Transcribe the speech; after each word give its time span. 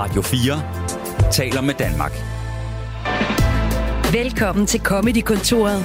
Radio 0.00 0.22
4 0.22 1.32
taler 1.32 1.60
med 1.60 1.74
Danmark. 1.74 2.12
Velkommen 4.12 4.66
til 4.66 4.80
Comedy-kontoret 4.80 5.80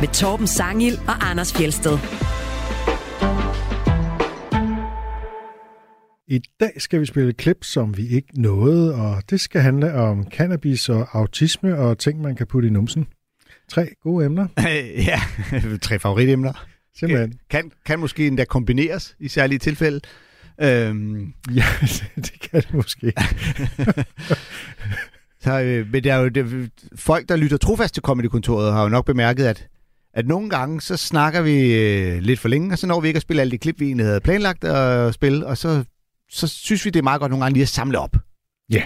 med 0.00 0.08
Torben 0.08 0.46
Sangil 0.46 0.92
og 1.08 1.30
Anders 1.30 1.52
Fjelsted. 1.52 1.98
I 6.28 6.40
dag 6.60 6.72
skal 6.76 7.00
vi 7.00 7.06
spille 7.06 7.30
et 7.30 7.36
klip, 7.36 7.64
som 7.64 7.96
vi 7.96 8.08
ikke 8.08 8.40
nåede, 8.40 8.94
og 8.94 9.22
det 9.30 9.40
skal 9.40 9.60
handle 9.60 9.94
om 9.94 10.30
cannabis 10.30 10.88
og 10.88 11.08
autisme 11.12 11.78
og 11.78 11.98
ting, 11.98 12.20
man 12.20 12.36
kan 12.36 12.46
putte 12.46 12.68
i 12.68 12.70
numsen. 12.70 13.06
Tre 13.68 13.88
gode 14.02 14.26
emner, 14.26 14.46
ja, 15.10 15.20
tre 15.82 15.98
favoritemner. 15.98 16.66
simpelthen. 16.98 17.34
Kan, 17.50 17.70
kan 17.86 17.98
måske 17.98 18.26
endda 18.26 18.44
kombineres 18.44 19.16
i 19.20 19.28
særlige 19.28 19.58
tilfælde. 19.58 20.00
Øhm, 20.60 21.32
Ja, 21.56 21.64
det 22.16 22.40
kan 22.40 22.62
det 22.62 22.74
måske. 22.74 23.12
så, 25.44 25.60
øh, 25.60 25.86
men 25.92 26.04
det 26.04 26.12
er 26.12 26.16
jo 26.16 26.28
det, 26.28 26.70
folk, 26.96 27.28
der 27.28 27.36
lytter 27.36 27.56
trofast 27.56 27.94
til 27.94 28.02
Comedy-kontoret, 28.02 28.72
har 28.72 28.82
jo 28.82 28.88
nok 28.88 29.04
bemærket, 29.06 29.44
at, 29.44 29.68
at 30.14 30.26
nogle 30.26 30.50
gange, 30.50 30.80
så 30.80 30.96
snakker 30.96 31.42
vi 31.42 31.74
øh, 31.74 32.22
lidt 32.22 32.40
for 32.40 32.48
længe, 32.48 32.72
og 32.72 32.78
så 32.78 32.86
når 32.86 33.00
vi 33.00 33.08
ikke 33.08 33.18
at 33.18 33.22
spille 33.22 33.40
alle 33.40 33.50
de 33.50 33.58
klip, 33.58 33.80
vi 33.80 33.86
egentlig 33.86 34.06
havde 34.06 34.20
planlagt 34.20 34.64
at 34.64 35.14
spille, 35.14 35.46
og 35.46 35.58
så, 35.58 35.84
så 36.30 36.46
synes 36.48 36.84
vi, 36.84 36.90
det 36.90 36.98
er 36.98 37.04
meget 37.04 37.20
godt 37.20 37.30
nogle 37.30 37.44
gange 37.44 37.54
lige 37.54 37.62
at 37.62 37.68
samle 37.68 37.98
op. 37.98 38.16
Ja. 38.70 38.82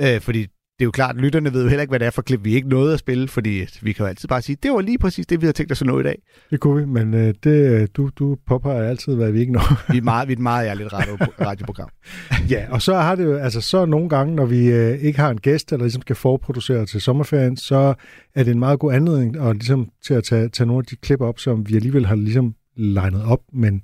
Øh, 0.00 0.20
fordi 0.20 0.46
det 0.78 0.82
er 0.82 0.84
jo 0.84 0.90
klart, 0.90 1.16
at 1.16 1.20
lytterne 1.22 1.52
ved 1.52 1.62
jo 1.62 1.68
heller 1.68 1.82
ikke, 1.82 1.90
hvad 1.90 1.98
det 1.98 2.06
er 2.06 2.10
for 2.10 2.22
klip, 2.22 2.44
vi 2.44 2.54
ikke 2.54 2.68
nåede 2.68 2.92
at 2.92 2.98
spille, 2.98 3.28
fordi 3.28 3.66
vi 3.82 3.92
kan 3.92 4.04
jo 4.04 4.08
altid 4.08 4.28
bare 4.28 4.42
sige, 4.42 4.56
det 4.62 4.70
var 4.72 4.80
lige 4.80 4.98
præcis 4.98 5.26
det, 5.26 5.40
vi 5.40 5.44
havde 5.46 5.56
tænkt 5.56 5.72
os 5.72 5.82
at 5.82 5.86
nå 5.86 6.00
i 6.00 6.02
dag. 6.02 6.22
Det 6.50 6.60
kunne 6.60 6.80
vi, 6.80 6.86
men 6.86 7.14
øh, 7.14 7.34
det, 7.44 7.96
du, 7.96 8.10
du 8.16 8.36
påpeger 8.46 8.88
altid, 8.88 9.14
hvad 9.14 9.32
vi 9.32 9.40
ikke 9.40 9.52
når. 9.52 9.92
Vi 9.92 9.98
er, 9.98 10.02
meget, 10.02 10.28
vi 10.28 10.32
er 10.32 10.36
et 10.36 10.42
meget 10.42 10.68
ærligt 10.68 10.92
radio, 10.92 11.14
radioprogram. 11.40 11.88
ja, 12.50 12.66
og 12.70 12.82
så 12.82 12.94
har 12.94 13.14
det 13.14 13.24
jo, 13.24 13.36
altså 13.36 13.60
så 13.60 13.84
nogle 13.84 14.08
gange, 14.08 14.34
når 14.34 14.46
vi 14.46 14.66
øh, 14.66 14.98
ikke 14.98 15.18
har 15.18 15.30
en 15.30 15.40
gæst, 15.40 15.72
eller 15.72 15.84
ligesom 15.84 16.02
skal 16.02 16.16
forproducere 16.16 16.86
til 16.86 17.00
sommerferien, 17.00 17.56
så 17.56 17.94
er 18.34 18.42
det 18.42 18.50
en 18.50 18.58
meget 18.58 18.78
god 18.78 18.92
anledning 18.92 19.40
og 19.40 19.54
ligesom, 19.54 19.90
til 20.04 20.14
at 20.14 20.24
tage, 20.24 20.48
tage 20.48 20.66
nogle 20.66 20.80
af 20.80 20.86
de 20.86 20.96
klip 20.96 21.20
op, 21.20 21.38
som 21.38 21.68
vi 21.68 21.76
alligevel 21.76 22.06
har 22.06 22.16
ligesom 22.16 22.54
legnet 22.76 23.24
op, 23.24 23.40
men 23.52 23.82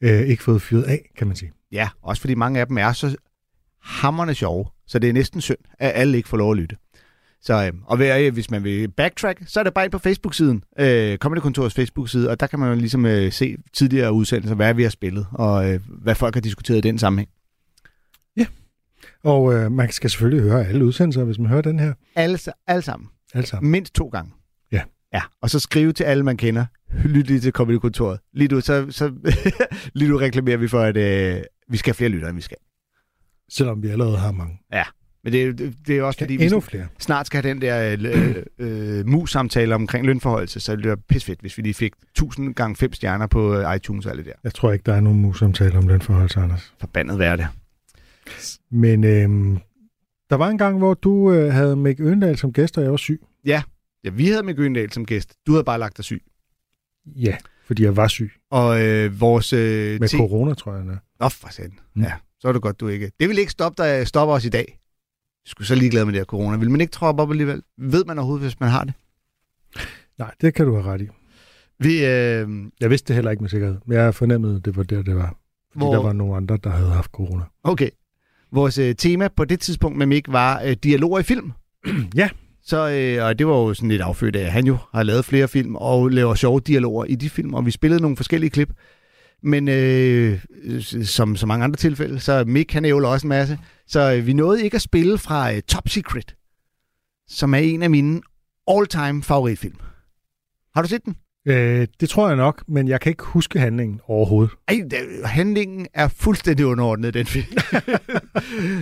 øh, 0.00 0.20
ikke 0.20 0.42
fået 0.42 0.62
fyret 0.62 0.82
af, 0.82 1.10
kan 1.18 1.26
man 1.26 1.36
sige. 1.36 1.52
Ja, 1.72 1.88
også 2.02 2.20
fordi 2.20 2.34
mange 2.34 2.60
af 2.60 2.66
dem 2.66 2.78
er 2.78 2.92
så 2.92 3.16
hammerne 3.82 4.34
sjove, 4.34 4.66
så 4.86 4.98
det 4.98 5.08
er 5.08 5.12
næsten 5.12 5.40
synd, 5.40 5.58
at 5.78 5.92
alle 5.94 6.16
ikke 6.16 6.28
får 6.28 6.36
lov 6.36 6.50
at 6.50 6.58
lytte. 6.58 6.76
Så, 7.40 7.64
øh, 7.66 7.72
og 7.84 7.96
hvis 8.30 8.50
man 8.50 8.64
vil 8.64 8.88
backtrack, 8.88 9.42
så 9.46 9.60
er 9.60 9.64
det 9.64 9.74
bare 9.74 9.84
ind 9.84 9.92
på 9.92 9.98
Facebook-siden, 9.98 10.64
øh, 10.78 11.18
Comedy 11.18 11.40
Kontors 11.40 11.74
Facebook-side, 11.74 12.30
og 12.30 12.40
der 12.40 12.46
kan 12.46 12.58
man 12.58 12.68
jo 12.68 12.74
ligesom 12.74 13.06
øh, 13.06 13.32
se 13.32 13.56
tidligere 13.72 14.12
udsendelser, 14.12 14.54
hvad 14.54 14.74
vi 14.74 14.82
har 14.82 14.90
spillet, 14.90 15.26
og 15.32 15.72
øh, 15.72 15.80
hvad 16.02 16.14
folk 16.14 16.34
har 16.34 16.40
diskuteret 16.40 16.78
i 16.78 16.80
den 16.80 16.98
sammenhæng. 16.98 17.28
Og 19.24 19.54
øh, 19.54 19.72
man 19.72 19.92
skal 19.92 20.10
selvfølgelig 20.10 20.50
høre 20.50 20.66
alle 20.66 20.84
udsendelser, 20.84 21.24
hvis 21.24 21.38
man 21.38 21.48
hører 21.48 21.62
den 21.62 21.78
her. 21.78 21.94
Alle, 22.14 22.38
alle 22.66 22.82
sammen. 22.82 23.08
Alle 23.34 23.46
sammen. 23.46 23.70
Mindst 23.70 23.94
to 23.94 24.08
gange. 24.08 24.32
Ja. 24.72 24.82
Ja, 25.14 25.22
og 25.40 25.50
så 25.50 25.58
skrive 25.58 25.92
til 25.92 26.04
alle, 26.04 26.24
man 26.24 26.36
kender. 26.36 26.66
Lyt 27.04 27.26
lige 27.26 27.40
til 27.40 27.52
Comedy 27.52 27.76
Kontoret. 27.76 28.20
Lige 28.32 28.48
nu, 28.48 28.60
så, 28.60 28.86
så 28.90 29.12
lige 29.94 30.10
nu 30.10 30.16
reklamerer 30.16 30.56
vi 30.56 30.68
for, 30.68 30.80
at 30.80 30.96
øh, 30.96 31.42
vi 31.68 31.76
skal 31.76 31.90
have 31.90 31.96
flere 31.96 32.10
lyttere, 32.10 32.30
end 32.30 32.36
vi 32.36 32.42
skal. 32.42 32.56
Selvom 33.52 33.82
vi 33.82 33.88
allerede 33.88 34.16
har 34.18 34.32
mange. 34.32 34.58
Men 35.24 35.32
det, 35.32 35.42
er- 35.44 35.52
det, 35.52 35.74
det 35.86 35.98
er 35.98 36.02
også, 36.02 36.18
fordi 36.20 36.36
vi 36.36 36.44
Endnu 36.44 36.60
flere. 36.60 36.86
snart 36.98 37.26
skal 37.26 37.42
have 37.42 37.54
den 37.54 37.62
der 37.62 37.96
øh, 38.00 38.36
øh, 38.98 39.06
mus-samtale 39.06 39.74
omkring 39.74 40.06
lønforholdelse, 40.06 40.60
så 40.60 40.72
det 40.72 40.78
bliver 40.78 40.96
pisfedt, 41.08 41.40
hvis 41.40 41.56
vi 41.58 41.62
lige 41.62 41.74
fik 41.74 41.92
1000 42.10 42.54
gange 42.54 42.76
5 42.76 42.92
stjerner 42.92 43.26
på 43.26 43.54
øh, 43.54 43.76
iTunes 43.76 44.06
og 44.06 44.10
alt 44.12 44.18
det 44.18 44.26
der. 44.26 44.32
Jeg 44.44 44.54
tror 44.54 44.72
ikke, 44.72 44.82
der 44.86 44.94
er 44.94 45.00
nogen 45.00 45.20
mus-samtale 45.22 45.78
om 45.78 45.88
lønforhold, 45.88 46.36
Anders. 46.36 46.74
Forbandet 46.80 47.18
være 47.18 47.36
det. 47.36 47.46
Men 48.70 49.04
øh, 49.04 49.58
der 50.30 50.36
var 50.36 50.48
en 50.48 50.58
gang, 50.58 50.78
hvor 50.78 50.94
du 50.94 51.32
øh, 51.32 51.52
havde 51.52 51.76
Mick 51.76 52.00
Øndal 52.00 52.36
som 52.38 52.52
gæst, 52.52 52.78
og 52.78 52.84
jeg 52.84 52.90
var 52.90 52.96
syg. 52.96 53.20
Ja, 53.44 53.62
vi 54.12 54.26
havde 54.28 54.42
med 54.42 54.54
Gyndal 54.54 54.92
som 54.92 55.06
gæst. 55.06 55.34
Du 55.46 55.52
havde 55.52 55.64
bare 55.64 55.78
lagt 55.78 55.96
dig 55.96 56.04
syg. 56.04 56.22
Ja, 57.06 57.36
fordi 57.66 57.82
jeg 57.84 57.96
var 57.96 58.08
syg. 58.08 58.32
Og 58.50 58.82
øh, 58.86 59.20
vores... 59.20 59.52
Øh, 59.52 60.00
Med 60.00 60.08
te- 60.08 60.16
corona, 60.16 60.54
tror 60.54 60.74
jeg. 60.74 60.84
Nå, 61.20 61.28
for 61.28 61.48
satan. 61.50 61.78
Mm. 61.94 62.02
Ja, 62.02 62.12
så 62.42 62.48
er 62.48 62.52
det 62.52 62.62
godt, 62.62 62.80
du 62.80 62.88
ikke... 62.88 63.10
Det 63.20 63.28
vil 63.28 63.38
ikke 63.38 63.52
stoppe, 63.52 63.82
dig, 63.82 64.06
stoppe 64.06 64.34
os 64.34 64.44
i 64.44 64.48
dag. 64.48 64.64
Jeg 65.44 65.50
skulle 65.50 65.68
så 65.68 65.74
ligeglad 65.74 66.04
med 66.04 66.12
det 66.12 66.20
her 66.20 66.24
corona. 66.24 66.56
Vil 66.56 66.70
man 66.70 66.80
ikke 66.80 66.90
troppe 66.90 67.22
op 67.22 67.30
alligevel? 67.30 67.62
Ved 67.78 68.04
man 68.04 68.18
overhovedet, 68.18 68.44
hvis 68.44 68.60
man 68.60 68.68
har 68.70 68.84
det? 68.84 68.94
Nej, 70.18 70.30
det 70.40 70.54
kan 70.54 70.66
du 70.66 70.74
have 70.74 70.92
ret 70.94 71.00
i. 71.02 71.08
Vi, 71.78 71.92
øh, 71.94 72.48
Jeg 72.80 72.90
vidste 72.90 73.08
det 73.08 73.14
heller 73.14 73.30
ikke 73.30 73.42
med 73.42 73.50
sikkerhed, 73.50 73.76
men 73.86 73.98
jeg 73.98 74.14
fornemmede, 74.14 74.56
at 74.56 74.64
det 74.64 74.76
var 74.76 74.82
der, 74.82 75.02
det 75.02 75.16
var. 75.16 75.36
Fordi 75.72 75.84
Hvor- 75.84 75.92
der 75.94 76.02
var 76.02 76.12
nogle 76.12 76.36
andre, 76.36 76.58
der 76.64 76.70
havde 76.70 76.90
haft 76.90 77.10
corona. 77.10 77.44
okay. 77.64 77.88
Vores 78.52 78.78
øh, 78.78 78.94
tema 78.94 79.28
på 79.28 79.44
det 79.44 79.60
tidspunkt 79.60 79.98
med 79.98 80.06
Mik 80.06 80.24
var 80.32 80.62
øh, 80.64 80.72
dialoger 80.72 81.18
i 81.18 81.22
film. 81.22 81.52
Ja. 82.16 82.28
Så, 82.64 82.88
øh, 82.90 83.24
og 83.26 83.38
det 83.38 83.46
var 83.46 83.52
jo 83.56 83.74
sådan 83.74 83.88
lidt 83.88 84.02
affødt 84.02 84.36
af, 84.36 84.40
at 84.44 84.52
han 84.52 84.66
jo 84.66 84.76
har 84.94 85.02
lavet 85.02 85.24
flere 85.24 85.48
film 85.48 85.76
og 85.76 86.08
laver 86.08 86.34
sjove 86.34 86.60
dialoger 86.60 87.04
i 87.04 87.14
de 87.14 87.30
film, 87.30 87.54
og 87.54 87.66
vi 87.66 87.70
spillede 87.70 88.02
nogle 88.02 88.16
forskellige 88.16 88.50
klip. 88.50 88.70
Men 89.42 89.68
øh, 89.68 90.40
som 91.04 91.36
så 91.36 91.46
mange 91.46 91.64
andre 91.64 91.76
tilfælde, 91.76 92.20
så 92.20 92.44
Mick 92.46 92.72
han 92.72 92.84
ævler 92.84 93.08
også 93.08 93.26
en 93.26 93.28
masse. 93.28 93.58
Så 93.86 94.14
øh, 94.14 94.26
vi 94.26 94.32
nåede 94.32 94.64
ikke 94.64 94.74
at 94.74 94.82
spille 94.82 95.18
fra 95.18 95.54
øh, 95.54 95.62
Top 95.62 95.88
Secret, 95.88 96.34
som 97.28 97.54
er 97.54 97.58
en 97.58 97.82
af 97.82 97.90
mine 97.90 98.20
all-time 98.68 99.22
favoritfilm. 99.22 99.76
Har 100.74 100.82
du 100.82 100.88
set 100.88 101.04
den? 101.04 101.16
Øh, 101.46 101.86
det 102.00 102.08
tror 102.08 102.28
jeg 102.28 102.36
nok, 102.36 102.62
men 102.68 102.88
jeg 102.88 103.00
kan 103.00 103.10
ikke 103.10 103.24
huske 103.24 103.58
handlingen 103.58 104.00
overhovedet. 104.06 104.54
Ej, 104.68 104.80
handlingen 105.24 105.86
er 105.94 106.08
fuldstændig 106.08 106.66
underordnet, 106.66 107.14
den 107.14 107.26
film. 107.26 107.46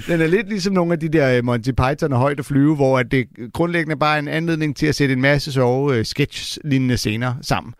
den 0.09 0.21
er 0.21 0.27
lidt 0.27 0.49
ligesom 0.49 0.75
nogle 0.75 0.93
af 0.93 1.01
de 1.01 1.09
der 1.09 1.37
øh, 1.37 1.45
Monty 1.45 1.71
Python 1.71 2.13
og 2.13 2.19
højt 2.19 2.39
at 2.39 2.45
flyve, 2.45 2.77
hvor 2.77 2.99
at 2.99 3.11
det 3.11 3.27
grundlæggende 3.53 3.97
bare 3.97 4.15
er 4.15 4.19
en 4.19 4.29
anledning 4.29 4.77
til 4.77 4.87
at 4.87 4.95
sætte 4.95 5.13
en 5.13 5.21
masse 5.21 5.53
sjove 5.53 5.97
øh, 5.97 6.05
sketch-lignende 6.05 6.97
scener 6.97 7.35
sammen. 7.43 7.75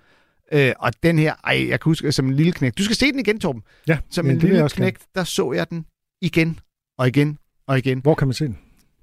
Øh, 0.53 0.73
og 0.79 0.93
den 1.03 1.19
her, 1.19 1.35
ej, 1.45 1.67
jeg 1.69 1.81
kan 1.81 1.91
huske 1.91 2.13
som 2.13 2.27
en 2.29 2.35
lille 2.37 2.53
knæk. 2.53 2.79
Du 2.79 2.85
skal 2.85 2.97
se 2.97 3.13
den 3.13 3.19
igen, 3.21 3.41
Torben. 3.41 3.63
Ja, 3.89 3.99
Som 4.11 4.31
en 4.31 4.39
lille 4.39 4.69
knæk, 4.69 4.97
der 5.15 5.25
så 5.25 5.53
jeg 5.53 5.71
den 5.71 5.87
igen 6.23 6.59
og 6.99 7.09
igen 7.09 7.39
og 7.67 7.79
igen. 7.79 7.99
Hvor 7.99 8.15
kan 8.15 8.29
man 8.29 8.35
se 8.35 8.45
den? 8.45 8.59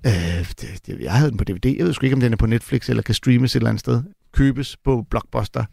Øh, 0.06 0.12
det, 0.62 0.80
det, 0.86 1.00
jeg 1.00 1.14
havde 1.14 1.30
den 1.30 1.38
på 1.38 1.44
DVD. 1.44 1.66
Jeg 1.78 1.86
ved 1.86 1.94
sgu 1.94 2.06
ikke, 2.06 2.14
om 2.14 2.20
den 2.20 2.34
er 2.34 2.38
på 2.38 2.46
Netflix 2.46 2.90
eller 2.90 3.04
kan 3.04 3.16
streames 3.16 3.52
et 3.52 3.60
eller 3.60 3.70
andet 3.70 3.80
sted. 3.80 4.04
Købes 4.34 4.78
på 4.78 5.06
Blockbuster. 5.10 5.66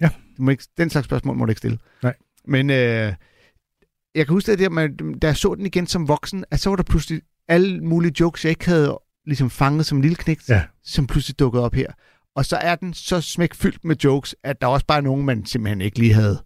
Ja. 0.00 0.08
Du 0.36 0.42
må 0.42 0.50
ikke, 0.50 0.64
den 0.78 0.90
slags 0.90 1.04
spørgsmål 1.04 1.36
må 1.36 1.44
du 1.44 1.50
ikke 1.50 1.58
stille. 1.58 1.78
Nej. 2.02 2.14
Men 2.44 2.70
øh, 2.70 2.76
jeg 4.14 4.26
kan 4.26 4.28
huske, 4.28 4.50
det, 4.50 4.58
der, 4.58 4.68
man, 4.68 4.96
da 5.22 5.26
jeg 5.26 5.36
så 5.36 5.54
den 5.54 5.66
igen 5.66 5.86
som 5.86 6.08
voksen, 6.08 6.44
at 6.50 6.60
så 6.60 6.68
var 6.70 6.76
der 6.76 6.82
pludselig 6.82 7.22
alle 7.48 7.80
mulige 7.80 8.12
jokes, 8.20 8.44
jeg 8.44 8.50
ikke 8.50 8.66
havde 8.66 8.98
ligesom 9.26 9.50
fanget 9.50 9.86
som 9.86 10.00
lille 10.00 10.16
knægt, 10.16 10.48
Ja. 10.48 10.62
som 10.84 11.06
pludselig 11.06 11.38
dukkede 11.38 11.64
op 11.64 11.74
her. 11.74 11.92
Og 12.36 12.44
så 12.44 12.56
er 12.56 12.74
den 12.74 12.94
så 12.94 13.20
smækfyldt 13.20 13.84
med 13.84 13.96
jokes, 14.04 14.34
at 14.44 14.60
der 14.60 14.66
også 14.66 14.86
bare 14.86 14.98
er 14.98 15.02
nogen, 15.02 15.26
man 15.26 15.46
simpelthen 15.46 15.80
ikke 15.80 15.98
lige 15.98 16.14
havde, 16.14 16.42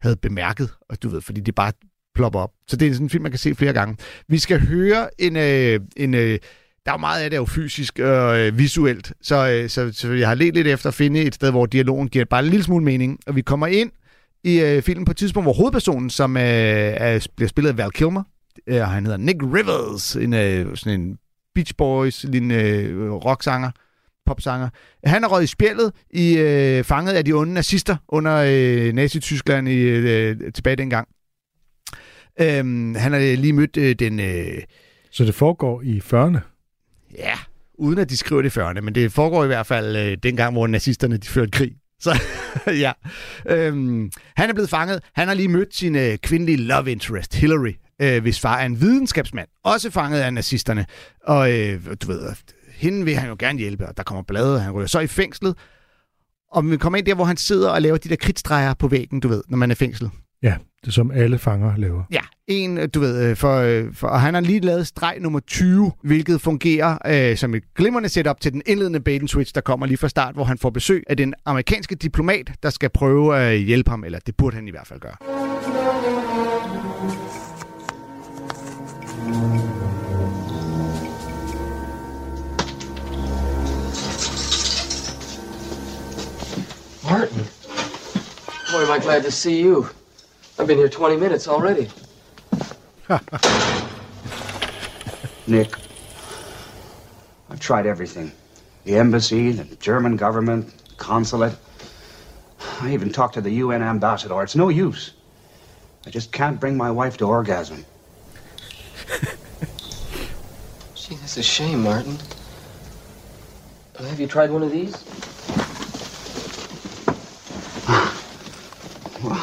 havde 0.00 0.16
bemærket. 0.16 0.70
Og 0.88 1.02
du 1.02 1.08
ved, 1.08 1.20
fordi 1.20 1.40
det 1.40 1.54
bare 1.54 1.72
plopper 2.14 2.40
op. 2.40 2.50
Så 2.68 2.76
det 2.76 2.88
er 2.88 2.92
sådan 2.92 3.06
en 3.06 3.10
film, 3.10 3.22
man 3.22 3.32
kan 3.32 3.38
se 3.38 3.54
flere 3.54 3.72
gange. 3.72 3.96
Vi 4.28 4.38
skal 4.38 4.60
høre 4.60 5.08
en... 5.18 5.36
Øh, 5.36 5.80
en 5.96 6.14
øh, 6.14 6.38
der 6.86 6.92
er 6.92 6.96
jo 6.96 7.00
meget 7.00 7.22
af 7.22 7.30
det 7.30 7.36
er 7.36 7.40
jo 7.40 7.46
fysisk 7.46 7.98
og 7.98 8.38
øh, 8.38 8.58
visuelt, 8.58 9.12
så, 9.22 9.48
øh, 9.48 9.68
så, 9.68 9.92
så 9.92 10.12
jeg 10.12 10.28
har 10.28 10.34
let 10.34 10.54
lidt 10.54 10.66
efter 10.66 10.88
at 10.88 10.94
finde 10.94 11.20
et 11.22 11.34
sted, 11.34 11.50
hvor 11.50 11.66
dialogen 11.66 12.08
giver 12.08 12.24
bare 12.24 12.44
en 12.44 12.50
lille 12.50 12.64
smule 12.64 12.84
mening. 12.84 13.18
Og 13.26 13.36
vi 13.36 13.40
kommer 13.40 13.66
ind 13.66 13.90
i 14.44 14.60
øh, 14.60 14.82
filmen 14.82 15.04
på 15.04 15.10
et 15.10 15.16
tidspunkt, 15.16 15.44
hvor 15.44 15.52
hovedpersonen, 15.52 16.10
som 16.10 16.36
øh, 16.36 16.42
er, 16.42 17.26
bliver 17.36 17.48
spillet 17.48 17.70
af 17.70 17.76
Val 17.76 17.90
Kilmer, 17.90 18.22
øh, 18.66 18.80
han 18.80 19.04
hedder 19.04 19.18
Nick 19.18 19.42
Rivers, 19.42 20.16
en, 20.16 20.34
øh, 20.34 20.76
sådan 20.76 21.00
en 21.00 21.18
Beach 21.54 21.74
Boys, 21.78 22.24
en 22.24 22.50
øh, 22.50 23.12
rocksanger, 23.12 23.70
popsanger. 24.26 24.68
Han 25.04 25.24
er 25.24 25.28
røget 25.28 25.44
i 25.44 25.46
spjældet, 25.46 25.92
i, 26.10 26.38
øh, 26.38 26.84
fanget 26.84 27.12
af 27.12 27.24
de 27.24 27.32
onde 27.32 27.54
nazister 27.54 27.96
under 28.08 28.44
øh, 28.46 28.92
Nazi-Tyskland 28.92 29.68
i, 29.68 29.76
øh, 29.78 30.36
tilbage 30.54 30.76
dengang. 30.76 31.08
Øhm, 32.40 32.94
han 32.94 33.12
har 33.12 33.18
lige 33.36 33.52
mødt 33.52 33.76
øh, 33.76 33.94
den... 33.98 34.20
Øh, 34.20 34.62
Så 35.10 35.24
det 35.24 35.34
foregår 35.34 35.82
i 35.82 35.98
40'erne. 35.98 36.38
Ja, 37.18 37.34
uden 37.74 37.98
at 37.98 38.10
de 38.10 38.16
skriver 38.16 38.42
det 38.42 38.56
i 38.56 38.60
40'erne, 38.60 38.80
men 38.80 38.94
det 38.94 39.12
foregår 39.12 39.44
i 39.44 39.46
hvert 39.46 39.66
fald 39.66 39.96
øh, 39.96 40.16
dengang, 40.22 40.52
hvor 40.52 40.66
nazisterne 40.66 41.16
de 41.16 41.28
førte 41.28 41.50
krig. 41.50 41.72
Så 42.00 42.20
ja, 42.66 42.92
øhm, 43.48 44.10
han 44.36 44.50
er 44.50 44.54
blevet 44.54 44.70
fanget. 44.70 45.00
Han 45.14 45.28
har 45.28 45.34
lige 45.34 45.48
mødt 45.48 45.74
sin 45.76 45.96
øh, 45.96 46.18
kvindelige 46.18 46.56
love 46.56 46.92
interest, 46.92 47.34
Hillary, 47.34 47.72
øh, 48.02 48.22
hvis 48.22 48.40
far 48.40 48.58
er 48.58 48.66
en 48.66 48.80
videnskabsmand, 48.80 49.48
også 49.64 49.90
fanget 49.90 50.20
af 50.20 50.34
nazisterne. 50.34 50.86
Og 51.24 51.52
øh, 51.52 51.80
du 52.02 52.06
ved, 52.06 52.20
hende 52.76 53.04
vil 53.04 53.14
han 53.14 53.28
jo 53.28 53.36
gerne 53.38 53.58
hjælpe, 53.58 53.86
og 53.88 53.96
der 53.96 54.02
kommer 54.02 54.22
blade, 54.22 54.60
han 54.60 54.72
ryger 54.72 54.86
så 54.86 55.00
i 55.00 55.06
fængslet. 55.06 55.54
Og 56.52 56.70
vi 56.70 56.76
kommer 56.76 56.98
ind 56.98 57.06
der, 57.06 57.14
hvor 57.14 57.24
han 57.24 57.36
sidder 57.36 57.70
og 57.70 57.82
laver 57.82 57.96
de 57.96 58.08
der 58.08 58.16
kridtstreger 58.16 58.74
på 58.74 58.88
væggen, 58.88 59.20
du 59.20 59.28
ved, 59.28 59.42
når 59.48 59.56
man 59.56 59.70
er 59.70 59.74
i 59.74 59.76
fængsel. 59.76 60.10
Ja, 60.42 60.54
det 60.84 60.94
som 60.94 61.10
alle 61.10 61.38
fanger 61.38 61.76
laver. 61.76 62.02
Ja, 62.12 62.20
en, 62.46 62.78
øh, 62.78 62.88
du 62.94 63.00
ved, 63.00 63.24
øh, 63.30 63.36
for, 63.36 63.56
øh, 63.56 63.94
for, 63.94 64.08
og 64.08 64.20
han 64.20 64.34
har 64.34 64.40
lige 64.40 64.60
lavet 64.60 64.86
streg 64.86 65.16
nummer 65.20 65.40
20, 65.40 65.92
hvilket 66.02 66.40
fungerer 66.40 66.98
øh, 67.06 67.36
som 67.36 67.54
et 67.54 67.62
glimrende 67.74 68.08
setup 68.08 68.40
til 68.40 68.52
den 68.52 68.62
indledende 68.66 69.00
bait 69.00 69.20
and 69.20 69.28
switch, 69.28 69.54
der 69.54 69.60
kommer 69.60 69.86
lige 69.86 69.98
fra 69.98 70.08
start, 70.08 70.34
hvor 70.34 70.44
han 70.44 70.58
får 70.58 70.70
besøg 70.70 71.04
af 71.06 71.16
den 71.16 71.34
amerikanske 71.44 71.94
diplomat, 71.94 72.52
der 72.62 72.70
skal 72.70 72.90
prøve 72.90 73.38
at 73.38 73.58
hjælpe 73.58 73.90
ham, 73.90 74.04
eller 74.04 74.18
det 74.26 74.36
burde 74.36 74.56
han 74.56 74.68
i 74.68 74.70
hvert 74.70 74.86
fald 74.86 75.00
gøre. 75.00 75.16
I 88.96 88.98
glad 88.98 89.22
to 89.24 89.30
see 89.30 89.60
you? 89.60 89.90
I've 90.58 90.66
been 90.66 90.78
here 90.78 90.88
20 90.88 91.18
minutes 91.18 91.46
already. 91.46 91.88
Nick, 95.46 95.74
I've 97.50 97.60
tried 97.60 97.86
everything. 97.86 98.32
The 98.84 98.96
embassy, 98.96 99.52
the 99.52 99.76
German 99.76 100.16
government, 100.16 100.72
consulate. 100.96 101.54
I 102.80 102.94
even 102.94 103.12
talked 103.12 103.34
to 103.34 103.42
the 103.42 103.50
UN 103.50 103.82
ambassador. 103.82 104.42
It's 104.42 104.56
no 104.56 104.70
use. 104.70 105.12
I 106.06 106.10
just 106.10 106.32
can't 106.32 106.58
bring 106.58 106.76
my 106.76 106.90
wife 106.90 107.18
to 107.18 107.26
orgasm. 107.26 107.84
Gee, 110.94 111.16
that's 111.16 111.36
a 111.36 111.42
shame, 111.42 111.82
Martin. 111.82 112.18
Have 113.98 114.18
you 114.18 114.26
tried 114.26 114.50
one 114.50 114.62
of 114.62 114.72
these? 114.72 115.04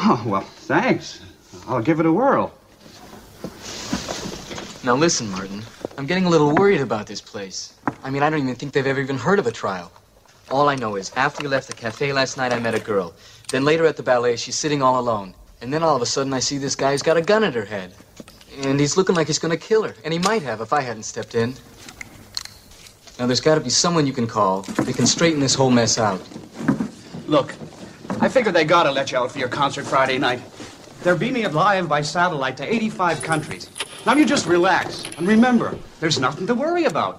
Wow, 0.04 0.22
well, 0.26 0.40
thanks. 0.42 1.22
I'll 1.66 1.80
give 1.80 1.98
it 1.98 2.04
a 2.04 2.12
whirl. 2.12 2.52
Now 4.84 4.96
listen, 4.96 5.30
Martin. 5.30 5.62
I'm 5.96 6.04
getting 6.04 6.26
a 6.26 6.28
little 6.28 6.54
worried 6.54 6.82
about 6.82 7.06
this 7.06 7.22
place. 7.22 7.72
I 8.02 8.10
mean, 8.10 8.22
I 8.22 8.28
don't 8.28 8.40
even 8.40 8.54
think 8.54 8.74
they've 8.74 8.86
ever 8.86 9.00
even 9.00 9.16
heard 9.16 9.38
of 9.38 9.46
a 9.46 9.50
trial. 9.50 9.90
All 10.50 10.68
I 10.68 10.74
know 10.74 10.96
is, 10.96 11.10
after 11.16 11.42
we 11.42 11.48
left 11.48 11.68
the 11.68 11.72
cafe 11.72 12.12
last 12.12 12.36
night, 12.36 12.52
I 12.52 12.58
met 12.58 12.74
a 12.74 12.80
girl. 12.80 13.14
Then 13.50 13.64
later 13.64 13.86
at 13.86 13.96
the 13.96 14.02
ballet, 14.02 14.36
she's 14.36 14.56
sitting 14.56 14.82
all 14.82 15.00
alone. 15.00 15.32
And 15.62 15.72
then 15.72 15.82
all 15.82 15.96
of 15.96 16.02
a 16.02 16.06
sudden, 16.06 16.34
I 16.34 16.40
see 16.40 16.58
this 16.58 16.76
guy 16.76 16.92
who's 16.92 17.00
got 17.00 17.16
a 17.16 17.22
gun 17.22 17.42
at 17.42 17.54
her 17.54 17.64
head. 17.64 17.94
And 18.60 18.78
he's 18.78 18.98
looking 18.98 19.14
like 19.14 19.26
he's 19.26 19.38
gonna 19.38 19.56
kill 19.56 19.84
her. 19.84 19.94
And 20.04 20.12
he 20.12 20.18
might 20.18 20.42
have 20.42 20.60
if 20.60 20.74
I 20.74 20.82
hadn't 20.82 21.04
stepped 21.04 21.34
in. 21.34 21.54
Now, 23.18 23.26
there's 23.26 23.40
gotta 23.40 23.62
be 23.62 23.70
someone 23.70 24.06
you 24.06 24.12
can 24.12 24.26
call 24.26 24.62
that 24.62 24.96
can 24.96 25.06
straighten 25.06 25.40
this 25.40 25.54
whole 25.54 25.70
mess 25.70 25.96
out. 25.96 26.20
Look, 27.26 27.54
I 28.20 28.28
figured 28.28 28.54
they 28.54 28.64
gotta 28.64 28.90
let 28.92 29.10
you 29.12 29.18
out 29.18 29.30
for 29.30 29.38
your 29.38 29.48
concert 29.50 29.84
Friday 29.86 30.18
night. 30.18 30.40
They're 31.02 31.18
beaming 31.18 31.44
it 31.44 31.52
live 31.52 31.88
by 31.88 32.02
satellite 32.02 32.56
to 32.56 32.64
85 32.74 33.22
countries. 33.22 33.70
Now 34.06 34.14
you 34.14 34.26
just 34.26 34.46
relax 34.48 35.02
and 35.18 35.28
remember, 35.28 35.70
there's 36.00 36.20
nothing 36.20 36.46
to 36.46 36.54
worry 36.54 36.84
about. 36.84 37.14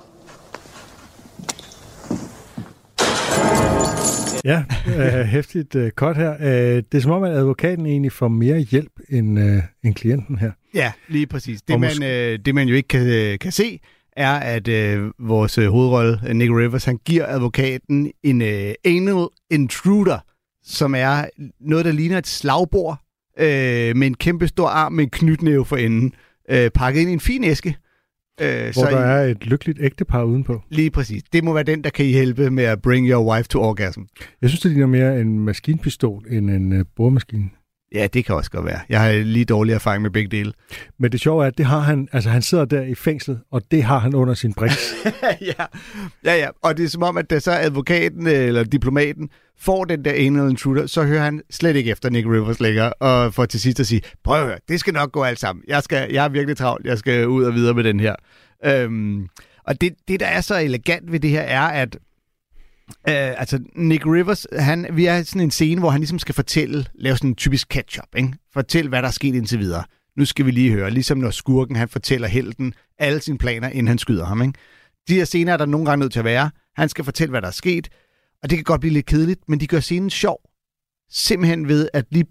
Ja, 4.45 4.63
øh, 4.87 5.25
hæftigt 5.25 5.75
øh, 5.75 5.91
kort 5.91 6.17
her. 6.17 6.33
Øh, 6.39 6.83
det 6.91 6.93
er 6.97 6.99
som 7.01 7.11
om, 7.11 7.23
at 7.23 7.31
advokaten 7.31 7.85
egentlig 7.85 8.11
får 8.11 8.27
mere 8.27 8.59
hjælp 8.59 8.91
end, 9.09 9.39
øh, 9.39 9.61
end 9.83 9.95
klienten 9.95 10.37
her. 10.37 10.51
Ja, 10.73 10.91
lige 11.07 11.27
præcis. 11.27 11.61
Det, 11.61 11.73
Og 11.73 11.79
man, 11.79 11.89
måske- 11.89 12.33
øh, 12.33 12.39
det 12.45 12.55
man 12.55 12.67
jo 12.67 12.75
ikke 12.75 12.87
kan, 12.87 13.07
øh, 13.07 13.39
kan 13.39 13.51
se, 13.51 13.79
er, 14.17 14.33
at 14.33 14.67
øh, 14.67 15.11
vores 15.19 15.57
øh, 15.57 15.69
hovedrolle, 15.69 16.19
øh, 16.27 16.35
Nick 16.35 16.51
Rivers, 16.51 16.85
han 16.85 16.99
giver 17.05 17.25
advokaten 17.27 18.11
en 18.23 18.41
øh, 18.41 18.73
anal 18.85 19.27
intruder, 19.51 20.19
som 20.65 20.95
er 20.95 21.25
noget, 21.59 21.85
der 21.85 21.91
ligner 21.91 22.17
et 22.17 22.27
slagbord, 22.27 22.97
øh, 23.39 23.95
med 23.95 24.07
en 24.07 24.13
kæmpe 24.15 24.47
stor 24.47 24.67
arm 24.67 24.93
med 24.93 25.03
en 25.03 25.09
knytnæve 25.09 25.65
for 25.65 25.77
enden, 25.77 26.13
øh, 26.49 26.71
pakket 26.71 27.01
ind 27.01 27.09
i 27.09 27.13
en 27.13 27.19
fin 27.19 27.43
æske. 27.43 27.77
Øh, 28.41 28.73
Hvor 28.73 28.83
der 28.83 28.97
er 28.97 29.25
et 29.25 29.45
lykkeligt 29.45 29.79
ægtepar 29.81 30.23
udenpå. 30.23 30.61
Lige 30.69 30.91
præcis. 30.91 31.23
Det 31.23 31.43
må 31.43 31.53
være 31.53 31.63
den, 31.63 31.83
der 31.83 31.89
kan 31.89 32.05
hjælpe 32.05 32.49
med 32.49 32.63
at 32.63 32.81
bring 32.81 33.09
your 33.09 33.33
wife 33.33 33.47
to 33.47 33.61
orgasm. 33.61 34.01
Jeg 34.41 34.49
synes, 34.49 34.61
det 34.61 34.71
ligner 34.71 34.87
mere 34.87 35.21
en 35.21 35.39
maskinpistol 35.39 36.25
end 36.29 36.49
en 36.51 36.73
øh, 36.73 36.85
boremaskine. 36.95 37.49
Ja, 37.93 38.07
det 38.13 38.25
kan 38.25 38.35
også 38.35 38.51
godt 38.51 38.65
være. 38.65 38.79
Jeg 38.89 39.01
har 39.01 39.11
lige 39.11 39.45
dårlig 39.45 39.73
erfaring 39.73 40.01
med 40.01 40.09
begge 40.11 40.37
dele. 40.37 40.53
Men 40.99 41.11
det 41.11 41.19
sjove 41.19 41.43
er, 41.43 41.47
at 41.47 41.57
det 41.57 41.65
har 41.65 41.79
han, 41.79 42.07
altså 42.11 42.29
han 42.29 42.41
sidder 42.41 42.65
der 42.65 42.81
i 42.81 42.95
fængslet, 42.95 43.39
og 43.51 43.61
det 43.71 43.83
har 43.83 43.99
han 43.99 44.15
under 44.15 44.33
sin 44.33 44.53
briks. 44.53 44.93
ja. 45.41 45.65
ja, 46.25 46.35
ja. 46.35 46.47
Og 46.63 46.77
det 46.77 46.85
er 46.85 46.89
som 46.89 47.03
om, 47.03 47.17
at 47.17 47.29
da 47.29 47.39
så 47.39 47.51
advokaten 47.51 48.27
øh, 48.27 48.33
eller 48.33 48.63
diplomaten 48.63 49.29
får 49.59 49.85
den 49.85 50.05
der 50.05 50.11
anal 50.13 50.49
intruder, 50.49 50.87
så 50.87 51.03
hører 51.03 51.23
han 51.23 51.41
slet 51.49 51.75
ikke 51.75 51.91
efter 51.91 52.09
Nick 52.09 52.27
Rivers 52.27 52.59
længere, 52.59 52.93
og 52.93 53.33
får 53.33 53.45
til 53.45 53.59
sidst 53.59 53.79
at 53.79 53.87
sige, 53.87 54.01
prøv 54.23 54.39
at 54.39 54.45
høre, 54.45 54.57
det 54.69 54.79
skal 54.79 54.93
nok 54.93 55.11
gå 55.11 55.23
alt 55.23 55.39
sammen. 55.39 55.63
Jeg, 55.67 55.83
skal, 55.83 56.11
jeg 56.11 56.25
er 56.25 56.29
virkelig 56.29 56.57
travlt, 56.57 56.85
jeg 56.85 56.97
skal 56.97 57.27
ud 57.27 57.43
og 57.43 57.53
videre 57.53 57.73
med 57.73 57.83
den 57.83 57.99
her. 57.99 58.15
Øhm, 58.65 59.27
og 59.63 59.81
det, 59.81 59.93
det, 60.07 60.19
der 60.19 60.25
er 60.25 60.41
så 60.41 60.59
elegant 60.59 61.11
ved 61.11 61.19
det 61.19 61.29
her, 61.29 61.41
er, 61.41 61.61
at 61.61 61.97
Øh, 62.89 63.39
altså, 63.39 63.59
Nick 63.75 64.05
Rivers, 64.05 64.47
han, 64.53 64.87
vi 64.93 65.05
er 65.05 65.23
sådan 65.23 65.41
en 65.41 65.51
scene, 65.51 65.79
hvor 65.79 65.89
han 65.89 66.01
ligesom 66.01 66.19
skal 66.19 66.35
fortælle, 66.35 66.85
lave 66.95 67.17
sådan 67.17 67.29
en 67.29 67.35
typisk 67.35 67.67
catch-up, 67.67 68.15
ikke? 68.17 68.33
Fortæl, 68.53 68.89
hvad 68.89 69.01
der 69.01 69.07
er 69.07 69.11
sket 69.11 69.35
indtil 69.35 69.59
videre. 69.59 69.83
Nu 70.17 70.25
skal 70.25 70.45
vi 70.45 70.51
lige 70.51 70.71
høre, 70.71 70.91
ligesom 70.91 71.17
når 71.17 71.31
skurken, 71.31 71.75
han 71.75 71.89
fortæller 71.89 72.27
helten 72.27 72.73
alle 72.99 73.21
sine 73.21 73.37
planer, 73.37 73.69
inden 73.69 73.87
han 73.87 73.97
skyder 73.97 74.25
ham, 74.25 74.41
ikke? 74.41 74.53
De 75.07 75.13
her 75.13 75.25
scener 75.25 75.53
er 75.53 75.57
der 75.57 75.65
nogle 75.65 75.85
gange 75.85 75.99
nødt 75.99 76.11
til 76.11 76.19
at 76.19 76.25
være. 76.25 76.49
Han 76.75 76.89
skal 76.89 77.05
fortælle, 77.05 77.29
hvad 77.29 77.41
der 77.41 77.47
er 77.47 77.51
sket, 77.51 77.89
og 78.43 78.49
det 78.49 78.57
kan 78.57 78.63
godt 78.63 78.81
blive 78.81 78.93
lidt 78.93 79.05
kedeligt, 79.05 79.39
men 79.47 79.59
de 79.59 79.67
gør 79.67 79.79
scenen 79.79 80.09
sjov. 80.09 80.39
Simpelthen 81.09 81.67
ved 81.67 81.89
at 81.93 82.05
lige 82.11 82.25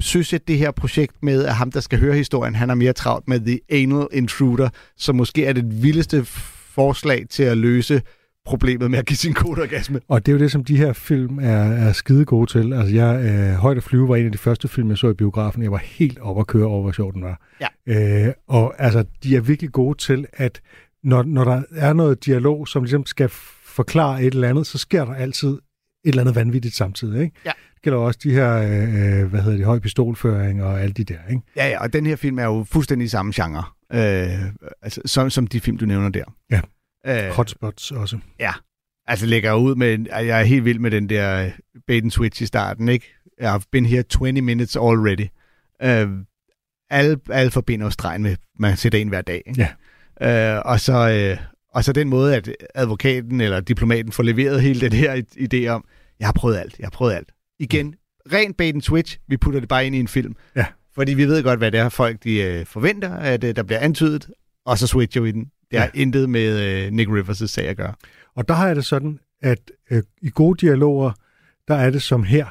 søsætte 0.00 0.44
det 0.46 0.58
her 0.58 0.70
projekt 0.70 1.22
med, 1.22 1.44
at 1.44 1.54
ham, 1.54 1.70
der 1.72 1.80
skal 1.80 1.98
høre 1.98 2.14
historien, 2.14 2.54
han 2.54 2.70
er 2.70 2.74
mere 2.74 2.92
travlt 2.92 3.28
med 3.28 3.40
The 3.40 3.60
Anal 3.70 4.06
Intruder, 4.12 4.68
som 4.96 5.16
måske 5.16 5.44
er 5.44 5.52
det 5.52 5.82
vildeste 5.82 6.24
forslag 6.24 7.26
til 7.30 7.42
at 7.42 7.58
løse 7.58 8.02
problemet 8.46 8.90
med 8.90 8.98
at 8.98 9.06
give 9.06 9.16
sin 9.16 9.34
kode 9.34 9.60
orgasme. 9.60 10.00
og 10.08 10.26
det 10.26 10.32
er 10.32 10.36
jo 10.36 10.42
det, 10.42 10.52
som 10.52 10.64
de 10.64 10.76
her 10.76 10.92
film 10.92 11.38
er, 11.38 11.62
er 11.62 11.92
skide 11.92 12.24
gode 12.24 12.50
til. 12.50 12.72
Altså, 12.72 12.94
jeg, 12.94 13.24
øh, 13.24 13.54
Højt 13.54 13.76
at 13.76 13.82
flyve 13.82 14.08
var 14.08 14.16
en 14.16 14.26
af 14.26 14.32
de 14.32 14.38
første 14.38 14.68
film, 14.68 14.88
jeg 14.88 14.98
så 14.98 15.08
i 15.08 15.14
biografen. 15.14 15.62
Jeg 15.62 15.72
var 15.72 15.82
helt 15.84 16.18
op 16.18 16.40
at 16.40 16.46
køre 16.46 16.66
over, 16.66 16.82
hvor 16.82 16.92
sjov 16.92 17.12
den 17.12 17.22
var. 17.22 17.40
Ja. 17.60 18.26
Øh, 18.26 18.32
og 18.48 18.74
altså, 18.78 19.04
de 19.22 19.36
er 19.36 19.40
virkelig 19.40 19.72
gode 19.72 19.98
til, 19.98 20.26
at 20.32 20.60
når, 21.04 21.22
når 21.22 21.44
der 21.44 21.62
er 21.76 21.92
noget 21.92 22.24
dialog, 22.26 22.68
som 22.68 22.82
ligesom 22.82 23.06
skal 23.06 23.28
forklare 23.64 24.22
et 24.22 24.34
eller 24.34 24.48
andet, 24.48 24.66
så 24.66 24.78
sker 24.78 25.04
der 25.04 25.14
altid 25.14 25.48
et 25.48 25.60
eller 26.04 26.20
andet 26.20 26.34
vanvittigt 26.34 26.74
samtidig. 26.74 27.22
Ikke? 27.22 27.36
Ja. 27.44 27.52
Det 27.74 27.82
gælder 27.82 27.98
også 27.98 28.20
de 28.22 28.32
her, 28.32 28.52
øh, 28.56 29.20
øh, 29.20 29.30
hvad 29.30 29.40
hedder 29.40 29.56
det, 29.56 29.66
høj 29.66 29.78
pistolføring 29.78 30.62
og 30.62 30.80
alle 30.80 30.92
de 30.92 31.04
der. 31.04 31.18
Ikke? 31.30 31.42
Ja, 31.56 31.68
ja, 31.68 31.82
og 31.82 31.92
den 31.92 32.06
her 32.06 32.16
film 32.16 32.38
er 32.38 32.44
jo 32.44 32.66
fuldstændig 32.70 33.10
samme 33.10 33.32
genre, 33.36 33.64
øh, 33.92 34.44
altså, 34.82 35.00
som, 35.04 35.30
som 35.30 35.46
de 35.46 35.60
film, 35.60 35.76
du 35.76 35.86
nævner 35.86 36.08
der. 36.08 36.24
Ja. 36.50 36.60
Øh, 37.06 37.30
Hotspots 37.30 37.90
også. 37.90 38.18
Ja, 38.38 38.52
altså 39.06 39.26
lægger 39.26 39.54
ud 39.54 39.74
med, 39.74 40.06
jeg 40.10 40.40
er 40.40 40.44
helt 40.44 40.64
vild 40.64 40.78
med 40.78 40.90
den 40.90 41.08
der 41.08 41.44
øh, 41.44 41.52
bait 41.86 42.02
and 42.02 42.10
switch 42.10 42.42
i 42.42 42.46
starten, 42.46 42.88
ikke? 42.88 43.14
Jeg 43.40 43.50
har 43.50 43.62
been 43.72 43.86
here 43.86 44.02
20 44.02 44.32
minutes 44.32 44.76
already. 44.76 45.26
Øh, 45.82 46.08
alle, 46.90 47.16
alle 47.30 47.50
forbinder 47.50 47.86
jo 47.86 47.90
stregen 47.90 48.22
med, 48.22 48.36
man 48.58 48.76
sætter 48.76 48.98
en 48.98 49.08
hver 49.08 49.22
dag, 49.22 49.42
ikke? 49.46 49.68
Ja. 50.20 50.56
Øh, 50.56 50.62
og, 50.64 50.80
så, 50.80 51.08
øh, 51.10 51.46
og 51.74 51.84
så 51.84 51.92
den 51.92 52.08
måde, 52.08 52.36
at 52.36 52.50
advokaten 52.74 53.40
eller 53.40 53.60
diplomaten 53.60 54.12
får 54.12 54.22
leveret 54.22 54.62
hele 54.62 54.80
den 54.80 54.92
her 54.92 55.22
idé 55.38 55.68
om, 55.68 55.84
jeg 56.20 56.26
har 56.26 56.32
prøvet 56.32 56.56
alt, 56.56 56.78
jeg 56.78 56.86
har 56.86 56.90
prøvet 56.90 57.12
alt. 57.12 57.32
Igen, 57.58 57.94
ren 58.32 58.54
bait 58.54 58.74
and 58.74 58.82
switch, 58.82 59.18
vi 59.28 59.36
putter 59.36 59.60
det 59.60 59.68
bare 59.68 59.86
ind 59.86 59.94
i 59.94 60.00
en 60.00 60.08
film. 60.08 60.36
Ja. 60.56 60.66
Fordi 60.94 61.14
vi 61.14 61.24
ved 61.24 61.42
godt, 61.42 61.58
hvad 61.58 61.72
det 61.72 61.80
er, 61.80 61.88
folk 61.88 62.24
de, 62.24 62.42
øh, 62.42 62.66
forventer, 62.66 63.14
at 63.14 63.44
øh, 63.44 63.56
der 63.56 63.62
bliver 63.62 63.80
antydet, 63.80 64.30
og 64.66 64.78
så 64.78 64.86
switcher 64.86 65.22
vi 65.22 65.30
den. 65.30 65.50
Det 65.70 65.78
har 65.78 65.90
Ja. 65.94 66.00
intet 66.00 66.30
med 66.30 66.84
øh, 66.86 66.92
Nick 66.92 67.10
Rivers' 67.10 67.46
sag 67.46 67.68
at 67.68 67.76
gøre. 67.76 67.94
Og 68.36 68.48
der 68.48 68.54
har 68.54 68.66
jeg 68.66 68.76
det 68.76 68.84
sådan, 68.84 69.18
at 69.42 69.58
øh, 69.90 70.02
i 70.22 70.30
gode 70.34 70.66
dialoger, 70.66 71.12
der 71.68 71.74
er 71.74 71.90
det 71.90 72.02
som 72.02 72.22
her. 72.24 72.46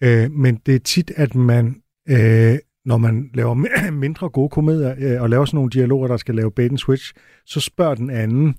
Øh, 0.00 0.30
men 0.30 0.60
det 0.66 0.74
er 0.74 0.78
tit, 0.78 1.12
at 1.16 1.34
man, 1.34 1.82
øh, 2.08 2.58
når 2.84 2.96
man 2.96 3.30
laver 3.34 3.54
mi- 3.54 3.90
mindre 4.04 4.28
gode 4.30 4.48
komedier, 4.48 4.94
øh, 4.98 5.22
og 5.22 5.30
laver 5.30 5.44
sådan 5.44 5.56
nogle 5.56 5.70
dialoger, 5.70 6.08
der 6.08 6.16
skal 6.16 6.34
lave 6.34 6.50
bait 6.52 6.70
and 6.70 6.78
switch, 6.78 7.12
så 7.46 7.60
spørger 7.60 7.94
den 7.94 8.10
anden 8.10 8.54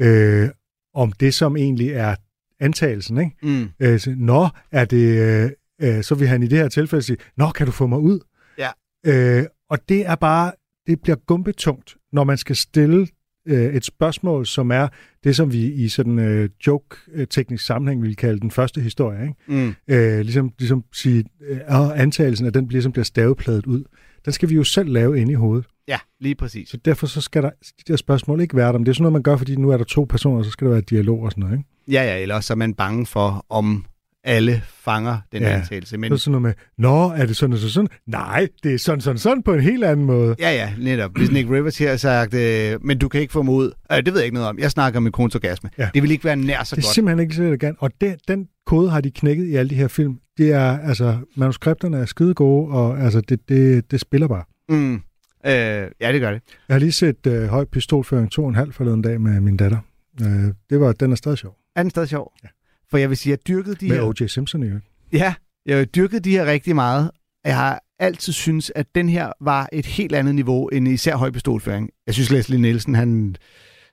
øh, 0.00 0.48
om 0.94 1.12
det, 1.12 1.34
som 1.34 1.56
egentlig 1.56 1.88
er 1.90 2.14
antagelsen. 2.60 3.18
Ikke? 3.18 3.36
Mm. 3.42 3.68
Øh, 3.80 4.00
så, 4.00 4.14
Nå, 4.16 4.48
er 4.72 4.84
det... 4.84 5.18
Øh, 5.42 5.50
øh, 5.82 6.02
så 6.02 6.14
vil 6.14 6.28
han 6.28 6.42
i 6.42 6.46
det 6.46 6.58
her 6.58 6.68
tilfælde 6.68 7.02
sige, 7.02 7.16
Nå, 7.36 7.50
kan 7.50 7.66
du 7.66 7.72
få 7.72 7.86
mig 7.86 7.98
ud? 7.98 8.20
Ja. 8.58 8.70
Øh, 9.06 9.44
og 9.70 9.78
det 9.88 10.06
er 10.06 10.14
bare, 10.14 10.52
det 10.86 11.00
bliver 11.02 11.16
gumbetungt, 11.26 11.96
når 12.12 12.24
man 12.24 12.36
skal 12.38 12.56
stille 12.56 13.06
øh, 13.46 13.74
et 13.74 13.84
spørgsmål, 13.84 14.46
som 14.46 14.70
er 14.70 14.88
det, 15.24 15.36
som 15.36 15.52
vi 15.52 15.72
i 15.72 15.88
sådan 15.88 16.18
øh, 16.18 16.48
joke-teknisk 16.66 17.66
sammenhæng 17.66 18.02
vil 18.02 18.16
kalde 18.16 18.40
den 18.40 18.50
første 18.50 18.80
historie. 18.80 19.22
Ikke? 19.22 19.34
Mm. 19.46 19.74
Øh, 19.88 20.20
ligesom, 20.20 20.52
ligesom 20.58 20.84
sige, 20.92 21.24
øh, 21.48 21.58
antagelsen, 22.00 22.46
at 22.46 22.54
den 22.54 22.66
bliver, 22.66 22.76
ligesom 22.76 22.92
bliver 22.92 23.04
stavepladet 23.04 23.66
ud. 23.66 23.84
Den 24.24 24.32
skal 24.32 24.48
vi 24.48 24.54
jo 24.54 24.64
selv 24.64 24.88
lave 24.88 25.20
inde 25.20 25.32
i 25.32 25.34
hovedet. 25.34 25.66
Ja, 25.88 25.98
lige 26.20 26.34
præcis. 26.34 26.68
Så 26.68 26.76
derfor 26.76 27.06
så 27.06 27.20
skal 27.20 27.42
der, 27.42 27.50
de 27.50 27.92
der 27.92 27.96
spørgsmål 27.96 28.40
ikke 28.40 28.56
være 28.56 28.66
der. 28.66 28.78
Men 28.78 28.86
det 28.86 28.90
er 28.90 28.94
sådan 28.94 29.02
noget, 29.02 29.12
man 29.12 29.22
gør, 29.22 29.36
fordi 29.36 29.56
nu 29.56 29.70
er 29.70 29.76
der 29.76 29.84
to 29.84 30.04
personer, 30.04 30.42
så 30.42 30.50
skal 30.50 30.66
der 30.66 30.72
være 30.72 30.82
dialog 30.82 31.22
og 31.22 31.30
sådan 31.30 31.42
noget. 31.42 31.58
Ikke? 31.58 31.68
Ja, 31.88 32.02
ja, 32.02 32.22
eller 32.22 32.34
også 32.34 32.52
er 32.52 32.56
man 32.56 32.74
bange 32.74 33.06
for, 33.06 33.46
om 33.48 33.84
alle 34.26 34.62
fanger 34.66 35.18
den 35.32 35.42
Ja. 35.42 35.48
antagelse. 35.48 35.98
Men 35.98 36.10
Så 36.10 36.16
sådan 36.16 36.32
noget 36.32 36.42
med, 36.42 36.52
Nå, 36.84 37.10
er 37.10 37.26
det 37.26 37.36
sådan 37.36 37.52
og 37.52 37.58
sådan, 37.58 37.70
sådan? 37.72 37.88
Nej, 38.06 38.48
det 38.62 38.74
er 38.74 38.78
sådan, 38.78 39.00
sådan, 39.00 39.18
sådan 39.18 39.42
på 39.42 39.54
en 39.54 39.60
helt 39.60 39.84
anden 39.84 40.06
måde. 40.06 40.36
ja, 40.38 40.50
ja, 40.50 40.72
netop. 40.78 41.10
Hvis 41.16 41.30
Nick 41.30 41.50
Rivers 41.50 41.78
her 41.78 41.90
har 41.90 41.96
sagt, 41.96 42.34
øh, 42.34 42.84
men 42.84 42.98
du 42.98 43.08
kan 43.08 43.20
ikke 43.20 43.32
få 43.32 43.42
mig 43.42 43.54
ud. 43.54 43.70
Øh, 43.92 43.96
det 43.96 44.06
ved 44.06 44.14
jeg 44.20 44.24
ikke 44.24 44.34
noget 44.34 44.48
om. 44.48 44.58
Jeg 44.58 44.70
snakker 44.70 45.00
med 45.00 45.12
konens 45.12 45.34
orgasme. 45.34 45.70
Ja. 45.78 45.88
Det 45.94 46.02
vil 46.02 46.10
ikke 46.10 46.24
være 46.24 46.36
nær 46.36 46.64
så 46.64 46.76
Det 46.76 46.82
er 46.82 46.86
godt. 46.86 46.94
simpelthen 46.94 47.20
ikke 47.20 47.34
så 47.34 47.42
elegant. 47.42 47.76
Og 47.80 47.90
det, 48.00 48.16
den 48.28 48.48
kode 48.66 48.90
har 48.90 49.00
de 49.00 49.10
knækket 49.10 49.46
i 49.46 49.54
alle 49.54 49.70
de 49.70 49.74
her 49.74 49.88
film. 49.88 50.18
Det 50.38 50.52
er, 50.52 50.78
altså, 50.78 51.16
manuskripterne 51.36 51.96
er 51.98 52.04
skide 52.04 52.34
gode, 52.34 52.68
og 52.72 53.00
altså, 53.00 53.20
det, 53.20 53.48
det, 53.48 53.90
det 53.90 54.00
spiller 54.00 54.28
bare. 54.28 54.44
Mm. 54.68 54.94
Øh, 54.94 55.90
ja, 56.00 56.12
det 56.12 56.20
gør 56.20 56.30
det. 56.32 56.42
Jeg 56.68 56.74
har 56.74 56.78
lige 56.78 56.92
set 56.92 57.26
øh, 57.26 57.48
høj 57.48 57.64
pistolføring 57.64 58.28
2,5 58.58 58.72
forleden 58.72 59.02
dag 59.02 59.20
med 59.20 59.40
min 59.40 59.56
datter. 59.56 59.78
Øh, 60.22 60.26
det 60.70 60.80
var, 60.80 60.92
den 60.92 61.12
er 61.12 61.16
stadig 61.16 61.38
sjov. 61.38 61.56
Er 61.76 61.82
den 61.82 61.90
stadig 61.90 62.08
sjov? 62.08 62.32
Ja. 62.44 62.48
For 62.90 62.98
jeg 62.98 63.08
vil 63.08 63.16
sige, 63.16 63.32
at 63.32 63.38
jeg 63.38 63.48
dyrkede 63.48 63.74
de 63.74 63.88
Med 63.88 63.96
her... 63.96 64.02
O.J. 64.02 64.26
Simpson 64.26 64.62
i 64.62 64.66
øvrigt. 64.66 64.86
Ja, 65.12 65.34
jeg 65.66 65.94
dyrkede 65.94 66.20
de 66.20 66.30
her 66.30 66.46
rigtig 66.46 66.74
meget. 66.74 67.10
jeg 67.44 67.56
har 67.56 67.82
altid 67.98 68.32
synes, 68.32 68.72
at 68.74 68.86
den 68.94 69.08
her 69.08 69.32
var 69.40 69.68
et 69.72 69.86
helt 69.86 70.14
andet 70.14 70.34
niveau 70.34 70.68
end 70.68 70.88
især 70.88 71.16
høj 71.16 71.30
pistolføring. 71.30 71.90
Jeg 72.06 72.14
synes, 72.14 72.30
Leslie 72.30 72.60
Nielsen, 72.60 72.94
han, 72.94 73.36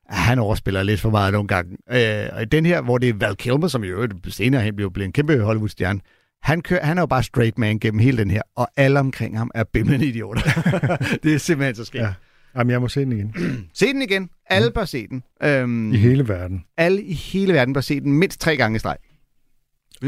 han 0.09 0.39
overspiller 0.39 0.83
lidt 0.83 0.99
for 0.99 1.09
meget 1.09 1.33
nogle 1.33 1.47
gange. 1.47 1.77
Øh, 1.91 2.29
og 2.33 2.41
i 2.41 2.45
den 2.45 2.65
her, 2.65 2.81
hvor 2.81 2.97
det 2.97 3.09
er 3.09 3.13
Val 3.13 3.35
Kilmer, 3.35 3.67
som 3.67 3.83
jo 3.83 4.07
senere 4.27 4.61
hen 4.61 4.75
blev 4.75 4.91
en 4.97 5.11
kæmpe 5.11 5.39
Hollywood-stjerne, 5.39 5.99
han, 6.43 6.61
kører, 6.61 6.85
han 6.85 6.97
er 6.97 7.01
jo 7.01 7.05
bare 7.05 7.23
straight 7.23 7.57
man 7.57 7.79
gennem 7.79 7.99
hele 7.99 8.17
den 8.17 8.31
her, 8.31 8.41
og 8.55 8.67
alle 8.77 8.99
omkring 8.99 9.37
ham 9.37 9.51
er 9.55 9.63
bimlende 9.63 10.05
idioter. 10.05 10.41
det 11.23 11.33
er 11.33 11.37
simpelthen 11.37 11.75
så 11.75 11.85
skægt. 11.85 12.03
Ja. 12.03 12.13
Jamen, 12.55 12.71
jeg 12.71 12.81
må 12.81 12.87
se 12.87 13.01
den 13.01 13.11
igen. 13.11 13.35
se 13.73 13.87
den 13.87 14.01
igen. 14.01 14.29
Alle 14.45 14.71
bør 14.71 14.85
se 14.85 15.07
den. 15.07 15.23
Øhm, 15.43 15.93
I 15.93 15.97
hele 15.97 16.27
verden. 16.27 16.65
Alle 16.77 17.03
i 17.03 17.13
hele 17.13 17.53
verden 17.53 17.73
bør 17.73 17.81
se 17.81 17.99
den 17.99 18.13
mindst 18.13 18.39
tre 18.39 18.57
gange 18.57 18.75
i 18.75 18.79
streg. 18.79 18.97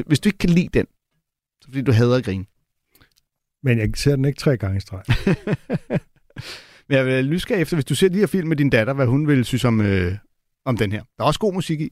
Hvis 0.05 0.19
du 0.19 0.29
ikke 0.29 0.37
kan 0.37 0.49
lide 0.49 0.69
den, 0.73 0.85
så 1.61 1.67
fordi 1.69 1.81
du 1.81 1.91
hader 1.91 2.17
at 2.17 2.23
grine. 2.23 2.45
Men 3.63 3.79
jeg 3.79 3.89
ser 3.95 4.15
den 4.15 4.25
ikke 4.25 4.39
tre 4.39 4.57
gange 4.57 4.77
i 4.77 4.79
streg. 4.79 5.03
Men 6.87 6.97
jeg 6.97 7.05
vil 7.05 7.25
lyske 7.25 7.55
efter, 7.55 7.75
hvis 7.75 7.85
du 7.85 7.95
ser 7.95 8.09
de 8.09 8.17
her 8.17 8.27
film 8.27 8.47
med 8.47 8.57
din 8.57 8.69
datter, 8.69 8.93
hvad 8.93 9.05
hun 9.05 9.27
vil 9.27 9.45
synes 9.45 9.65
om, 9.65 9.81
øh, 9.81 10.17
om 10.65 10.77
den 10.77 10.91
her. 10.91 11.03
Der 11.17 11.23
er 11.23 11.27
også 11.27 11.39
god 11.39 11.53
musik 11.53 11.81
i. 11.81 11.89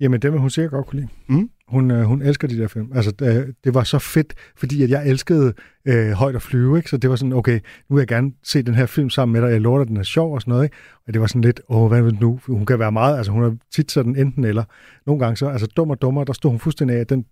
Jamen, 0.00 0.22
det 0.22 0.32
vil 0.32 0.40
hun 0.40 0.50
sikkert 0.50 0.70
godt 0.70 0.86
kunne 0.86 1.00
lide. 1.00 1.12
Mm. 1.26 1.50
Hun, 1.72 1.90
øh, 1.90 2.02
hun 2.02 2.22
elsker 2.22 2.48
de 2.48 2.58
der 2.58 2.68
film. 2.68 2.92
Altså, 2.94 3.10
det, 3.10 3.54
det 3.64 3.74
var 3.74 3.84
så 3.84 3.98
fedt, 3.98 4.34
fordi 4.56 4.82
at 4.82 4.90
jeg 4.90 5.08
elskede 5.08 5.54
øh, 5.84 6.10
højt 6.10 6.36
at 6.36 6.42
flyve, 6.42 6.76
ikke? 6.76 6.90
Så 6.90 6.96
det 6.96 7.10
var 7.10 7.16
sådan, 7.16 7.32
okay, 7.32 7.60
nu 7.88 7.96
vil 7.96 8.00
jeg 8.00 8.08
gerne 8.08 8.32
se 8.42 8.62
den 8.62 8.74
her 8.74 8.86
film 8.86 9.10
sammen 9.10 9.32
med 9.32 9.42
dig. 9.42 9.52
Jeg 9.52 9.60
lover 9.60 9.78
dig, 9.78 9.88
den 9.88 9.96
er 9.96 10.02
sjov 10.02 10.34
og 10.34 10.40
sådan 10.40 10.52
noget, 10.52 10.64
ikke? 10.64 10.76
Og 11.06 11.12
det 11.12 11.20
var 11.20 11.26
sådan 11.26 11.42
lidt, 11.42 11.60
åh, 11.68 11.88
hvad 11.88 12.02
vil 12.02 12.18
nu? 12.20 12.40
Hun 12.46 12.66
kan 12.66 12.78
være 12.78 12.92
meget, 12.92 13.16
altså 13.16 13.32
hun 13.32 13.44
er 13.44 13.56
tit 13.72 13.92
sådan 13.92 14.16
enten 14.16 14.44
eller. 14.44 14.64
Nogle 15.06 15.20
gange 15.24 15.36
så, 15.36 15.48
altså 15.48 15.66
dum 15.66 15.90
og 15.90 16.02
dummer, 16.02 16.24
der 16.24 16.32
stod 16.32 16.50
hun 16.50 16.60
fuldstændig 16.60 16.96
af, 16.96 17.06
den 17.06 17.26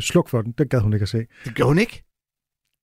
sluk 0.00 0.28
for 0.28 0.42
den, 0.42 0.52
den 0.52 0.68
gad 0.68 0.80
hun 0.80 0.92
ikke 0.92 1.02
at 1.02 1.08
se. 1.08 1.26
Det 1.44 1.54
gjorde 1.54 1.70
hun 1.70 1.78
ikke? 1.78 2.02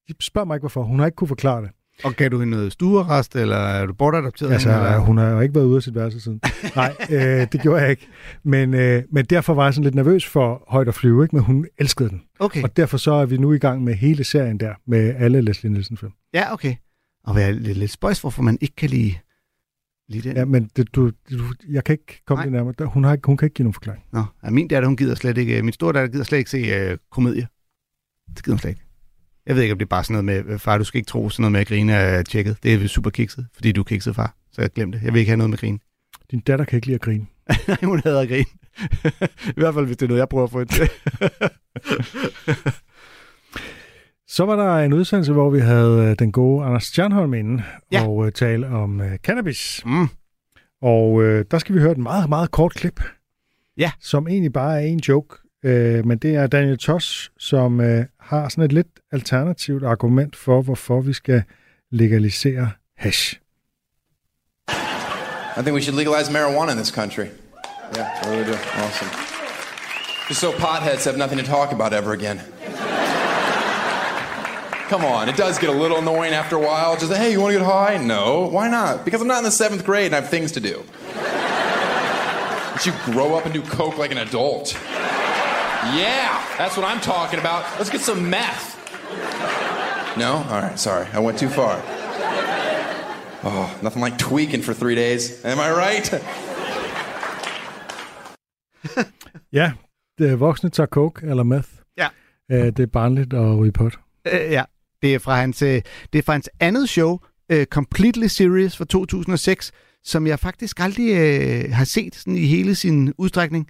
De 0.07 0.13
spørger 0.19 0.45
mig 0.45 0.55
ikke, 0.55 0.61
hvorfor. 0.61 0.83
Hun 0.83 0.99
har 0.99 1.05
ikke 1.05 1.15
kunne 1.15 1.27
forklare 1.27 1.61
det. 1.61 1.71
Og 2.03 2.13
gav 2.13 2.29
du 2.29 2.39
hende 2.39 2.51
noget 2.57 2.71
stuerrest, 2.71 3.35
eller 3.35 3.55
er 3.55 3.85
du 3.85 3.93
bortadopteret? 3.93 4.51
Altså, 4.51 4.71
hende, 4.71 4.85
eller? 4.85 4.99
hun 4.99 5.17
har 5.17 5.29
jo 5.29 5.39
ikke 5.39 5.55
været 5.55 5.65
ude 5.65 5.75
af 5.75 5.83
sit 5.83 5.95
værelse 5.95 6.21
siden. 6.21 6.41
Nej, 6.75 6.95
øh, 7.09 7.47
det 7.51 7.61
gjorde 7.61 7.81
jeg 7.81 7.89
ikke. 7.89 8.07
Men, 8.43 8.73
øh, 8.73 9.03
men 9.11 9.25
derfor 9.25 9.53
var 9.53 9.63
jeg 9.63 9.73
sådan 9.73 9.83
lidt 9.83 9.95
nervøs 9.95 10.25
for 10.25 10.63
højt 10.67 10.87
at 10.87 10.95
flyve, 10.95 11.23
ikke? 11.23 11.35
men 11.35 11.45
hun 11.45 11.65
elskede 11.77 12.09
den. 12.09 12.21
Okay. 12.39 12.63
Og 12.63 12.77
derfor 12.77 12.97
så 12.97 13.11
er 13.11 13.25
vi 13.25 13.37
nu 13.37 13.53
i 13.53 13.57
gang 13.57 13.83
med 13.83 13.93
hele 13.93 14.23
serien 14.23 14.59
der, 14.59 14.73
med 14.87 15.15
alle 15.17 15.41
Leslie 15.41 15.71
Nielsen-film. 15.71 16.11
Ja, 16.33 16.53
okay. 16.53 16.75
Og 17.23 17.41
er 17.41 17.51
lidt, 17.51 17.77
lidt 17.77 17.91
spøjs, 17.91 18.21
hvorfor 18.21 18.41
man 18.41 18.57
ikke 18.61 18.75
kan 18.75 18.89
lide, 18.89 19.13
lide 20.09 20.29
den? 20.29 20.37
Ja, 20.37 20.45
men 20.45 20.69
det, 20.75 20.95
du, 20.95 21.11
du, 21.31 21.53
jeg 21.69 21.83
kan 21.83 21.93
ikke 21.93 22.21
komme 22.25 22.39
Nej. 22.39 22.45
det 22.45 22.53
nærmere. 22.53 22.85
Hun, 22.85 23.03
har 23.03 23.13
ikke, 23.13 23.25
hun 23.25 23.37
kan 23.37 23.45
ikke 23.45 23.53
give 23.53 23.63
nogen 23.63 23.73
forklaring. 23.73 24.03
Nå, 24.11 24.23
ja, 24.43 24.49
min 24.49 24.67
datter, 24.67 24.87
hun 24.87 24.97
gider 24.97 25.15
slet 25.15 25.37
ikke, 25.37 25.63
min 25.63 25.73
store 25.73 25.93
datter 25.93 26.11
gider 26.11 26.23
slet 26.23 26.37
ikke 26.37 26.49
se 26.49 26.57
øh, 26.57 26.97
komedie. 27.11 27.47
Det 28.35 28.43
gider 28.43 28.53
hun 28.53 28.59
slet 28.59 28.69
ikke. 28.69 28.82
Jeg 29.45 29.55
ved 29.55 29.61
ikke, 29.61 29.71
om 29.73 29.77
det 29.79 29.85
er 29.85 29.89
bare 29.89 30.03
sådan 30.03 30.23
noget 30.25 30.45
med, 30.45 30.59
far, 30.59 30.77
du 30.77 30.83
skal 30.83 30.97
ikke 30.97 31.07
tro 31.07 31.29
sådan 31.29 31.41
noget 31.41 31.51
med 31.51 31.59
at 31.61 31.67
grine 31.67 31.93
er 31.93 32.23
tjekket. 32.23 32.57
Det 32.63 32.73
er 32.73 32.87
super 32.87 33.09
kikset, 33.09 33.47
fordi 33.53 33.71
du 33.71 33.81
er 33.81 33.85
kikset, 33.85 34.15
far. 34.15 34.35
Så 34.51 34.61
jeg 34.61 34.69
glemte 34.71 34.97
det. 34.97 35.05
Jeg 35.05 35.13
vil 35.13 35.19
ikke 35.19 35.29
have 35.29 35.37
noget 35.37 35.49
med 35.49 35.57
grin. 35.57 35.79
Din 36.31 36.39
datter 36.39 36.65
kan 36.65 36.77
ikke 36.77 36.87
lide 36.87 36.95
at 36.95 37.01
grine. 37.01 37.25
Nej, 37.67 37.77
hun 37.91 38.01
hader 38.03 38.21
at 38.21 38.27
grine. 38.27 38.45
I 39.57 39.59
hvert 39.59 39.73
fald, 39.73 39.85
hvis 39.85 39.97
det 39.97 40.05
er 40.05 40.07
noget, 40.07 40.19
jeg 40.19 40.29
prøver 40.29 40.43
at 40.43 40.51
få 40.51 40.59
hende 40.59 40.73
til. 40.73 40.89
Så 44.27 44.45
var 44.45 44.55
der 44.55 44.77
en 44.85 44.93
udsendelse, 44.93 45.33
hvor 45.33 45.49
vi 45.49 45.59
havde 45.59 46.09
øh, 46.09 46.15
den 46.19 46.31
gode 46.31 46.65
Anders 46.65 46.83
Stjernholm 46.83 47.33
inde 47.33 47.63
Ja. 47.91 48.03
og 48.07 48.15
uh, 48.15 48.29
tale 48.29 48.67
om 48.67 48.99
uh, 48.99 49.15
cannabis. 49.15 49.81
mm. 49.85 50.07
Og 50.81 51.11
uh, 51.13 51.23
der 51.51 51.57
skal 51.57 51.75
vi 51.75 51.79
høre 51.79 51.91
et 51.91 51.97
meget, 51.97 52.29
meget 52.29 52.51
kort 52.51 52.73
klip. 52.73 53.01
Ja. 53.77 53.91
Som 53.99 54.27
egentlig 54.27 54.53
bare 54.53 54.81
er 54.81 54.85
en 54.85 54.99
joke. 54.99 55.35
Øh, 55.63 56.05
men 56.05 56.17
det 56.17 56.35
er 56.35 56.47
Daniel 56.47 56.77
Tosh, 56.77 57.29
som 57.39 57.81
øh, 57.81 58.05
har 58.19 58.49
sådan 58.49 58.63
et 58.63 58.71
lidt 58.71 58.87
alternativt 59.11 59.83
argument 59.83 60.35
for, 60.35 60.61
hvorfor 60.61 61.01
vi 61.01 61.13
skal 61.13 61.43
legalisere 61.91 62.71
hash. 62.97 63.39
I 65.57 65.61
think 65.61 65.75
we 65.75 65.81
should 65.81 65.97
legalize 65.97 66.31
marijuana 66.31 66.71
in 66.71 66.77
this 66.77 66.91
country. 66.91 67.27
Yeah, 67.95 68.07
I 68.23 68.29
really 68.29 68.45
do. 68.45 68.53
Awesome. 68.53 69.09
Just 70.29 70.39
so 70.41 70.51
potheads 70.51 71.05
have 71.05 71.17
nothing 71.17 71.39
to 71.39 71.45
talk 71.45 71.71
about 71.71 71.93
ever 71.93 72.11
again. 72.13 72.41
Come 74.89 75.05
on, 75.05 75.29
it 75.29 75.37
does 75.37 75.59
get 75.59 75.69
a 75.69 75.73
little 75.73 75.97
annoying 75.97 76.33
after 76.33 76.55
a 76.55 76.59
while. 76.59 76.97
Just, 76.97 77.13
hey, 77.13 77.31
you 77.31 77.39
want 77.41 77.53
to 77.53 77.59
get 77.59 77.65
high? 77.65 77.97
No. 77.97 78.47
Why 78.47 78.67
not? 78.67 79.05
Because 79.05 79.21
I'm 79.21 79.27
not 79.27 79.39
in 79.39 79.43
the 79.43 79.51
seventh 79.51 79.85
grade 79.85 80.07
and 80.07 80.15
I 80.15 80.21
have 80.21 80.29
things 80.29 80.51
to 80.53 80.59
do. 80.59 80.83
But 82.73 82.85
you 82.85 82.93
grow 83.05 83.35
up 83.35 83.45
and 83.45 83.53
do 83.53 83.61
coke 83.61 83.97
like 83.97 84.11
an 84.11 84.17
adult. 84.17 84.77
Yeah, 85.91 86.29
that's 86.57 86.77
what 86.77 86.85
I'm 86.85 87.01
talking 87.01 87.39
about. 87.39 87.63
Let's 87.77 87.89
get 87.89 88.01
some 88.01 88.29
meth. 88.29 88.65
No? 90.17 90.31
All 90.49 90.61
right, 90.61 90.79
sorry. 90.79 91.07
I 91.13 91.19
went 91.19 91.37
too 91.37 91.49
far. 91.49 91.81
Oh, 93.43 93.79
nothing 93.81 94.01
like 94.01 94.17
tweaking 94.17 94.61
for 94.61 94.73
three 94.73 94.95
days. 94.95 95.43
Am 95.45 95.59
I 95.59 95.71
right? 95.71 96.23
Ja, 99.53 99.71
det 100.17 100.29
er 100.29 100.35
voksne 100.35 100.69
tager 100.69 100.87
coke 100.87 101.27
eller 101.27 101.43
meth. 101.43 101.69
Ja. 101.97 102.07
Uh, 102.53 102.57
det 102.57 102.79
er 102.79 102.85
barnligt 102.85 103.33
at 103.33 103.57
ryge 103.57 103.71
pot. 103.71 103.99
Øh, 104.27 104.51
ja, 104.51 104.63
det 105.01 105.15
er 105.15 105.19
fra 105.19 105.35
hans, 105.35 105.61
øh, 105.61 105.81
det 106.13 106.19
er 106.19 106.23
fra 106.23 106.33
hans 106.33 106.49
andet 106.59 106.89
show, 106.89 107.19
uh, 107.53 107.63
Completely 107.63 108.27
Serious 108.27 108.77
fra 108.77 108.85
2006, 108.85 109.71
som 110.03 110.27
jeg 110.27 110.39
faktisk 110.39 110.79
aldrig 110.79 111.11
uh, 111.13 111.71
har 111.71 111.85
set 111.85 112.15
sådan 112.15 112.35
i 112.35 112.45
hele 112.45 112.75
sin 112.75 113.13
udstrækning. 113.17 113.67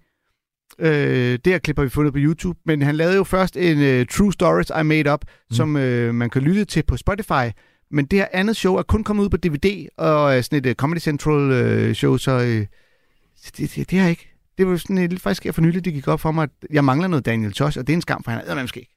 Uh, 0.80 0.86
det 0.88 1.48
her 1.48 1.58
klip 1.58 1.78
har 1.78 1.84
vi 1.84 1.90
fundet 1.90 2.14
på 2.14 2.20
YouTube, 2.22 2.60
men 2.66 2.82
han 2.82 2.96
lavede 2.96 3.16
jo 3.16 3.24
først 3.24 3.58
en 3.58 4.00
uh, 4.02 4.06
True 4.08 4.34
Stories 4.34 4.72
I 4.80 4.84
Made 4.84 5.14
Up, 5.14 5.22
mm. 5.50 5.56
som 5.56 5.76
uh, 5.76 6.16
man 6.16 6.30
kan 6.30 6.42
lytte 6.42 6.66
til 6.66 6.84
på 6.88 6.98
Spotify. 6.98 7.50
Men 7.92 8.06
det 8.06 8.20
her 8.20 8.28
andet 8.34 8.56
show 8.56 8.76
er 8.76 8.84
kun 8.84 9.04
kommet 9.04 9.24
ud 9.24 9.30
på 9.30 9.38
DVD 9.38 9.88
og 9.98 10.38
uh, 10.38 10.44
sådan 10.44 10.60
et 10.60 10.66
uh, 10.66 10.74
Comedy 10.74 11.00
Central 11.00 11.88
uh, 11.90 11.94
show, 11.94 12.18
så 12.18 12.38
uh, 12.38 12.44
det, 12.46 12.68
det, 13.58 13.76
det 13.76 13.92
har 13.92 14.02
jeg 14.02 14.10
ikke. 14.10 14.30
Det 14.58 14.68
var 14.68 14.78
sådan 14.78 15.08
lidt 15.10 15.22
faktisk 15.22 15.44
her 15.44 15.52
for 15.52 15.62
nylig, 15.62 15.86
det 15.86 15.94
gik 15.94 16.08
op 16.08 16.20
for 16.20 16.32
mig, 16.32 16.44
at 16.44 16.50
jeg 16.74 16.84
mangler 16.86 17.08
noget 17.08 17.26
Daniel 17.26 17.54
Tosh, 17.54 17.78
og 17.80 17.88
det 17.88 17.94
er 17.94 17.98
en 17.98 18.02
skam, 18.02 18.24
for 18.24 18.32
han 18.32 18.42
er 18.58 18.62
måske 18.62 18.80
ikke. 18.80 18.94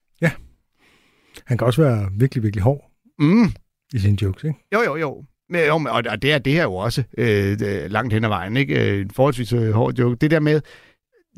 Han 1.47 1.59
kan 1.59 1.67
også 1.67 1.83
være 1.83 2.09
virkelig, 2.19 2.43
virkelig 2.43 2.63
hård 2.63 2.91
Mm. 3.19 3.47
i 3.95 3.99
sine 3.99 4.19
jokes, 4.23 4.45
ikke? 4.45 4.59
Jo, 4.75 4.83
jo, 4.83 4.97
jo. 4.97 5.25
Men, 5.51 5.67
jo 5.67 5.79
men- 5.79 5.93
og 5.93 6.23
det 6.23 6.33
er 6.33 6.39
det 6.39 6.53
her 6.53 6.63
jo 6.63 6.75
også 6.75 7.03
øh, 7.19 7.57
langt 7.91 8.13
hen 8.13 8.25
ad 8.25 8.29
vejen, 8.29 8.57
ikke? 8.57 8.91
Øh, 8.93 9.01
En 9.01 9.11
forholdsvis 9.11 9.53
øh, 9.53 9.71
hård 9.71 9.95
joke. 9.95 10.17
Det 10.17 10.31
der 10.31 10.41
med, 10.41 10.61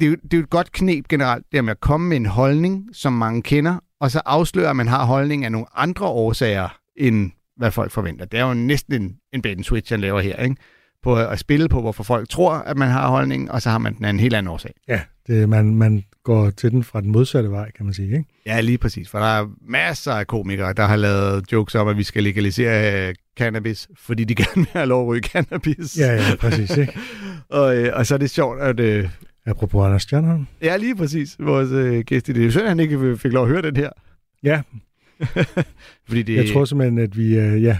det 0.00 0.06
er, 0.06 0.10
jo, 0.10 0.16
det 0.22 0.34
er 0.34 0.38
jo 0.38 0.42
et 0.42 0.50
godt 0.50 0.72
knep 0.72 1.08
generelt, 1.08 1.46
det 1.52 1.64
med 1.64 1.70
at 1.70 1.80
komme 1.80 2.08
med 2.08 2.16
en 2.16 2.26
holdning, 2.26 2.88
som 2.92 3.12
mange 3.12 3.42
kender, 3.42 3.78
og 4.00 4.10
så 4.10 4.20
afsløre, 4.26 4.70
at 4.70 4.76
man 4.76 4.88
har 4.88 5.04
holdning 5.04 5.44
af 5.44 5.52
nogle 5.52 5.66
andre 5.74 6.06
årsager, 6.06 6.78
end 6.96 7.30
hvad 7.56 7.70
folk 7.70 7.90
forventer. 7.90 8.24
Det 8.24 8.40
er 8.40 8.44
jo 8.44 8.54
næsten 8.54 9.02
en, 9.02 9.16
en 9.32 9.42
bait 9.42 9.56
and 9.56 9.64
switch, 9.64 9.92
han 9.92 10.00
laver 10.00 10.20
her, 10.20 10.36
ikke? 10.36 10.56
På 11.02 11.16
at 11.16 11.38
spille 11.38 11.68
på, 11.68 11.80
hvorfor 11.80 12.04
folk 12.04 12.28
tror, 12.28 12.52
at 12.52 12.76
man 12.76 12.88
har 12.88 13.08
holdning, 13.08 13.50
og 13.50 13.62
så 13.62 13.70
har 13.70 13.78
man 13.78 13.96
den 13.96 14.04
af 14.04 14.10
en 14.10 14.20
helt 14.20 14.34
anden 14.34 14.50
årsag. 14.50 14.72
Ja, 14.88 15.00
det, 15.26 15.48
man, 15.48 15.74
man 15.74 16.04
går 16.24 16.50
til 16.50 16.70
den 16.70 16.84
fra 16.84 17.00
den 17.00 17.12
modsatte 17.12 17.50
vej, 17.50 17.70
kan 17.70 17.84
man 17.84 17.94
sige, 17.94 18.06
ikke? 18.08 18.24
Ja, 18.46 18.60
lige 18.60 18.78
præcis. 18.78 19.08
For 19.08 19.18
der 19.18 19.26
er 19.26 19.46
masser 19.60 20.12
af 20.12 20.26
komikere, 20.26 20.72
der 20.72 20.86
har 20.86 20.96
lavet 20.96 21.52
jokes 21.52 21.74
om, 21.74 21.88
at 21.88 21.96
vi 21.96 22.02
skal 22.02 22.22
legalisere 22.22 23.08
øh, 23.08 23.14
cannabis, 23.38 23.88
fordi 23.96 24.24
de 24.24 24.34
gerne 24.34 24.54
vil 24.54 24.68
have 24.72 24.86
lov 24.86 25.02
at 25.02 25.08
ryge 25.08 25.22
cannabis. 25.22 25.98
Ja, 25.98 26.14
ja, 26.14 26.36
præcis, 26.40 26.76
ikke? 26.76 26.98
og, 27.48 27.76
øh, 27.76 27.96
og 27.96 28.06
så 28.06 28.14
er 28.14 28.18
det 28.18 28.30
sjovt, 28.30 28.60
at... 28.60 28.80
Øh, 28.80 29.08
Apropos 29.48 29.84
Anders 29.86 30.02
Stjernholm. 30.02 30.46
ja, 30.62 30.76
lige 30.76 30.96
præcis. 30.96 31.36
Vores 31.38 31.70
øh, 31.70 32.04
gæst 32.04 32.28
i 32.28 32.32
det. 32.32 32.56
At 32.56 32.68
han 32.68 32.80
ikke 32.80 33.16
fik 33.16 33.32
lov 33.32 33.44
at 33.44 33.50
høre 33.50 33.62
den 33.62 33.76
her. 33.76 33.90
Ja, 34.42 34.62
fordi 36.08 36.22
det, 36.22 36.36
jeg 36.36 36.48
tror 36.52 36.64
simpelthen, 36.64 36.98
at 36.98 37.16
vi, 37.16 37.38
øh, 37.38 37.62
ja, 37.62 37.78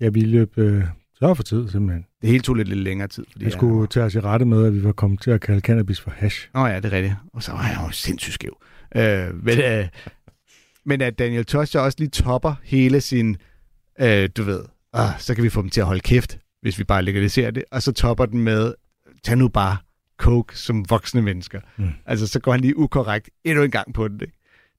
ja, 0.00 0.08
vi 0.08 0.20
løb 0.20 0.58
øh, 0.58 0.84
så 1.14 1.34
for 1.34 1.42
tid, 1.42 1.68
simpelthen. 1.68 2.04
det 2.22 2.30
hele 2.30 2.42
tog 2.42 2.54
lidt, 2.54 2.68
lidt 2.68 2.80
længere 2.80 3.08
tid. 3.08 3.24
Fordi 3.32 3.44
Jeg 3.44 3.52
skulle 3.52 3.86
tage 3.86 4.06
os 4.06 4.14
i 4.14 4.20
rette 4.20 4.46
med, 4.46 4.66
at 4.66 4.74
vi 4.74 4.84
var 4.84 4.92
kommet 4.92 5.20
til 5.20 5.30
at 5.30 5.40
kalde 5.40 5.60
cannabis 5.60 6.00
for 6.00 6.10
hash. 6.16 6.48
Nå 6.54 6.66
ja, 6.66 6.76
det 6.76 6.84
er 6.84 6.92
rigtigt. 6.92 7.14
Og 7.32 7.42
så 7.42 7.52
var 7.52 7.68
jeg 7.68 7.78
jo 7.86 7.90
sindssygt 7.92 8.34
skæv. 8.34 8.56
Øh, 8.96 9.44
men, 9.44 9.58
øh, 9.58 9.88
men 10.86 11.00
at 11.00 11.18
Daniel 11.18 11.44
Tosh 11.44 11.76
også 11.78 11.96
lige 11.98 12.10
topper 12.10 12.54
hele 12.62 13.00
sin, 13.00 13.36
øh, 14.00 14.28
du 14.36 14.42
ved, 14.42 14.60
ah, 14.92 15.10
så 15.18 15.34
kan 15.34 15.44
vi 15.44 15.48
få 15.48 15.62
dem 15.62 15.70
til 15.70 15.80
at 15.80 15.86
holde 15.86 16.00
kæft, 16.00 16.38
hvis 16.62 16.78
vi 16.78 16.84
bare 16.84 17.02
legaliserer 17.02 17.50
det. 17.50 17.64
Og 17.70 17.82
så 17.82 17.92
topper 17.92 18.26
den 18.26 18.40
med, 18.40 18.74
tag 19.24 19.36
nu 19.38 19.48
bare 19.48 19.76
coke 20.18 20.58
som 20.58 20.90
voksne 20.90 21.22
mennesker. 21.22 21.60
Mm. 21.76 21.88
Altså, 22.06 22.26
så 22.26 22.40
går 22.40 22.52
han 22.52 22.60
lige 22.60 22.76
ukorrekt 22.76 23.30
endnu 23.44 23.62
en 23.64 23.70
gang 23.70 23.94
på 23.94 24.08
den. 24.08 24.20
Ikke? 24.20 24.34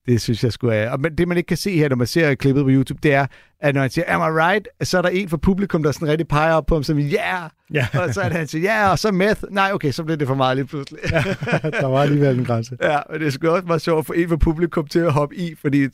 Det 0.07 0.21
synes 0.21 0.43
jeg 0.43 0.53
skulle 0.53 0.75
er. 0.75 0.91
Og 0.91 0.99
men 0.99 1.17
det, 1.17 1.27
man 1.27 1.37
ikke 1.37 1.47
kan 1.47 1.57
se 1.57 1.77
her, 1.77 1.89
når 1.89 1.95
man 1.95 2.07
ser 2.07 2.35
klippet 2.35 2.63
på 2.63 2.69
YouTube, 2.69 2.99
det 3.03 3.13
er, 3.13 3.27
at 3.59 3.75
når 3.75 3.81
han 3.81 3.89
siger, 3.89 4.05
am 4.07 4.21
I 4.21 4.39
right? 4.39 4.67
Så 4.81 4.97
er 4.97 5.01
der 5.01 5.09
en 5.09 5.29
fra 5.29 5.37
publikum, 5.37 5.83
der 5.83 5.91
sådan 5.91 6.07
rigtig 6.07 6.27
peger 6.27 6.53
op 6.53 6.65
på 6.65 6.75
ham, 6.75 6.83
som, 6.83 6.97
yeah! 6.99 7.49
Ja, 7.73 7.87
Og 8.01 8.13
så 8.13 8.21
er 8.21 8.29
det, 8.29 8.37
han 8.37 8.47
siger, 8.47 8.73
ja, 8.73 8.79
yeah! 8.79 8.91
og 8.91 8.99
så 8.99 9.11
meth. 9.11 9.43
Nej, 9.49 9.71
okay, 9.73 9.91
så 9.91 10.03
blev 10.03 10.17
det 10.17 10.27
for 10.27 10.35
meget 10.35 10.57
lige 10.57 10.67
pludselig. 10.67 10.99
der 11.81 11.85
var 11.85 12.01
alligevel 12.01 12.39
en 12.39 12.45
grænse. 12.45 12.77
Ja, 12.83 12.99
men 13.11 13.19
det 13.19 13.27
er 13.27 13.31
sgu 13.31 13.47
også 13.47 13.67
meget 13.67 13.81
sjovt 13.81 13.99
at 13.99 14.05
få 14.05 14.13
en 14.13 14.29
fra 14.29 14.35
publikum 14.35 14.87
til 14.87 14.99
at 14.99 15.13
hoppe 15.13 15.35
i, 15.35 15.55
fordi 15.55 15.87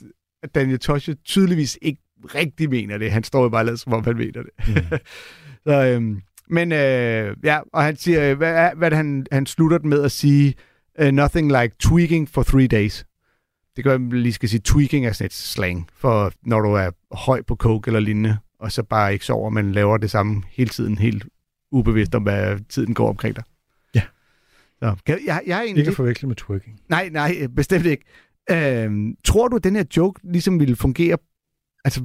Daniel 0.55 0.79
Tosh 0.79 1.10
tydeligvis 1.25 1.77
ikke 1.81 2.01
rigtig 2.36 2.69
mener 2.69 2.98
det. 2.98 3.12
Han 3.12 3.24
står 3.24 3.43
jo 3.43 3.50
bare 3.50 3.62
og 3.62 3.65
lader, 3.65 3.77
som 3.77 3.93
om 3.93 4.03
han 4.03 4.17
mener 4.17 4.43
det. 4.43 4.51
Mm. 4.67 4.98
så, 5.67 5.86
øhm, 5.86 6.21
men 6.51 6.72
øh, 6.72 7.36
ja, 7.43 7.60
og 7.74 7.84
han 7.84 7.96
siger, 7.96 8.36
hvad, 8.36 8.53
er- 8.55 8.75
hvad 8.75 8.89
det, 8.89 8.98
han, 8.98 9.25
han 9.31 9.46
slutter 9.46 9.77
den 9.77 9.89
med 9.89 10.03
at 10.03 10.12
sige, 10.12 10.53
uh, 11.01 11.08
nothing 11.08 11.48
like 11.48 11.75
tweaking 11.79 12.29
for 12.29 12.43
three 12.43 12.67
days. 12.67 13.05
Det 13.75 13.84
gør, 13.84 13.91
jeg 13.91 14.00
lige 14.00 14.34
skal 14.34 14.50
sige, 14.50 14.62
tweaking 14.65 15.05
er 15.05 15.12
sådan 15.12 15.25
et 15.25 15.34
slang, 15.34 15.88
for 15.93 16.31
når 16.43 16.60
du 16.60 16.74
er 16.74 16.89
høj 17.15 17.41
på 17.41 17.55
coke 17.55 17.88
eller 17.89 18.00
lignende, 18.00 18.38
og 18.60 18.72
så 18.72 18.84
bare 18.84 19.13
ikke 19.13 19.25
sover, 19.25 19.50
men 19.50 19.72
laver 19.72 19.98
det 19.98 20.12
samme 20.12 20.43
hele 20.50 20.70
tiden, 20.70 20.98
helt 20.98 21.25
ubevidst 21.72 22.15
om, 22.15 22.24
hvad 22.24 22.60
tiden 22.70 22.93
går 22.93 23.10
omkring 23.10 23.36
dig. 23.36 23.43
Ja. 23.96 24.01
Så, 24.79 24.96
kan, 25.05 25.20
jeg, 25.25 25.41
jeg 25.46 25.58
er 25.58 25.62
egentlig... 25.62 25.81
Ikke 25.81 25.89
at 25.89 25.96
forveksle 25.96 26.27
med 26.27 26.36
twerking. 26.36 26.79
Nej, 26.89 27.10
nej, 27.12 27.48
bestemt 27.55 27.86
ikke. 27.86 28.03
Øhm, 28.51 29.15
tror 29.24 29.48
du, 29.48 29.55
at 29.55 29.63
den 29.63 29.75
her 29.75 29.84
joke 29.98 30.20
ligesom 30.31 30.60
ville 30.60 30.75
fungere... 30.75 31.17
Altså, 31.86 32.01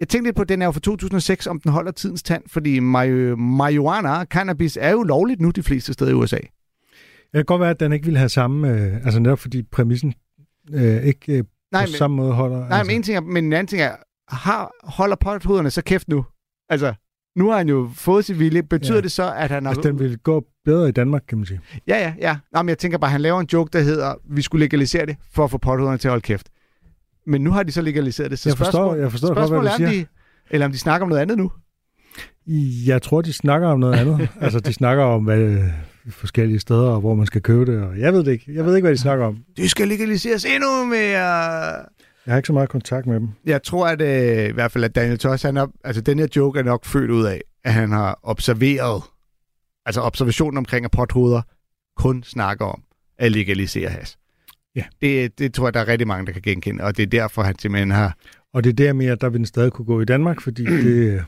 jeg 0.00 0.08
tænkte 0.08 0.28
lidt 0.28 0.36
på, 0.36 0.42
at 0.42 0.48
den 0.48 0.62
er 0.62 0.66
jo 0.66 0.72
fra 0.72 0.80
2006, 0.80 1.46
om 1.46 1.60
den 1.60 1.72
holder 1.72 1.92
tidens 1.92 2.22
tand, 2.22 2.42
fordi 2.46 2.78
mari- 2.78 3.36
marijuana, 3.36 4.24
cannabis, 4.24 4.78
er 4.80 4.90
jo 4.90 5.02
lovligt 5.02 5.40
nu 5.40 5.50
de 5.50 5.62
fleste 5.62 5.92
steder 5.92 6.10
i 6.10 6.14
USA. 6.14 6.36
Det 6.36 7.38
kan 7.38 7.44
godt 7.44 7.60
være, 7.60 7.70
at 7.70 7.80
den 7.80 7.92
ikke 7.92 8.04
ville 8.04 8.18
have 8.18 8.28
samme... 8.28 8.70
Øh, 8.70 8.94
altså 9.04 9.20
netop 9.20 9.38
fordi 9.38 9.62
præmissen 9.62 10.14
øh, 10.72 11.02
ikke 11.02 11.32
øh, 11.32 11.44
Nej, 11.72 11.84
på 11.84 11.88
men, 11.90 11.96
samme 11.96 12.16
måde 12.16 12.32
holder... 12.32 12.58
nej, 12.68 12.78
altså, 12.78 12.84
men 12.90 12.96
en 12.96 13.02
ting 13.02 13.16
er, 13.16 13.20
men 13.20 13.44
en 13.44 13.52
anden 13.52 13.66
ting 13.66 13.82
er, 13.82 13.96
har, 14.28 14.72
holder 14.84 15.16
pothoderne 15.16 15.70
så 15.70 15.82
kæft 15.82 16.08
nu? 16.08 16.24
Altså, 16.68 16.94
nu 17.36 17.48
har 17.48 17.56
han 17.56 17.68
jo 17.68 17.90
fået 17.94 18.24
sit 18.24 18.38
vilje. 18.38 18.62
Betyder 18.62 18.94
ja. 18.94 19.00
Det 19.00 19.12
så, 19.12 19.34
at 19.34 19.50
han 19.50 19.64
har... 19.64 19.70
altså, 19.72 19.88
den 19.88 19.98
ville 19.98 20.16
gå 20.16 20.44
bedre 20.64 20.88
i 20.88 20.92
Danmark, 20.92 21.22
kan 21.28 21.38
man 21.38 21.46
sige. 21.46 21.60
Ja, 21.86 21.96
ja, 21.98 22.14
ja. 22.18 22.36
Nå, 22.52 22.62
men 22.62 22.68
jeg 22.68 22.78
tænker 22.78 22.98
bare, 22.98 23.10
han 23.10 23.20
laver 23.20 23.40
en 23.40 23.48
joke, 23.52 23.70
der 23.72 23.80
hedder, 23.80 24.14
vi 24.24 24.42
skulle 24.42 24.64
legalisere 24.64 25.06
det, 25.06 25.16
for 25.32 25.44
at 25.44 25.50
få 25.50 25.58
pothoderne 25.58 25.98
til 25.98 26.08
at 26.08 26.12
holde 26.12 26.22
kæft. 26.22 26.48
Men 27.26 27.40
nu 27.40 27.50
har 27.50 27.62
de 27.62 27.72
så 27.72 27.82
legaliseret 27.82 28.30
det. 28.30 28.38
Så 28.38 28.48
Jeg 28.48 28.56
forstår, 28.58 28.72
spørgsmål, 28.72 28.98
jeg 29.00 29.10
forstår 29.10 29.34
godt, 29.34 29.50
hvad 29.50 29.60
du 29.60 29.66
er, 29.66 29.76
siger. 29.76 29.88
om 29.88 29.94
de, 29.94 30.06
eller 30.50 30.66
om 30.66 30.72
de 30.72 30.78
snakker 30.78 31.04
om 31.04 31.08
noget 31.08 31.22
andet 31.22 31.38
nu. 31.38 31.52
Jeg 32.86 33.02
tror, 33.02 33.22
de 33.22 33.32
snakker 33.32 33.68
om 33.68 33.80
noget 33.80 33.94
andet. 33.94 34.28
altså, 34.40 34.60
de 34.60 34.72
snakker 34.72 35.04
om 35.04 35.24
hvad, 35.24 35.38
øh, 35.38 35.64
forskellige 36.10 36.60
steder, 36.60 37.00
hvor 37.00 37.14
man 37.14 37.26
skal 37.26 37.42
købe 37.42 37.72
det, 37.72 37.82
og 37.82 37.98
jeg 37.98 38.12
ved 38.12 38.24
det 38.24 38.32
ikke. 38.32 38.54
Jeg 38.54 38.66
ved 38.66 38.76
ikke, 38.76 38.84
hvad 38.86 38.92
de 38.92 39.00
snakker 39.00 39.26
om. 39.26 39.38
Det 39.56 39.70
skal 39.70 39.88
legaliseres 39.88 40.44
endnu 40.44 40.84
mere. 40.84 41.18
Jeg 42.26 42.32
har 42.32 42.36
ikke 42.36 42.46
så 42.46 42.52
meget 42.52 42.68
kontakt 42.68 43.06
med 43.06 43.14
dem. 43.20 43.28
Jeg 43.44 43.62
tror, 43.62 43.86
at 43.86 44.00
øh, 44.02 44.48
i 44.48 44.52
hvert 44.52 44.72
fald, 44.72 44.84
at 44.84 44.94
Daniel 44.94 45.18
Tosh, 45.18 45.46
han 45.46 45.56
er, 45.56 45.66
altså 45.84 46.02
den 46.02 46.18
her 46.18 46.26
joke 46.36 46.58
er 46.58 46.62
nok 46.62 46.84
født 46.84 47.10
ud 47.10 47.24
af, 47.24 47.40
at 47.64 47.72
han 47.72 47.92
har 47.92 48.18
observeret, 48.22 49.02
altså 49.86 50.00
observationen 50.00 50.58
omkring, 50.58 50.84
at 50.84 50.90
pothoveder 50.90 51.42
kun 51.96 52.22
snakker 52.22 52.64
om 52.64 52.82
at 53.18 53.32
legalisere 53.32 53.88
has. 53.90 54.18
Ja. 54.76 54.84
Det, 55.00 55.38
det 55.38 55.54
tror 55.54 55.66
jeg, 55.66 55.74
der 55.74 55.80
er 55.80 55.88
rigtig 55.88 56.06
mange, 56.06 56.26
der 56.26 56.32
kan 56.32 56.42
genkende, 56.42 56.84
og 56.84 56.96
det 56.96 57.02
er 57.02 57.06
derfor, 57.06 57.42
han 57.42 57.58
simpelthen 57.58 57.90
har... 57.90 58.16
Og 58.52 58.64
det 58.64 58.70
er 58.70 58.74
der 58.74 58.92
med, 58.92 59.06
at 59.06 59.20
der 59.20 59.28
vil 59.28 59.38
den 59.38 59.46
stadig 59.46 59.72
kunne 59.72 59.86
gå 59.86 60.00
i 60.00 60.04
Danmark, 60.04 60.40
fordi 60.40 60.64
det, 60.64 60.84
det 60.84 61.24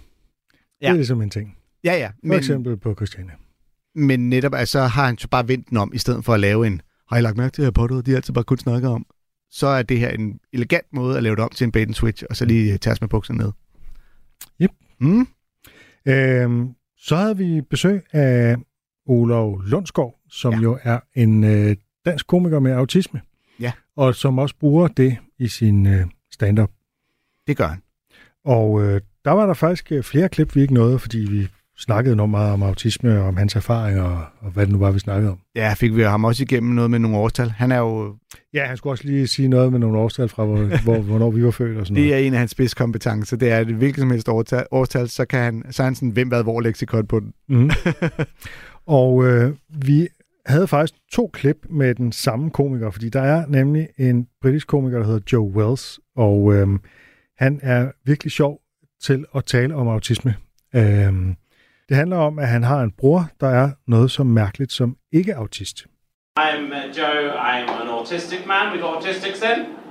Ja. 0.82 0.90
er 0.90 0.94
ligesom 0.94 1.22
en 1.22 1.30
ting. 1.30 1.56
Ja, 1.84 1.92
ja, 1.94 2.06
For 2.08 2.14
men, 2.22 2.38
eksempel 2.38 2.76
på 2.76 2.94
Christiania. 2.94 3.32
men 3.94 4.28
netop, 4.30 4.54
altså 4.54 4.80
har 4.80 5.06
han 5.06 5.18
så 5.18 5.28
bare 5.28 5.48
vendt 5.48 5.70
den 5.70 5.76
om, 5.78 5.90
i 5.94 5.98
stedet 5.98 6.24
for 6.24 6.34
at 6.34 6.40
lave 6.40 6.66
en, 6.66 6.82
har 7.08 7.18
I 7.18 7.20
lagt 7.20 7.36
mærke 7.36 7.52
til, 7.54 7.62
at 7.62 7.74
pothoveder, 7.74 8.02
de 8.02 8.16
altid 8.16 8.34
bare 8.34 8.44
kun 8.44 8.58
snakker 8.58 8.88
om, 8.88 9.06
så 9.50 9.66
er 9.66 9.82
det 9.82 9.98
her 9.98 10.08
en 10.10 10.40
elegant 10.52 10.86
måde 10.92 11.16
at 11.16 11.22
lave 11.22 11.36
det 11.36 11.44
om 11.44 11.50
til 11.50 11.64
en 11.64 11.72
bait 11.72 11.96
switch, 11.96 12.24
og 12.30 12.36
så 12.36 12.44
lige 12.44 12.78
tage 12.78 12.96
med 13.00 13.08
bukserne 13.08 13.38
ned. 13.38 13.52
Yep. 14.62 14.70
Mm. 15.00 15.26
Øhm, 16.08 16.68
så 16.98 17.16
havde 17.16 17.36
vi 17.36 17.60
besøg 17.70 18.02
af 18.12 18.56
Olof 19.06 19.60
Lundsgaard, 19.66 20.14
som 20.30 20.52
ja. 20.54 20.60
jo 20.60 20.78
er 20.82 21.00
en 21.14 21.44
øh, 21.44 21.76
dansk 22.04 22.26
komiker 22.26 22.58
med 22.60 22.72
autisme. 22.72 23.20
Og 23.96 24.14
som 24.14 24.38
også 24.38 24.54
bruger 24.60 24.88
det 24.88 25.16
i 25.38 25.48
sin 25.48 25.86
øh, 25.86 26.06
stand-up. 26.32 26.70
Det 27.46 27.56
gør 27.56 27.66
han. 27.66 27.82
Og 28.44 28.82
øh, 28.84 29.00
der 29.24 29.30
var 29.30 29.46
der 29.46 29.54
faktisk 29.54 29.92
øh, 29.92 30.02
flere 30.02 30.28
klip, 30.28 30.54
vi 30.54 30.60
ikke 30.60 30.74
nåede, 30.74 30.98
fordi 30.98 31.18
vi 31.18 31.48
snakkede 31.78 32.12
enormt 32.12 32.30
meget 32.30 32.52
om 32.52 32.62
autisme 32.62 33.20
og 33.20 33.26
om 33.28 33.36
hans 33.36 33.56
erfaringer 33.56 34.02
og, 34.02 34.24
og 34.40 34.50
hvad 34.50 34.66
det 34.66 34.72
nu 34.72 34.78
var, 34.78 34.90
vi 34.90 34.98
snakkede 34.98 35.30
om. 35.32 35.38
Ja, 35.54 35.74
fik 35.76 35.96
vi 35.96 36.02
ham 36.02 36.24
også 36.24 36.42
igennem 36.42 36.74
noget 36.74 36.90
med 36.90 36.98
nogle 36.98 37.16
årstal. 37.16 37.50
Han 37.50 37.72
er 37.72 37.78
jo 37.78 38.16
Ja, 38.54 38.66
han 38.66 38.76
skulle 38.76 38.92
også 38.92 39.04
lige 39.04 39.26
sige 39.26 39.48
noget 39.48 39.72
med 39.72 39.78
nogle 39.80 39.98
årstal 39.98 40.28
fra, 40.28 40.44
hvor, 40.44 40.56
hvor, 40.84 40.98
hvornår 40.98 41.30
vi 41.30 41.44
var 41.44 41.50
født 41.50 41.78
og 41.78 41.86
sådan 41.86 41.96
Det 42.02 42.08
noget. 42.10 42.22
er 42.22 42.26
en 42.26 42.32
af 42.32 42.38
hans 42.38 42.50
spidskompetencer. 42.50 43.36
Det 43.36 43.50
er 43.50 43.58
et 43.60 43.66
hvilket 43.66 44.00
som 44.00 44.10
helst 44.10 44.28
årstal, 44.28 44.66
årstal 44.70 45.08
så 45.08 45.24
kan 45.24 45.40
han, 45.40 45.62
så 45.70 45.82
er 45.82 45.84
han 45.84 45.94
sådan, 45.94 46.10
hvem, 46.10 46.28
hvad, 46.28 46.42
hvor 46.42 46.60
leksikon 46.60 47.06
på 47.06 47.20
den. 47.20 47.32
Mm. 47.48 47.70
og 49.00 49.24
øh, 49.26 49.54
vi 49.68 50.08
havde 50.46 50.68
faktisk 50.68 50.94
to 51.12 51.30
klip 51.32 51.56
med 51.70 51.94
den 51.94 52.12
samme 52.12 52.50
komiker, 52.50 52.90
fordi 52.90 53.08
der 53.08 53.22
er 53.22 53.46
nemlig 53.46 53.88
en 53.98 54.28
britisk 54.42 54.66
komiker, 54.66 54.98
der 54.98 55.06
hedder 55.06 55.20
Joe 55.32 55.50
Wells, 55.50 56.00
og 56.16 56.54
øhm, 56.54 56.80
han 57.38 57.60
er 57.62 57.90
virkelig 58.04 58.32
sjov 58.32 58.60
til 59.02 59.24
at 59.34 59.44
tale 59.44 59.74
om 59.74 59.88
autisme. 59.88 60.34
Øhm, 60.74 61.36
det 61.88 61.96
handler 61.96 62.16
om, 62.16 62.38
at 62.38 62.48
han 62.48 62.62
har 62.62 62.82
en 62.82 62.90
bror, 62.90 63.28
der 63.40 63.48
er 63.48 63.70
noget 63.86 64.10
så 64.10 64.24
mærkeligt 64.24 64.72
som 64.72 64.96
ikke 65.12 65.36
autist. 65.36 65.86
I'm 66.38 66.72
uh, 66.72 66.98
Joe. 66.98 67.32
I'm 67.32 67.82
an 67.82 67.88
autistic 67.88 68.46
man. 68.46 68.72
We 68.72 68.80
got 68.80 68.96
autistics 68.96 69.40
then? 69.40 69.85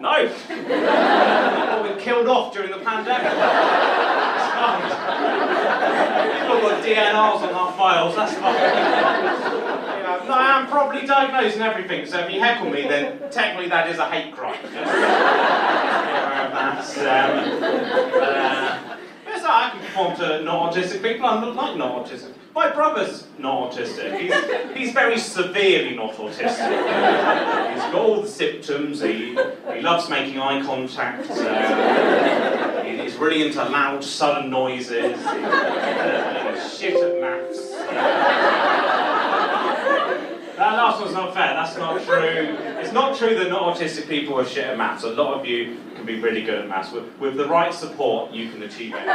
No. 0.00 0.08
All 0.08 1.82
been 1.82 1.98
killed 1.98 2.28
off 2.28 2.52
during 2.52 2.70
the 2.70 2.78
pandemic. 2.78 3.32
All 6.48 6.60
got 6.60 6.84
DNRs 6.84 7.42
on 7.42 7.54
our 7.54 7.72
files. 7.72 8.14
That's 8.14 8.34
fine. 8.34 8.54
You 8.54 10.02
know, 10.04 10.24
no, 10.24 10.32
I 10.34 10.60
am 10.60 10.66
properly 10.68 11.06
diagnosed 11.06 11.56
and 11.56 11.64
everything. 11.64 12.06
So 12.06 12.18
if 12.20 12.30
you 12.32 12.40
heckle 12.40 12.70
me, 12.70 12.82
then 12.82 13.18
technically 13.30 13.68
that 13.70 13.88
is 13.88 13.98
a 13.98 14.08
hate 14.08 14.34
crime. 14.34 14.58
Just, 14.62 14.74
just. 16.94 16.98
Um, 16.98 17.04
uh, 18.22 18.97
I 19.48 19.70
can 19.70 19.80
perform 19.80 20.16
to 20.16 20.42
not 20.44 20.72
autistic 20.74 21.02
people. 21.02 21.26
I'm 21.26 21.40
not 21.40 21.54
like 21.56 21.76
not 21.76 22.04
autistic. 22.06 22.32
My 22.54 22.70
brother's 22.70 23.26
not 23.38 23.70
autistic. 23.72 24.18
He's, 24.18 24.76
he's 24.76 24.92
very 24.92 25.18
severely 25.18 25.94
not 25.94 26.14
autistic. 26.14 26.48
He's 27.72 27.82
got 27.82 27.94
all 27.94 28.22
the 28.22 28.28
symptoms. 28.28 29.00
He, 29.00 29.36
he 29.74 29.80
loves 29.80 30.08
making 30.08 30.40
eye 30.40 30.60
contact. 30.64 31.30
Uh, 31.30 32.82
he's 32.82 33.14
really 33.16 33.46
into 33.46 33.62
loud, 33.62 34.02
sudden 34.02 34.50
noises. 34.50 35.16
He- 35.16 36.60
he's 36.60 36.78
shit 36.78 36.96
at 36.96 37.20
maths. 37.20 38.87
That 40.58 40.74
last 40.74 41.00
one's 41.00 41.14
not 41.14 41.32
fair. 41.34 41.54
That's 41.54 41.78
not 41.78 42.02
true. 42.02 42.56
It's 42.80 42.92
not 42.92 43.16
true 43.16 43.38
that 43.38 43.48
not 43.48 43.76
autistic 43.76 44.08
people 44.08 44.40
are 44.40 44.44
shit 44.44 44.64
at 44.64 44.76
maths. 44.76 45.04
A 45.04 45.10
lot 45.10 45.38
of 45.38 45.46
you 45.46 45.78
can 45.94 46.04
be 46.04 46.18
really 46.18 46.42
good 46.42 46.58
at 46.58 46.68
maths. 46.68 46.90
With, 46.90 47.04
with 47.20 47.36
the 47.36 47.46
right 47.46 47.72
support, 47.72 48.32
you 48.32 48.50
can 48.50 48.64
achieve 48.64 48.92
it. 48.96 49.06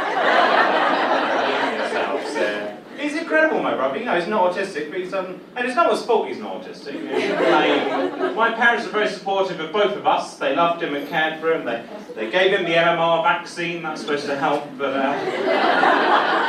he's 2.98 3.16
incredible, 3.16 3.62
my 3.62 3.74
brother. 3.74 3.98
You 3.98 4.04
know, 4.04 4.18
he's 4.18 4.28
not 4.28 4.52
autistic, 4.52 4.90
but 4.90 5.00
he's 5.00 5.12
um, 5.14 5.40
and 5.56 5.66
it's 5.66 5.76
no 5.76 5.88
one's 5.88 6.02
fault 6.04 6.28
he's 6.28 6.38
not 6.38 6.62
autistic. 6.62 6.94
Playing- 7.08 8.34
my 8.34 8.50
parents 8.52 8.86
are 8.86 8.90
very 8.90 9.08
supportive 9.08 9.60
of 9.60 9.72
both 9.72 9.96
of 9.96 10.06
us. 10.06 10.36
They 10.36 10.54
loved 10.56 10.82
him 10.82 10.94
and 10.94 11.08
cared 11.08 11.40
for 11.40 11.52
him. 11.54 11.64
They 11.64 11.84
they 12.14 12.30
gave 12.30 12.50
him 12.52 12.64
the 12.64 12.74
MMR 12.74 13.22
vaccine. 13.22 13.82
That's 13.82 14.00
supposed 14.00 14.26
to 14.26 14.36
help, 14.36 14.64
but. 14.78 14.92
Uh, 14.94 16.40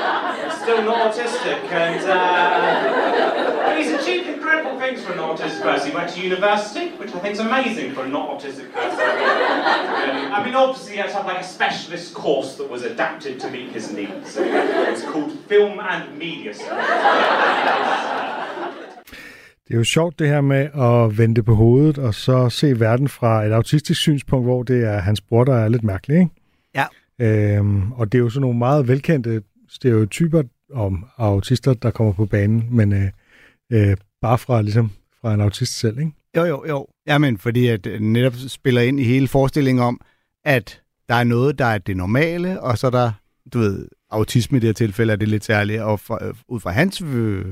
Still 0.64 0.82
not 0.84 1.14
autistic, 1.14 1.60
and 1.70 2.04
uh, 2.10 3.76
he's 3.76 3.92
achieved 3.92 4.28
incredible 4.28 4.80
things 4.80 5.04
for 5.04 5.14
a 5.14 5.16
non-autistic 5.16 5.62
person. 5.62 5.90
He 5.92 5.96
went 5.96 6.10
to 6.12 6.22
university, 6.22 6.90
which 6.98 7.14
I 7.14 7.20
think 7.20 7.34
is 7.34 7.40
amazing 7.40 7.94
for 7.94 8.04
a 8.04 8.08
not 8.08 8.30
autistic 8.40 8.72
person. 8.72 9.00
I 9.00 10.42
mean, 10.44 10.56
obviously, 10.56 10.94
he 10.94 10.98
had 10.98 11.10
to 11.10 11.14
have 11.18 11.26
like 11.28 11.40
a 11.40 11.44
specialist 11.44 12.14
course 12.16 12.56
that 12.56 12.68
was 12.70 12.82
adapted 12.84 13.40
to 13.42 13.50
meet 13.52 13.70
his 13.74 13.92
needs. 13.92 14.38
It's 14.38 15.04
called 15.04 15.32
Film 15.42 15.80
and 15.80 16.18
Media 16.18 16.35
Studies. 16.36 16.58
Det 19.68 19.74
er 19.74 19.78
jo 19.78 19.84
sjovt 19.84 20.20
det 20.20 20.28
her 20.28 20.42
med 20.42 20.70
at 20.76 21.18
vente 21.18 21.44
på 21.44 21.56
hovedet, 21.56 21.98
og 21.98 22.14
så 22.14 22.50
se 22.50 22.80
verden 22.80 23.08
fra 23.08 23.44
et 23.46 23.52
autistisk 23.52 24.02
synspunkt, 24.02 24.46
hvor 24.46 24.64
det 24.64 24.84
er 24.84 25.00
hans 25.00 25.22
bror, 25.22 25.44
der 25.44 25.56
er 25.56 25.68
lidt 25.68 25.84
mærkelig, 25.84 26.20
ikke? 26.20 26.32
Ja. 26.76 26.86
Øhm, 27.20 27.92
og 27.92 28.12
det 28.12 28.18
er 28.18 28.24
jo 28.24 28.30
sådan 28.30 28.42
nogle 28.42 28.58
meget 28.58 28.88
velkendte 28.88 29.42
stereotyper 29.70 30.44
om 30.74 31.06
autister, 31.18 31.74
der 31.74 31.92
kommer 31.92 32.14
på 32.14 32.26
banen, 32.26 32.68
men 32.72 32.94
øh, 32.94 33.10
øh, 33.72 33.98
bare 34.22 34.38
fra, 34.38 34.62
ligesom, 34.62 34.92
fra 35.22 35.34
en 35.34 35.42
autist 35.42 35.80
selv, 35.80 36.00
ikke? 36.00 36.12
Jo, 36.38 36.44
jo, 36.46 36.66
jo. 36.68 36.88
Jamen, 37.08 37.38
fordi 37.38 37.68
at 37.68 37.84
det 37.84 38.02
netop 38.02 38.34
spiller 38.48 38.82
ind 38.82 39.00
i 39.00 39.04
hele 39.04 39.28
forestillingen 39.28 39.84
om, 39.84 40.02
at 40.44 40.82
der 41.10 41.16
er 41.16 41.24
noget, 41.24 41.60
der 41.60 41.66
er 41.66 41.78
det 41.78 41.98
normale, 41.98 42.62
og 42.62 42.78
så 42.78 42.88
er 42.88 42.92
der, 42.92 43.12
du 43.54 43.60
ved, 43.60 43.88
autisme 44.10 44.58
i 44.58 44.62
det 44.62 44.68
her 44.68 44.74
tilfælde 44.74 45.14
er 45.14 45.18
det 45.18 45.28
lidt 45.28 45.46
særligt, 45.46 45.82
og 45.82 46.00
fra, 46.00 46.28
øh, 46.28 46.34
ud 46.48 46.60
fra 46.60 46.72
hans 46.72 47.02
øh, 47.02 47.46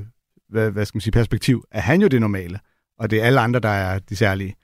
hvad, 0.50 0.72
hvad 0.72 0.86
skal 0.86 0.96
man 0.96 1.02
sige, 1.02 1.12
perspektiv, 1.12 1.66
er 1.72 1.82
han 1.82 2.02
jo 2.02 2.08
det 2.08 2.22
normale, 2.22 2.60
og 3.00 3.12
det 3.12 3.22
er 3.22 3.26
alle 3.26 3.40
andre, 3.40 3.60
der 3.60 3.70
er 3.70 4.00
de 4.00 4.16
særlige. 4.16 4.56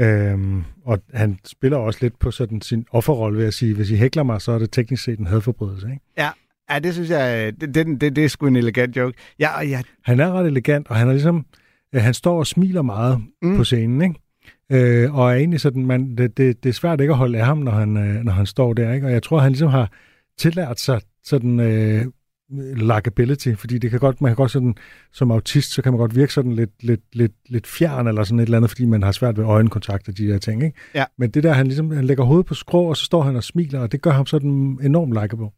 Øhm, 0.00 0.64
og 0.84 0.98
han 1.14 1.38
spiller 1.44 1.78
også 1.78 1.98
lidt 2.02 2.18
på 2.18 2.30
sådan 2.30 2.60
sin 2.60 2.86
offerrolle 2.90 3.38
ved 3.38 3.46
at 3.46 3.54
sige, 3.54 3.74
hvis 3.74 3.90
I 3.90 3.96
hækler 3.96 4.22
mig, 4.22 4.40
så 4.40 4.52
er 4.52 4.58
det 4.58 4.70
teknisk 4.72 5.04
set 5.04 5.18
en 5.18 5.26
hadforbrydelse, 5.26 5.86
ikke? 5.86 6.00
Ja, 6.18 6.78
det 6.78 6.94
synes 6.94 7.10
jeg, 7.10 7.52
det, 7.60 7.74
det, 7.74 8.00
det, 8.00 8.16
det 8.16 8.24
er 8.24 8.28
sgu 8.28 8.46
en 8.46 8.56
elegant 8.56 8.96
joke. 8.96 9.18
Ja, 9.38 9.56
og 9.56 9.68
ja, 9.68 9.82
Han 10.04 10.20
er 10.20 10.32
ret 10.32 10.46
elegant, 10.46 10.88
og 10.88 10.96
han 10.96 11.08
er 11.08 11.12
ligesom, 11.12 11.46
øh, 11.94 12.02
han 12.02 12.14
står 12.14 12.38
og 12.38 12.46
smiler 12.46 12.82
meget 12.82 13.22
mm. 13.42 13.56
på 13.56 13.64
scenen, 13.64 14.02
ikke? 14.02 14.14
Øh, 14.72 15.14
og 15.14 15.30
er 15.30 15.34
egentlig 15.34 15.60
sådan, 15.60 15.86
man, 15.86 16.16
det, 16.16 16.36
det, 16.36 16.62
det 16.62 16.68
er 16.68 16.72
svært 16.72 17.00
ikke 17.00 17.12
at 17.12 17.18
holde 17.18 17.38
af 17.38 17.46
ham, 17.46 17.58
når 17.58 17.72
han, 17.72 17.96
øh, 17.96 18.24
når 18.24 18.32
han 18.32 18.46
står 18.46 18.72
der, 18.72 18.92
ikke? 18.92 19.06
Og 19.06 19.12
jeg 19.12 19.22
tror, 19.22 19.38
han 19.38 19.52
ligesom 19.52 19.68
har 19.68 19.92
tillært 20.42 20.80
sig 20.80 21.00
sådan, 21.24 21.60
øh, 21.60 22.06
likability, 22.76 23.54
fordi 23.54 23.78
det 23.78 23.90
kan 23.90 24.00
godt, 24.00 24.20
man 24.20 24.30
kan 24.30 24.36
godt 24.36 24.50
sådan, 24.50 24.74
som 25.12 25.30
autist, 25.30 25.72
så 25.72 25.82
kan 25.82 25.92
man 25.92 25.98
godt 25.98 26.16
virke 26.16 26.32
sådan 26.32 26.52
lidt, 26.52 26.70
lidt, 26.80 27.00
lidt, 27.12 27.32
lidt 27.48 27.66
fjern 27.66 28.06
eller 28.06 28.24
sådan 28.24 28.38
et 28.38 28.44
eller 28.44 28.56
andet, 28.56 28.70
fordi 28.70 28.84
man 28.84 29.02
har 29.02 29.12
svært 29.12 29.38
ved 29.38 29.44
øjenkontakt 29.44 30.08
og 30.08 30.18
de 30.18 30.28
der 30.28 30.38
ting, 30.38 30.64
ikke? 30.64 30.78
Ja. 30.94 31.04
Men 31.18 31.30
det 31.30 31.42
der, 31.42 31.52
han 31.52 31.66
ligesom, 31.66 31.90
han 31.90 32.04
lægger 32.04 32.24
hovedet 32.24 32.46
på 32.46 32.54
skrå, 32.54 32.88
og 32.88 32.96
så 32.96 33.04
står 33.04 33.22
han 33.22 33.36
og 33.36 33.44
smiler, 33.44 33.80
og 33.80 33.92
det 33.92 34.02
gør 34.02 34.10
ham 34.10 34.26
sådan 34.26 34.78
enormt 34.82 35.12
likable. 35.12 35.48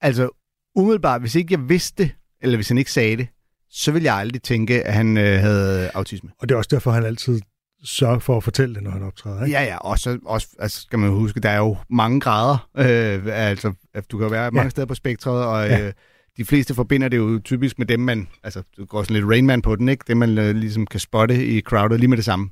Altså, 0.00 0.28
umiddelbart, 0.76 1.20
hvis 1.20 1.34
ikke 1.34 1.54
jeg 1.54 1.68
vidste 1.68 2.02
det, 2.02 2.10
eller 2.42 2.56
hvis 2.56 2.68
han 2.68 2.78
ikke 2.78 2.92
sagde 2.92 3.16
det, 3.16 3.28
så 3.70 3.92
ville 3.92 4.06
jeg 4.06 4.14
aldrig 4.14 4.42
tænke, 4.42 4.82
at 4.84 4.94
han 4.94 5.16
øh, 5.16 5.40
havde 5.40 5.90
autisme. 5.94 6.30
Og 6.38 6.48
det 6.48 6.54
er 6.54 6.58
også 6.58 6.68
derfor, 6.72 6.90
han 6.90 7.04
altid 7.04 7.40
sørger 7.84 8.18
for 8.18 8.36
at 8.36 8.44
fortælle 8.44 8.74
det, 8.74 8.82
når 8.82 8.90
han 8.90 9.02
optræder, 9.02 9.44
ikke? 9.44 9.58
Ja, 9.58 9.64
ja, 9.64 9.76
og 9.76 9.98
så 9.98 10.18
også, 10.26 10.48
altså, 10.58 10.80
skal 10.80 10.98
man 10.98 11.10
huske, 11.10 11.40
der 11.40 11.50
er 11.50 11.58
jo 11.58 11.76
mange 11.90 12.20
grader. 12.20 12.68
Øh, 12.78 13.22
altså, 13.32 13.72
du 14.10 14.18
kan 14.18 14.30
være 14.30 14.50
mange 14.50 14.64
Ja. 14.66 14.70
steder 14.70 14.86
på 14.86 14.94
spektret, 14.94 15.44
og 15.46 15.66
Ja. 15.66 15.86
øh, 15.86 15.92
de 16.36 16.44
fleste 16.44 16.74
forbinder 16.74 17.08
det 17.08 17.16
jo 17.16 17.40
typisk 17.44 17.78
med 17.78 17.86
dem, 17.86 18.00
man, 18.00 18.28
altså, 18.44 18.62
du 18.76 18.84
går 18.84 19.02
sådan 19.02 19.14
lidt 19.16 19.26
Rainman 19.30 19.62
på 19.62 19.76
den, 19.76 19.88
ikke? 19.88 20.04
Det, 20.06 20.16
man 20.16 20.38
øh, 20.38 20.54
ligesom 20.56 20.86
kan 20.86 21.00
spotte 21.00 21.46
i 21.46 21.60
crowdet 21.60 22.00
lige 22.00 22.08
med 22.08 22.16
det 22.16 22.24
samme. 22.24 22.50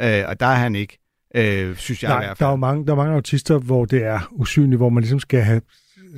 Øh, 0.00 0.22
og 0.26 0.40
der 0.40 0.46
er 0.46 0.54
han 0.54 0.74
ikke, 0.76 0.98
øh, 1.34 1.76
synes 1.76 2.02
jeg 2.02 2.10
i 2.10 2.12
Nej, 2.12 2.18
hvert 2.26 2.38
der 2.38 2.46
er 2.46 2.48
fald. 2.48 2.52
jo 2.52 2.56
mange, 2.56 2.86
der 2.86 2.92
er 2.92 2.96
mange 2.96 3.14
autister, 3.14 3.58
hvor 3.58 3.84
det 3.84 4.04
er 4.04 4.20
usynligt, 4.32 4.78
hvor 4.78 4.88
man 4.88 5.00
ligesom 5.02 5.20
skal 5.20 5.40
have 5.42 5.60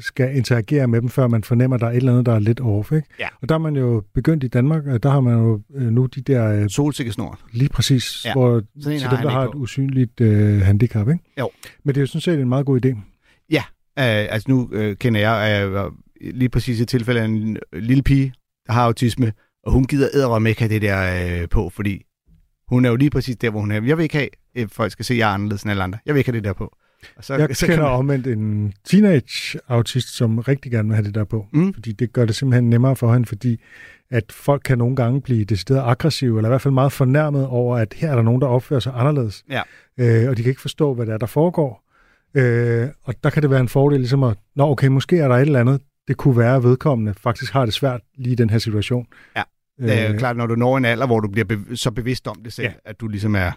skal 0.00 0.36
interagere 0.36 0.86
med 0.86 1.00
dem, 1.00 1.08
før 1.08 1.26
man 1.26 1.44
fornemmer, 1.44 1.74
at 1.74 1.80
der 1.80 1.86
er 1.86 1.90
et 1.90 1.96
eller 1.96 2.12
andet, 2.12 2.26
der 2.26 2.32
er 2.34 2.38
lidt 2.38 2.60
off. 2.60 2.92
Ikke? 2.92 3.08
Ja. 3.18 3.28
Og 3.42 3.48
der 3.48 3.54
er 3.54 3.58
man 3.58 3.76
jo 3.76 4.02
begyndt 4.14 4.44
i 4.44 4.48
Danmark, 4.48 4.86
og 4.86 5.02
der 5.02 5.10
har 5.10 5.20
man 5.20 5.34
jo 5.34 5.60
øh, 5.74 5.90
nu 5.90 6.06
de 6.06 6.20
der, 6.20 6.62
øh, 6.62 6.68
Solsikkesnor. 6.68 7.38
lige 7.52 7.68
præcis, 7.68 8.24
Ja, 8.24 8.32
hvor 8.32 8.62
til 8.82 9.00
har 9.00 9.16
dem, 9.16 9.22
der 9.22 9.30
har 9.30 9.44
et 9.48 9.54
usynligt 9.54 10.20
øh, 10.20 10.60
handicap. 10.60 11.08
Ikke? 11.08 11.20
Jo. 11.38 11.50
Men 11.84 11.94
det 11.94 12.00
er 12.00 12.02
jo 12.02 12.06
sådan 12.06 12.20
set 12.20 12.40
en 12.40 12.48
meget 12.48 12.66
god 12.66 12.84
idé. 12.86 12.88
Ja, 13.50 13.62
øh, 13.98 14.34
altså 14.34 14.50
nu 14.50 14.68
øh, 14.72 14.96
kender 14.96 15.20
jeg 15.20 15.66
øh, 15.74 15.90
lige 16.34 16.48
præcis 16.48 16.80
et 16.80 16.88
tilfælde 16.88 17.20
af 17.20 17.24
en 17.24 17.56
øh, 17.72 17.82
lille 17.82 18.02
pige, 18.02 18.34
der 18.66 18.72
har 18.72 18.82
autisme, 18.84 19.32
og 19.64 19.72
hun 19.72 19.84
gider 19.84 20.08
æderrømme 20.14 20.48
ikke 20.48 20.60
have 20.60 20.74
det 20.74 20.82
der 20.82 21.40
øh, 21.42 21.48
på, 21.48 21.68
fordi 21.70 22.02
hun 22.68 22.84
er 22.84 22.90
jo 22.90 22.96
lige 22.96 23.10
præcis 23.10 23.36
der, 23.36 23.50
hvor 23.50 23.60
hun 23.60 23.70
er. 23.70 23.82
Jeg 23.82 23.96
vil 23.96 24.02
ikke 24.02 24.16
have, 24.16 24.28
at 24.56 24.70
folk 24.70 24.92
skal 24.92 25.04
se, 25.04 25.14
at 25.14 25.18
jeg 25.18 25.30
er 25.30 25.34
anderledes 25.34 25.62
end 25.62 25.70
alle 25.70 25.82
andre. 25.82 25.98
Jeg 26.06 26.14
vil 26.14 26.18
ikke 26.20 26.30
have 26.30 26.36
det 26.36 26.44
der 26.44 26.52
på. 26.52 26.76
Og 27.16 27.24
så, 27.24 27.34
Jeg 27.34 27.56
så 27.56 27.66
kender 27.66 27.82
man- 27.82 27.92
omvendt 27.92 28.26
en 28.26 28.72
teenage-autist, 28.84 30.08
som 30.16 30.38
rigtig 30.38 30.72
gerne 30.72 30.88
vil 30.88 30.94
have 30.96 31.06
det 31.06 31.14
der 31.14 31.24
på. 31.24 31.46
Mm. 31.52 31.74
Fordi 31.74 31.92
det 31.92 32.12
gør 32.12 32.24
det 32.24 32.34
simpelthen 32.34 32.70
nemmere 32.70 32.96
for 32.96 33.12
hende, 33.12 33.26
fordi 33.26 33.60
at 34.10 34.24
folk 34.32 34.62
kan 34.64 34.78
nogle 34.78 34.96
gange 34.96 35.20
blive 35.20 35.44
decideret 35.44 35.82
aggressive, 35.90 36.38
eller 36.38 36.48
i 36.48 36.50
hvert 36.50 36.60
fald 36.60 36.74
meget 36.74 36.92
fornærmet 36.92 37.46
over, 37.46 37.76
at 37.76 37.94
her 37.96 38.10
er 38.10 38.14
der 38.14 38.22
nogen, 38.22 38.40
der 38.40 38.46
opfører 38.46 38.80
sig 38.80 38.92
anderledes. 38.96 39.44
Ja. 39.50 39.62
Øh, 39.98 40.30
og 40.30 40.36
de 40.36 40.42
kan 40.42 40.50
ikke 40.50 40.60
forstå, 40.60 40.94
hvad 40.94 41.06
det 41.06 41.12
er, 41.14 41.18
der 41.18 41.26
foregår. 41.26 41.82
Øh, 42.34 42.88
og 43.02 43.14
der 43.24 43.30
kan 43.30 43.42
det 43.42 43.50
være 43.50 43.60
en 43.60 43.68
fordel 43.68 44.00
ligesom 44.00 44.22
at, 44.22 44.36
nå 44.56 44.70
okay, 44.70 44.86
måske 44.88 45.18
er 45.18 45.28
der 45.28 45.34
et 45.36 45.40
eller 45.42 45.60
andet, 45.60 45.80
det 46.08 46.16
kunne 46.16 46.36
være, 46.38 46.56
at 46.56 46.62
vedkommende 46.62 47.14
faktisk 47.14 47.52
har 47.52 47.64
det 47.64 47.74
svært 47.74 48.00
lige 48.18 48.32
i 48.32 48.34
den 48.34 48.50
her 48.50 48.58
situation. 48.58 49.06
Ja. 49.36 49.42
Det 49.78 49.98
er 49.98 50.06
jo 50.08 50.12
Øh, 50.12 50.18
klart, 50.18 50.36
når 50.36 50.46
du 50.46 50.54
når 50.54 50.76
en 50.76 50.84
alder, 50.84 51.06
hvor 51.06 51.20
du 51.20 51.28
bliver 51.28 51.44
bev- 51.52 51.76
så 51.76 51.90
bevidst 51.90 52.28
om 52.28 52.36
det 52.44 52.52
selv, 52.52 52.66
ja. 52.66 52.72
at 52.90 53.00
du 53.00 53.08
ligesom 53.08 53.34
er... 53.34 53.52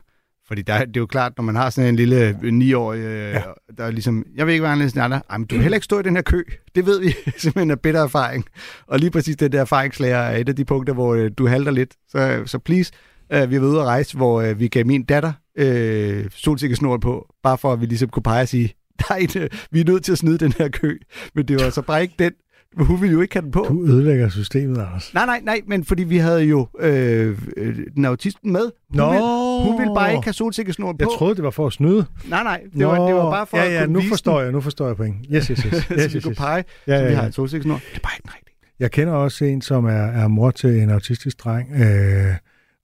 Fordi 0.48 0.62
der, 0.62 0.86
det 0.86 0.98
er 0.98 1.02
jo 1.02 1.06
klart, 1.06 1.34
når 1.38 1.44
man 1.44 1.56
har 1.56 1.70
sådan 1.70 1.90
en 1.90 1.96
lille 1.96 2.38
øh, 2.44 2.72
9-årig, 2.72 3.00
øh, 3.00 3.34
ja. 3.34 3.42
der 3.78 3.84
er 3.84 3.92
ligesom, 3.92 4.26
jeg 4.36 4.46
vil 4.46 4.52
ikke 4.52 4.64
være 4.64 4.72
anderledes 4.72 4.94
end 4.94 5.04
andre, 5.04 5.22
Ej, 5.30 5.38
men 5.38 5.48
du 5.48 5.56
vil 5.56 5.62
heller 5.62 5.76
ikke 5.76 5.86
stå 5.86 6.00
i 6.00 6.04
den 6.04 6.16
her 6.16 6.24
kø. 6.24 6.44
Det 6.76 6.86
ved 6.86 7.00
vi 7.00 7.16
simpelthen 7.38 7.72
er 7.72 7.76
bitter 7.76 8.04
erfaring. 8.04 8.46
Og 8.88 9.00
lige 9.00 9.12
præcis 9.12 9.36
den 9.36 9.52
der 9.52 9.62
erfaringslærer 9.62 10.22
er 10.22 10.38
et 10.38 10.50
af 10.50 10.56
de 10.56 10.66
punkter, 10.66 10.94
hvor 10.94 11.16
øh, 11.16 11.32
du 11.38 11.48
halter 11.48 11.72
lidt. 11.72 11.94
Så, 12.10 12.44
så 12.46 12.60
please, 12.60 12.92
øh, 13.34 13.50
vi 13.50 13.56
været 13.62 13.72
ude 13.72 13.80
at 13.80 13.86
rejse, 13.86 14.18
hvor 14.18 14.42
øh, 14.42 14.60
vi 14.60 14.68
gav 14.68 14.86
min 14.86 15.04
datter 15.04 15.34
øh, 15.58 16.26
solsikkesnor 16.32 16.98
på, 16.98 17.28
bare 17.44 17.58
for 17.58 17.74
at 17.74 17.82
vi 17.82 17.86
ligesom 17.86 18.10
kunne 18.10 18.24
pege 18.24 18.42
og 18.42 18.48
sige, 18.48 18.74
er 19.10 19.36
øh, 19.38 19.50
vi 19.72 19.80
er 19.80 19.86
nødt 19.86 20.04
til 20.04 20.12
at 20.12 20.18
snyde 20.18 20.38
den 20.38 20.54
her 20.58 20.70
kø. 20.70 20.98
Men 21.36 21.48
det 21.48 21.64
var 21.64 21.70
så 21.70 21.82
bare 21.82 22.02
ikke 22.02 22.16
den. 22.20 22.32
Hun 22.78 23.02
ville 23.02 23.14
jo 23.14 23.22
ikke 23.22 23.36
have 23.36 23.42
den 23.42 23.52
på. 23.52 23.66
du 23.70 23.86
ødelægger 23.86 24.30
systemet, 24.30 24.78
Anders. 24.78 25.14
Nej, 25.14 25.26
nej, 25.26 25.42
nej, 25.44 25.62
men 25.68 25.84
fordi 25.86 26.04
vi 26.04 26.18
havde 26.18 26.44
jo 26.44 26.68
øh, 26.80 27.40
øh, 27.58 27.78
den 27.96 28.06
autisten 28.06 28.52
med. 28.52 28.62
Hun, 28.62 28.98
Nå! 28.98 29.10
ville, 29.12 29.72
hun 29.72 29.80
ville 29.80 29.94
bare 29.96 30.12
ikke 30.12 30.24
have 30.26 30.34
solsikkesnoren 30.34 30.96
Jeg 31.00 31.06
på. 31.06 31.12
troede, 31.18 31.36
det 31.36 31.44
var 31.44 31.50
for 31.50 31.68
at 31.68 31.74
snyde. 31.74 32.06
Nej, 32.30 32.44
nej, 32.44 32.62
det 32.78 32.88
var, 32.88 33.08
det 33.08 33.16
var 33.16 33.32
bare 33.32 33.48
for 33.48 33.58
ja, 33.58 33.66
at 33.66 33.74
ja, 33.74 33.80
kunne 33.80 33.94
nu 33.94 34.00
vise 34.00 34.10
forstår 34.10 34.42
jeg, 34.42 34.52
nu 34.52 34.62
forstår 34.62 34.88
jeg 34.88 34.96
point. 34.96 35.16
Yes, 35.34 35.48
yes, 35.48 35.60
yes. 35.66 35.74
yes, 35.74 35.86
den, 35.88 36.00
så 36.00 36.08
vi 36.10 36.16
yes, 36.16 36.24
kunne 36.24 36.32
yes. 36.32 36.38
pege, 36.38 36.64
Ja, 36.88 36.98
så 36.98 37.02
ja, 37.02 37.04
vi 37.04 37.10
ja. 37.10 37.16
har 37.20 37.26
en 37.26 37.32
solsikkesnor. 37.32 37.76
Det 37.76 37.96
er 37.96 38.00
bare 38.00 38.12
ikke 38.16 38.24
den 38.24 38.32
rigtige. 38.36 38.56
Jeg 38.80 38.92
kender 38.92 39.14
også 39.14 39.46
en, 39.46 39.62
som 39.62 39.86
er, 39.86 39.92
er 39.92 40.28
mor 40.28 40.52
til 40.52 40.70
en 40.82 40.90
autistisk 40.90 41.44
dreng. 41.44 41.72
Øh, 41.72 42.36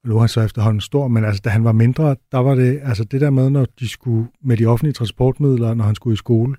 nu 0.06 0.15
er 0.15 0.19
han 0.19 0.30
så 0.30 0.41
efterhånden 0.41 0.82
stor, 0.82 1.08
men 1.08 1.25
altså, 1.25 1.41
da 1.45 1.49
han 1.49 1.63
var 1.63 1.71
mindre, 1.71 2.15
der 2.32 2.38
var 2.38 2.56
det, 2.56 2.80
altså 2.84 3.04
det 3.04 3.21
der 3.21 3.30
med, 3.30 3.49
når 3.49 3.65
de 3.80 3.89
skulle 3.89 4.27
med 4.43 4.58
de 4.58 4.65
offentlige 4.65 4.93
transportmidler, 4.93 5.73
når 5.73 5.84
han 5.84 5.95
skulle 5.95 6.13
i 6.13 6.17
skole, 6.17 6.51
øh, 6.54 6.58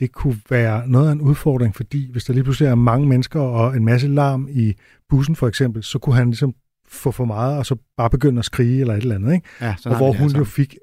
det 0.00 0.12
kunne 0.12 0.36
være 0.50 0.88
noget 0.88 1.08
af 1.08 1.12
en 1.12 1.20
udfordring, 1.20 1.76
fordi 1.76 2.12
hvis 2.12 2.24
der 2.24 2.32
lige 2.32 2.44
pludselig 2.44 2.68
er 2.68 2.74
mange 2.74 3.08
mennesker 3.08 3.40
og 3.40 3.76
en 3.76 3.84
masse 3.84 4.08
larm 4.08 4.48
i 4.50 4.74
bussen 5.08 5.36
for 5.36 5.48
eksempel, 5.48 5.82
så 5.82 5.98
kunne 5.98 6.16
han 6.16 6.26
ligesom 6.26 6.54
få 6.92 7.10
for 7.10 7.24
meget, 7.24 7.58
og 7.58 7.66
så 7.66 7.76
bare 7.96 8.10
begynde 8.10 8.38
at 8.38 8.44
skrige 8.44 8.80
eller 8.80 8.94
et 8.94 9.02
eller 9.02 9.14
andet, 9.14 9.32
ikke? 9.34 9.46
Ja, 9.60 9.74
og 9.84 9.96
hvor 9.96 10.12
hun 10.12 10.28
jo 10.28 10.44
fik, 10.44 10.76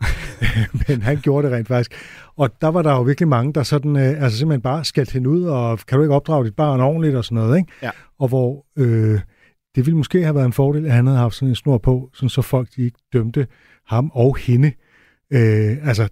men 0.88 1.02
han 1.02 1.16
gjorde 1.16 1.48
det 1.48 1.56
rent 1.56 1.68
faktisk. 1.68 1.94
Og 2.36 2.60
der 2.60 2.68
var 2.68 2.82
der 2.82 2.92
jo 2.92 3.02
virkelig 3.02 3.28
mange, 3.28 3.52
der 3.52 3.62
sådan, 3.62 3.96
øh, 3.96 4.22
altså 4.22 4.38
simpelthen 4.38 4.62
bare 4.62 4.84
skældte 4.84 5.12
hende 5.12 5.28
ud, 5.30 5.44
og 5.44 5.78
kan 5.88 5.98
du 5.98 6.02
ikke 6.02 6.14
opdrage 6.14 6.44
dit 6.44 6.56
barn 6.56 6.80
ordentligt 6.80 7.16
og 7.16 7.24
sådan 7.24 7.36
noget, 7.36 7.58
ikke? 7.58 7.72
Ja. 7.82 7.90
Og 8.18 8.28
hvor 8.28 8.66
øh, 8.78 9.20
det 9.74 9.86
ville 9.86 9.96
måske 9.96 10.22
have 10.22 10.34
været 10.34 10.46
en 10.46 10.52
fordel, 10.52 10.86
at 10.86 10.92
han 10.92 11.06
havde 11.06 11.18
haft 11.18 11.34
sådan 11.34 11.48
en 11.48 11.54
snor 11.54 11.78
på, 11.78 12.10
sådan 12.14 12.28
så 12.28 12.42
folk 12.42 12.68
de 12.76 12.82
ikke 12.82 12.98
dømte 13.12 13.46
ham 13.86 14.10
og 14.14 14.36
hende. 14.36 14.72
Øh, 15.32 15.88
altså, 15.88 16.08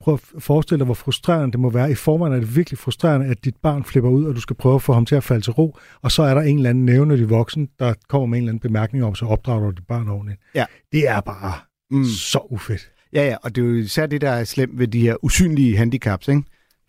prøv 0.00 0.14
at 0.14 0.20
forestille 0.42 0.78
dig, 0.78 0.84
hvor 0.84 0.94
frustrerende 0.94 1.52
det 1.52 1.60
må 1.60 1.70
være. 1.70 1.90
I 1.90 1.94
forvejen 1.94 2.34
er 2.34 2.40
det 2.40 2.56
virkelig 2.56 2.78
frustrerende, 2.78 3.26
at 3.26 3.44
dit 3.44 3.56
barn 3.62 3.84
flipper 3.84 4.10
ud, 4.10 4.24
og 4.24 4.34
du 4.34 4.40
skal 4.40 4.56
prøve 4.56 4.74
at 4.74 4.82
få 4.82 4.92
ham 4.92 5.06
til 5.06 5.14
at 5.14 5.24
falde 5.24 5.44
til 5.44 5.52
ro, 5.52 5.76
og 6.02 6.12
så 6.12 6.22
er 6.22 6.34
der 6.34 6.40
en 6.42 6.56
eller 6.56 6.70
anden 6.70 6.84
nævnlig 6.84 7.30
voksen, 7.30 7.68
der 7.78 7.94
kommer 8.08 8.26
med 8.26 8.38
en 8.38 8.42
eller 8.44 8.50
anden 8.52 8.60
bemærkning 8.60 9.04
om, 9.04 9.14
så 9.14 9.26
opdrager 9.26 9.60
du 9.60 9.70
dit 9.70 9.86
barn 9.86 10.08
ordentligt. 10.08 10.40
Ja. 10.54 10.64
Det 10.92 11.08
er 11.08 11.20
bare 11.20 11.52
Mm. 11.90 12.04
så 12.04 12.46
ufedt. 12.50 12.90
Ja, 13.12 13.26
ja, 13.26 13.36
og 13.42 13.54
det 13.56 13.62
er 13.64 13.66
jo 13.68 13.74
især 13.74 14.06
det, 14.06 14.20
der 14.20 14.30
er 14.30 14.44
slemt 14.44 14.78
ved 14.78 14.88
de 14.88 15.00
her 15.00 15.24
usynlige 15.24 15.76
handicaps, 15.76 16.28
ikke? 16.28 16.42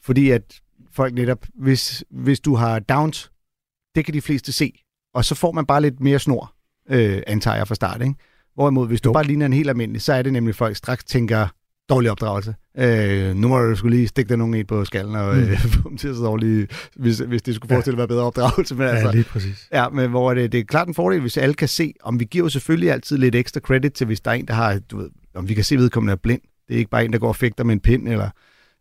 Fordi 0.04 0.30
at 0.30 0.60
folk 0.92 1.13
netop, 1.13 1.46
hvis, 1.56 2.04
hvis 2.12 2.39
du 2.39 2.56
har 2.56 2.80
Downs, 2.80 3.32
det 3.96 4.06
kan 4.06 4.13
de 4.13 4.22
fleste 4.22 4.52
se, 4.52 4.84
og 5.13 5.26
så 5.26 5.36
får 5.36 5.52
man 5.52 5.65
bare 5.65 5.82
lidt 5.82 6.00
mere 6.00 6.20
snor, 6.20 6.54
øh, 6.89 7.22
antager 7.28 7.58
jeg 7.58 7.68
fra 7.68 7.76
start, 7.76 8.02
ikke? 8.02 8.13
Hvorimod, 8.56 8.88
hvis 8.88 9.02
du 9.02 9.10
Jo. 9.10 9.13
bare 9.13 9.24
ligner 9.24 9.46
en 9.46 9.54
helt 9.54 9.70
almindelig, 9.70 10.02
så 10.02 10.13
er 10.13 10.22
det 10.22 10.34
nemlig, 10.34 10.56
folk 10.56 10.76
straks 10.76 11.04
tænker, 11.04 11.48
dårlig 11.89 12.12
opdragelse. 12.12 12.56
Øh, 12.78 13.36
nu 13.36 13.47
må 13.47 13.60
du 13.62 13.75
skulle 13.75 13.95
lige 13.97 14.08
stikke 14.08 14.30
dig 14.30 14.38
nogen 14.38 14.54
en 14.54 14.65
på 14.65 14.86
skallen, 14.86 15.15
og 15.15 15.36
Mm. 15.36 15.41
øh, 15.41 15.60
få 15.84 15.89
dem 15.89 15.97
til 15.97 16.08
at 16.08 16.15
se 16.15 16.21
dårligt, 16.21 16.89
hvis, 16.95 17.19
hvis 17.19 17.41
det 17.41 17.56
skulle 17.56 17.71
Ja. 17.73 17.75
forestille 17.75 17.93
at 17.95 17.97
være 17.97 18.08
bedre 18.08 18.23
opdragelse. 18.23 18.75
Men 18.75 18.88
Ja, 18.88 18.93
altså, 18.93 19.12
lige 19.12 19.23
præcis. 19.23 19.67
Ja, 19.73 19.89
men 19.89 20.10
hvor 20.10 20.34
det, 20.34 20.52
det 20.52 20.60
er 20.60 20.63
klart 20.63 20.88
en 20.88 20.93
fordel, 20.93 21.21
hvis 21.21 21.38
alle 21.38 21.54
kan 21.54 21.67
se, 21.67 21.93
om 22.04 22.19
vi 22.19 22.25
giver 22.25 22.45
jo 22.45 22.49
selvfølgelig 22.49 22.91
altid 22.91 23.17
lidt 23.17 23.36
ekstra 23.36 23.60
credit 23.60 23.93
til, 23.93 24.06
hvis 24.08 24.21
der 24.21 24.32
er 24.32 24.36
en, 24.36 24.47
der 24.47 24.54
har, 24.54 24.80
du 24.91 24.97
ved, 24.97 25.10
om 25.36 25.49
vi 25.49 25.54
kan 25.54 25.63
se, 25.63 25.75
at 25.75 25.82
vedkommende 25.82 26.12
er 26.12 26.15
blind. 26.15 26.41
Det 26.67 26.73
er 26.73 26.78
ikke 26.78 26.89
bare 26.91 27.06
en, 27.06 27.13
der 27.13 27.19
går 27.19 27.28
og 27.28 27.36
fægter 27.36 27.63
med 27.63 27.73
en 27.73 27.80
pind, 27.80 28.08
eller, 28.08 28.30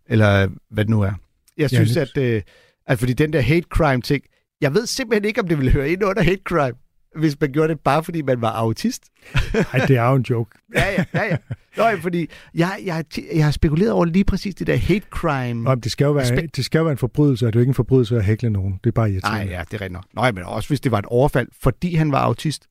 eller 0.09 0.49
hvad 0.71 0.85
det 0.85 0.90
nu 0.90 1.01
er. 1.01 1.12
Jeg 1.59 1.71
synes, 1.71 1.88
lige 1.94 2.01
at, 2.01 2.16
øh, 2.37 2.42
at 2.87 2.99
fordi 2.99 3.12
den 3.12 3.33
der 3.33 3.40
hate 3.40 3.66
crime 3.71 4.03
ting, 4.03 4.23
jeg 4.61 4.75
ved 4.75 4.87
simpelthen 4.87 5.25
ikke, 5.25 5.40
om 5.40 5.49
det 5.49 5.59
ville 5.59 5.73
høre 5.73 5.90
ind 5.90 6.05
under 6.05 6.23
hate 6.23 6.40
crime, 6.49 6.77
hvis 7.16 7.40
man 7.40 7.53
gjorde 7.53 7.68
det 7.68 7.81
bare, 7.81 8.05
fordi 8.05 8.23
man 8.23 8.40
var 8.40 8.51
autist. 8.51 9.03
Ej, 9.73 9.87
det 9.87 9.97
er 9.97 10.09
jo 10.09 10.14
en 10.14 10.23
joke. 10.23 10.59
Ja, 10.75 10.92
ja, 10.92 11.05
ja. 11.14 11.25
ja. 11.25 11.37
Nå, 11.77 11.85
ja, 11.85 11.94
fordi 11.94 12.29
jeg, 12.55 12.79
jeg, 12.85 13.05
jeg 13.35 13.44
har 13.44 13.51
spekuleret 13.51 13.92
over 13.92 14.05
lige 14.05 14.25
præcis 14.25 14.55
det 14.55 14.66
der 14.66 14.77
hate 14.77 15.07
crime. 15.11 15.71
Og 15.71 15.85
det 15.85 15.92
skal, 15.92 16.05
jo 16.05 16.12
være, 16.12 16.47
det 16.57 16.64
skal 16.64 16.79
jo 16.79 16.85
være 16.85 16.92
en 16.92 16.99
forbrydelse, 16.99 17.47
og 17.47 17.53
det 17.53 17.57
er 17.57 17.61
jo 17.61 17.62
ikke 17.62 17.71
en 17.71 17.75
forbrydelse 17.75 18.16
at 18.16 18.25
hækle 18.25 18.51
nogen. 18.51 18.81
Det 18.85 18.90
er 18.90 18.92
bare 18.92 19.09
Nej, 19.09 19.12
irriterende. 19.14 19.53
ja, 19.53 19.61
det 19.61 19.75
er 19.75 19.81
rigtigt 19.81 19.92
nok. 19.92 20.05
Nå, 20.14 20.23
men 20.23 20.44
også 20.44 20.68
hvis 20.68 20.81
det 20.81 20.92
var 20.92 20.99
et 20.99 21.07
overfald, 21.07 21.49
fordi 21.62 21.94
han 21.94 22.12
var 22.12 22.18
autist. 22.18 22.66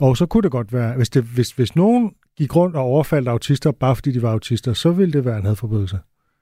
Og 0.00 0.16
så 0.16 0.26
kunne 0.26 0.42
det 0.42 0.50
godt 0.50 0.72
være, 0.72 0.96
hvis, 0.96 1.08
det, 1.08 1.22
hvis, 1.22 1.50
hvis 1.50 1.76
nogen 1.76 2.12
gik 2.38 2.56
rundt 2.56 2.76
og 2.76 2.82
overfaldt 2.82 3.28
autister, 3.28 3.72
bare 3.72 3.96
fordi 3.96 4.12
de 4.12 4.22
var 4.22 4.30
autister, 4.30 4.72
så 4.72 4.90
ville 4.90 5.12
det 5.12 5.24
være 5.24 5.38
en 5.38 5.46
hadforbrydelse. 5.46 5.98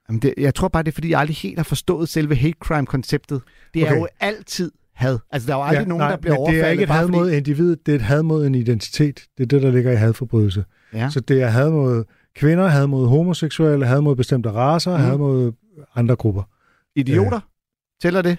Jamen 0.09 0.21
det, 0.21 0.33
jeg 0.37 0.55
tror 0.55 0.67
bare, 0.67 0.83
det 0.83 0.91
er, 0.91 0.93
fordi 0.93 1.09
jeg 1.09 1.19
aldrig 1.19 1.35
helt 1.35 1.57
har 1.57 1.63
forstået 1.63 2.09
selve 2.09 2.35
hate 2.35 2.57
crime-konceptet. 2.59 3.41
Det 3.73 3.83
okay. 3.83 3.93
er 3.93 3.97
jo 3.97 4.07
altid 4.19 4.71
had. 4.99 5.17
Altså, 5.31 5.47
der 5.47 5.53
er 5.53 5.57
jo 5.57 5.63
aldrig 5.63 5.87
nogen, 5.87 6.01
nej, 6.01 6.09
der 6.09 6.17
bliver 6.17 6.35
overfaldet. 6.35 6.61
det 6.61 6.67
er 6.67 6.71
ikke 6.71 6.83
et 6.83 6.89
had 6.89 7.01
fordi... 7.05 7.17
mod 7.17 7.31
individet, 7.31 7.85
det 7.85 7.91
er 7.91 7.95
et 7.95 8.01
had 8.01 8.23
mod 8.23 8.45
en 8.47 8.55
identitet. 8.55 9.19
Det 9.37 9.43
er 9.43 9.47
det, 9.47 9.61
der 9.61 9.71
ligger 9.71 9.91
i 9.91 9.95
hadforbrydelse. 9.95 10.65
Ja. 10.93 11.09
Så 11.09 11.19
det 11.19 11.41
er 11.41 11.47
had 11.47 11.69
mod 11.69 12.03
kvinder, 12.35 12.67
had 12.67 12.87
mod 12.87 13.07
homoseksuelle, 13.07 13.85
had 13.85 14.01
mod 14.01 14.15
bestemte 14.15 14.51
racer, 14.51 14.91
Mhm. 14.91 15.01
mm. 15.05 15.09
had 15.09 15.17
mod 15.17 15.51
andre 15.95 16.15
grupper. 16.15 16.43
Idioter? 16.95 17.39
Tæller 18.01 18.21
det? 18.21 18.37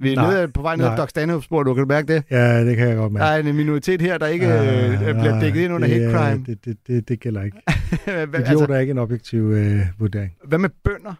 Vi 0.00 0.12
er 0.12 0.16
Nej, 0.16 0.34
nede, 0.34 0.48
på 0.48 0.62
vej 0.62 0.76
ned 0.76 0.84
ad. 0.84 0.96
Doc 0.96 1.08
Stanhope-spor, 1.10 1.62
du 1.62 1.74
kan 1.74 1.88
mærke 1.88 2.14
det? 2.14 2.22
Ja, 2.30 2.64
det 2.64 2.76
kan 2.76 2.88
jeg 2.88 2.96
godt 2.96 3.12
Der 3.12 3.18
mærke. 3.18 3.46
er 3.48 3.50
en 3.50 3.56
minoritet 3.56 4.00
her, 4.02 4.18
der 4.18 4.26
ikke 4.26 4.46
Ah, 4.46 4.92
øh, 4.92 4.98
bliver 5.20 5.40
dækket 5.40 5.60
ind 5.60 5.72
under 5.72 5.88
hate 5.88 6.12
crime. 6.12 6.44
Det, 6.46 6.64
det, 6.64 6.76
det, 6.86 7.08
det 7.08 7.20
gælder 7.20 7.42
ikke. 7.42 7.56
Idioter 8.06 8.38
altså, 8.38 8.66
er 8.70 8.78
ikke 8.78 8.90
en 8.90 8.98
objektiv 8.98 9.42
øh, 9.50 9.80
vurdering. 9.98 10.32
hvad 10.48 10.58
med 10.58 10.68
bønder? 10.84 11.14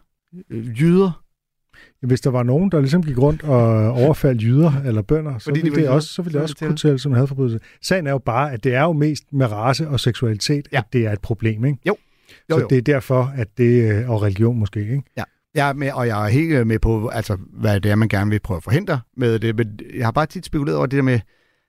Øh, 0.50 0.80
Jyder? 0.80 1.22
Hvis 2.02 2.20
der 2.20 2.30
var 2.30 2.42
nogen, 2.42 2.70
der 2.70 2.80
ligesom 2.80 3.02
gik 3.02 3.18
rundt 3.18 3.42
og 3.42 3.92
overfaldt 3.92 4.42
jyder 4.42 4.72
eller 4.84 5.02
bønder, 5.02 5.38
så 5.38 5.44
Fordi 5.44 5.60
ville 5.60 5.76
det 5.76 5.82
jyder, 5.82 5.90
også, 5.90 6.08
så 6.08 6.22
ville 6.22 6.32
så 6.32 6.38
det 6.38 6.42
også 6.42 6.56
kunne 6.58 6.70
det 6.70 6.78
tælle 6.78 6.98
som 6.98 7.12
en 7.12 7.18
hadforbrydelse. 7.18 7.58
Sagen 7.82 8.06
er 8.06 8.10
jo 8.10 8.18
bare, 8.18 8.52
at 8.52 8.64
det 8.64 8.74
er 8.74 8.82
jo 8.82 8.92
mest 8.92 9.24
med 9.32 9.52
race 9.52 9.88
og 9.88 10.00
seksualitet, 10.00 10.68
Ja. 10.72 10.78
at 10.78 10.84
det 10.92 11.06
er 11.06 11.12
et 11.12 11.20
problem, 11.20 11.64
ikke? 11.64 11.78
Jo, 11.86 11.96
så 12.50 12.60
jo. 12.60 12.66
det 12.70 12.78
er 12.78 12.82
derfor, 12.82 13.32
at 13.36 13.48
det, 13.58 13.92
øh, 13.92 14.10
og 14.10 14.22
religion 14.22 14.58
måske, 14.58 14.80
ikke? 14.80 15.02
Ja. 15.16 15.22
Jeg 15.54 15.68
er 15.68 15.72
med, 15.72 15.92
og 15.92 16.06
jeg 16.06 16.24
er 16.24 16.28
helt 16.28 16.52
øh, 16.52 16.66
med 16.66 16.78
på, 16.78 17.08
altså, 17.08 17.36
hvad 17.52 17.80
det 17.80 17.90
er, 17.90 17.94
man 17.94 18.08
gerne 18.08 18.30
vil 18.30 18.40
prøve 18.40 18.56
at 18.56 18.62
forhindre 18.64 19.00
med 19.16 19.38
det. 19.38 19.56
Men 19.56 19.78
jeg 19.96 20.06
har 20.06 20.12
bare 20.12 20.26
tit 20.26 20.46
spekuleret 20.46 20.76
over 20.76 20.86
det 20.86 20.96
der 20.96 21.02
med, 21.02 21.20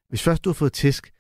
hvis 0.10 0.22
først 0.24 0.43
du 0.43 0.50
har 0.50 0.54
fået 0.54 0.74
tisk, 0.74 1.12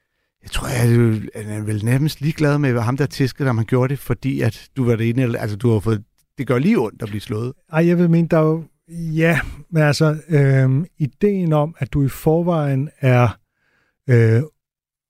jeg 0.43 0.51
tror, 0.51 0.67
jeg 0.67 0.93
er 1.35 1.63
vel 1.63 1.85
nærmest 1.85 2.21
ligeglad 2.21 2.57
med 2.57 2.79
ham, 2.81 2.97
der 2.97 3.05
tiskede, 3.05 3.49
om 3.49 3.57
han 3.57 3.65
gjorde 3.65 3.89
det, 3.89 3.99
fordi 3.99 4.41
at 4.41 4.69
du 4.77 4.85
var 4.85 4.95
det 4.95 5.09
ene, 5.09 5.39
altså 5.39 5.57
du 5.57 5.71
har 5.71 5.79
fået, 5.79 6.03
det 6.37 6.47
gør 6.47 6.59
lige 6.59 6.79
ondt 6.79 7.01
at 7.01 7.07
blive 7.09 7.21
slået. 7.21 7.53
Ej, 7.73 7.87
jeg 7.87 7.97
vil 7.97 8.09
mene, 8.09 8.27
der 8.27 8.37
er 8.37 8.41
jo, 8.41 8.63
ja, 8.89 9.39
men 9.69 9.83
altså, 9.83 10.17
øh, 10.29 10.85
ideen 10.97 11.53
om, 11.53 11.75
at 11.77 11.93
du 11.93 12.05
i 12.05 12.09
forvejen 12.09 12.89
er 13.01 13.37
øh, 14.09 14.41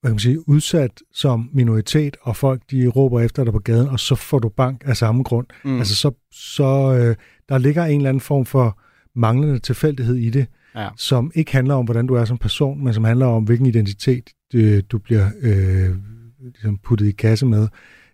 hvad 0.02 0.12
kan 0.12 0.14
man 0.14 0.20
sige, 0.20 0.50
udsat 0.50 1.02
som 1.14 1.50
minoritet, 1.54 2.18
og 2.22 2.36
folk 2.36 2.62
de 2.72 2.88
råber 2.88 3.22
efter 3.22 3.44
dig 3.44 3.54
på 3.54 3.60
gaden, 3.60 3.88
og 3.88 4.00
så 4.00 4.16
får 4.16 4.40
du 4.40 4.50
bank 4.50 4.84
af 4.86 4.98
samme 4.98 5.24
grund. 5.24 5.48
Mm. 5.64 5.78
Altså 5.78 5.96
så, 5.96 6.12
så 6.32 6.94
øh, 6.94 7.16
der 7.50 7.58
ligger 7.58 7.86
en 7.86 8.00
eller 8.00 8.10
anden 8.10 8.22
form 8.22 8.46
for 8.46 8.80
manglende 9.16 9.60
tilfældighed 9.60 10.16
i 10.16 10.30
det, 10.30 10.46
ja. 10.76 10.90
som 10.98 11.32
ikke 11.36 11.52
handler 11.52 11.76
om, 11.76 11.86
hvordan 11.86 12.08
du 12.08 12.14
er 12.14 12.26
som 12.26 12.38
person, 12.38 12.84
men 12.84 12.94
som 12.94 13.04
handler 13.04 13.26
om, 13.26 13.44
hvilken 13.44 13.66
identitet 13.66 14.30
du, 14.54 14.82
du 14.82 14.98
bliver 14.98 15.30
øh, 15.42 15.96
ligesom 16.44 16.78
puttet 16.78 17.06
i 17.06 17.12
kasse 17.12 17.46
med. 17.46 17.68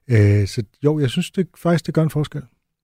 Øh, 0.07 0.47
så 0.47 0.63
jo, 0.83 0.99
jeg 0.99 1.09
synes 1.09 1.31
det, 1.31 1.47
faktisk, 1.57 1.85
det 1.85 1.93
gør 1.93 2.03
en 2.03 2.09
forskel. 2.09 2.41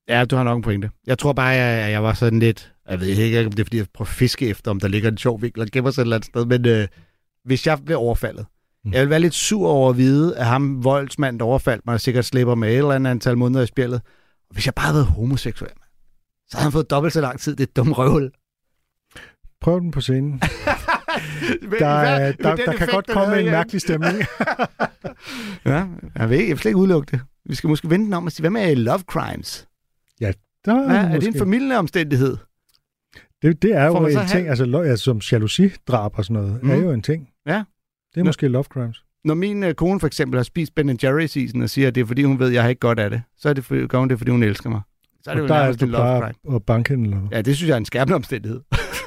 Ja, 0.09 0.25
du 0.25 0.35
har 0.35 0.43
nok 0.43 0.55
en 0.55 0.61
pointe. 0.61 0.89
Jeg 1.07 1.17
tror 1.17 1.33
bare, 1.33 1.55
at 1.55 1.91
jeg 1.91 2.03
var 2.03 2.13
sådan 2.13 2.39
lidt... 2.39 2.73
Jeg 2.89 2.99
ved 2.99 3.07
ikke, 3.07 3.45
om 3.45 3.51
det 3.51 3.59
er, 3.59 3.65
fordi 3.65 3.77
jeg 3.77 3.85
prøver 3.93 4.09
at 4.09 4.15
fiske 4.15 4.47
efter, 4.47 4.71
om 4.71 4.79
der 4.79 4.87
ligger 4.87 5.11
en 5.11 5.17
sjov 5.17 5.41
vinkel 5.41 5.61
og 5.61 5.67
gemmer 5.71 5.91
sig 5.91 6.01
et 6.01 6.05
eller 6.05 6.15
andet 6.15 6.25
sted, 6.25 6.45
men 6.45 6.67
øh, 6.67 6.87
hvis 7.43 7.67
jeg 7.67 7.79
blev 7.85 7.97
overfaldet, 7.97 8.45
Mm. 8.85 8.93
Jeg 8.93 9.01
vil 9.01 9.09
være 9.09 9.19
lidt 9.19 9.33
sur 9.33 9.69
over 9.69 9.89
at 9.89 9.97
vide, 9.97 10.37
at 10.37 10.45
ham 10.45 10.83
voldsmand, 10.83 11.39
der 11.39 11.45
overfaldt 11.45 11.85
mig, 11.85 11.99
sikkert 11.99 12.25
slipper 12.25 12.55
med 12.55 12.69
et 12.69 12.77
eller 12.77 12.91
andet 12.91 13.11
antal 13.11 13.37
måneder 13.37 13.63
i 13.63 13.67
spillet. 13.67 14.01
Og 14.49 14.53
hvis 14.53 14.65
jeg 14.65 14.73
bare 14.73 14.85
havde 14.85 14.95
været 14.95 15.07
homoseksuel, 15.07 15.71
så 16.47 16.57
havde 16.57 16.63
han 16.63 16.71
fået 16.71 16.89
dobbelt 16.89 17.13
så 17.13 17.21
lang 17.21 17.39
tid. 17.39 17.55
Det 17.55 17.67
er 17.67 17.71
dumt 17.75 17.97
røvl. 17.97 18.31
Prøv 19.61 19.79
den 19.79 19.91
på 19.91 20.01
scenen. 20.01 20.41
der, 21.79 21.79
der, 21.79 22.31
der, 22.31 22.55
der 22.55 22.73
kan 22.73 22.87
godt 22.87 23.07
komme 23.07 23.39
en 23.39 23.45
mærkelig 23.45 23.81
stemning. 23.81 24.17
ja, 25.65 25.85
jeg 26.15 26.29
ved 26.29 26.37
jeg 26.37 26.47
vil 26.47 26.57
slet 26.57 26.69
ikke 26.69 26.77
udelukke 26.77 27.11
det. 27.11 27.21
Vi 27.45 27.55
skal 27.55 27.67
måske 27.67 27.89
vente 27.89 28.05
den 28.05 28.13
om 28.13 28.25
og 28.25 28.31
sige, 28.31 28.41
hvad 28.41 28.49
med 28.49 28.75
love 28.75 28.99
crimes? 28.99 29.67
Ja, 30.21 30.31
der 30.65 30.73
er, 30.73 30.93
ja, 30.93 31.15
er 31.15 31.19
det 31.19 31.27
en 31.27 31.37
familieomstændighed? 31.37 32.37
Det, 33.41 33.61
det 33.61 33.75
er 33.75 33.85
jo 33.85 34.05
en 34.05 34.11
ting, 34.11 34.27
have... 34.27 34.49
altså, 34.49 34.77
altså 34.77 35.03
som 35.03 35.19
jalousidrab 35.31 36.17
og 36.17 36.25
sådan 36.25 36.43
noget, 36.43 36.63
mm. 36.63 36.69
er 36.69 36.75
jo 36.75 36.91
en 36.91 37.01
ting. 37.01 37.29
Ja, 37.47 37.63
det 38.15 38.21
er 38.21 38.25
måske 38.25 38.47
love 38.47 38.63
crimes. 38.63 39.03
Når 39.23 39.33
min 39.33 39.63
øh, 39.63 39.73
kone 39.73 39.99
for 39.99 40.07
eksempel 40.07 40.37
har 40.37 40.43
spist 40.43 40.75
Ben 40.75 40.99
Jerry's 41.03 41.39
isen 41.39 41.61
og 41.61 41.69
siger, 41.69 41.87
at 41.87 41.95
det 41.95 42.01
er 42.01 42.05
fordi, 42.05 42.23
hun 42.23 42.39
ved, 42.39 42.47
at 42.47 42.53
jeg 42.53 42.61
har 42.61 42.69
ikke 42.69 42.79
godt 42.79 42.99
af 42.99 43.09
det, 43.09 43.21
så 43.37 43.49
er 43.49 43.53
det, 43.53 43.65
for, 43.65 43.87
gør 43.87 43.99
hun 43.99 44.09
det, 44.09 44.17
fordi 44.17 44.31
hun 44.31 44.43
elsker 44.43 44.69
mig. 44.69 44.81
Så 45.23 45.31
er 45.31 45.35
det 45.35 45.43
og 45.43 45.49
jo 45.49 45.53
der 45.53 45.59
er 45.59 45.73
du 45.73 45.85
love 45.85 46.21
crime. 46.21 46.55
at 46.55 46.63
banke 46.63 46.89
hende, 46.89 47.03
eller 47.03 47.27
Ja, 47.31 47.41
det 47.41 47.55
synes 47.55 47.67
jeg 47.67 47.73
er 47.73 47.77
en 47.77 47.85
skærpende 47.85 48.15
omstændighed. 48.15 48.61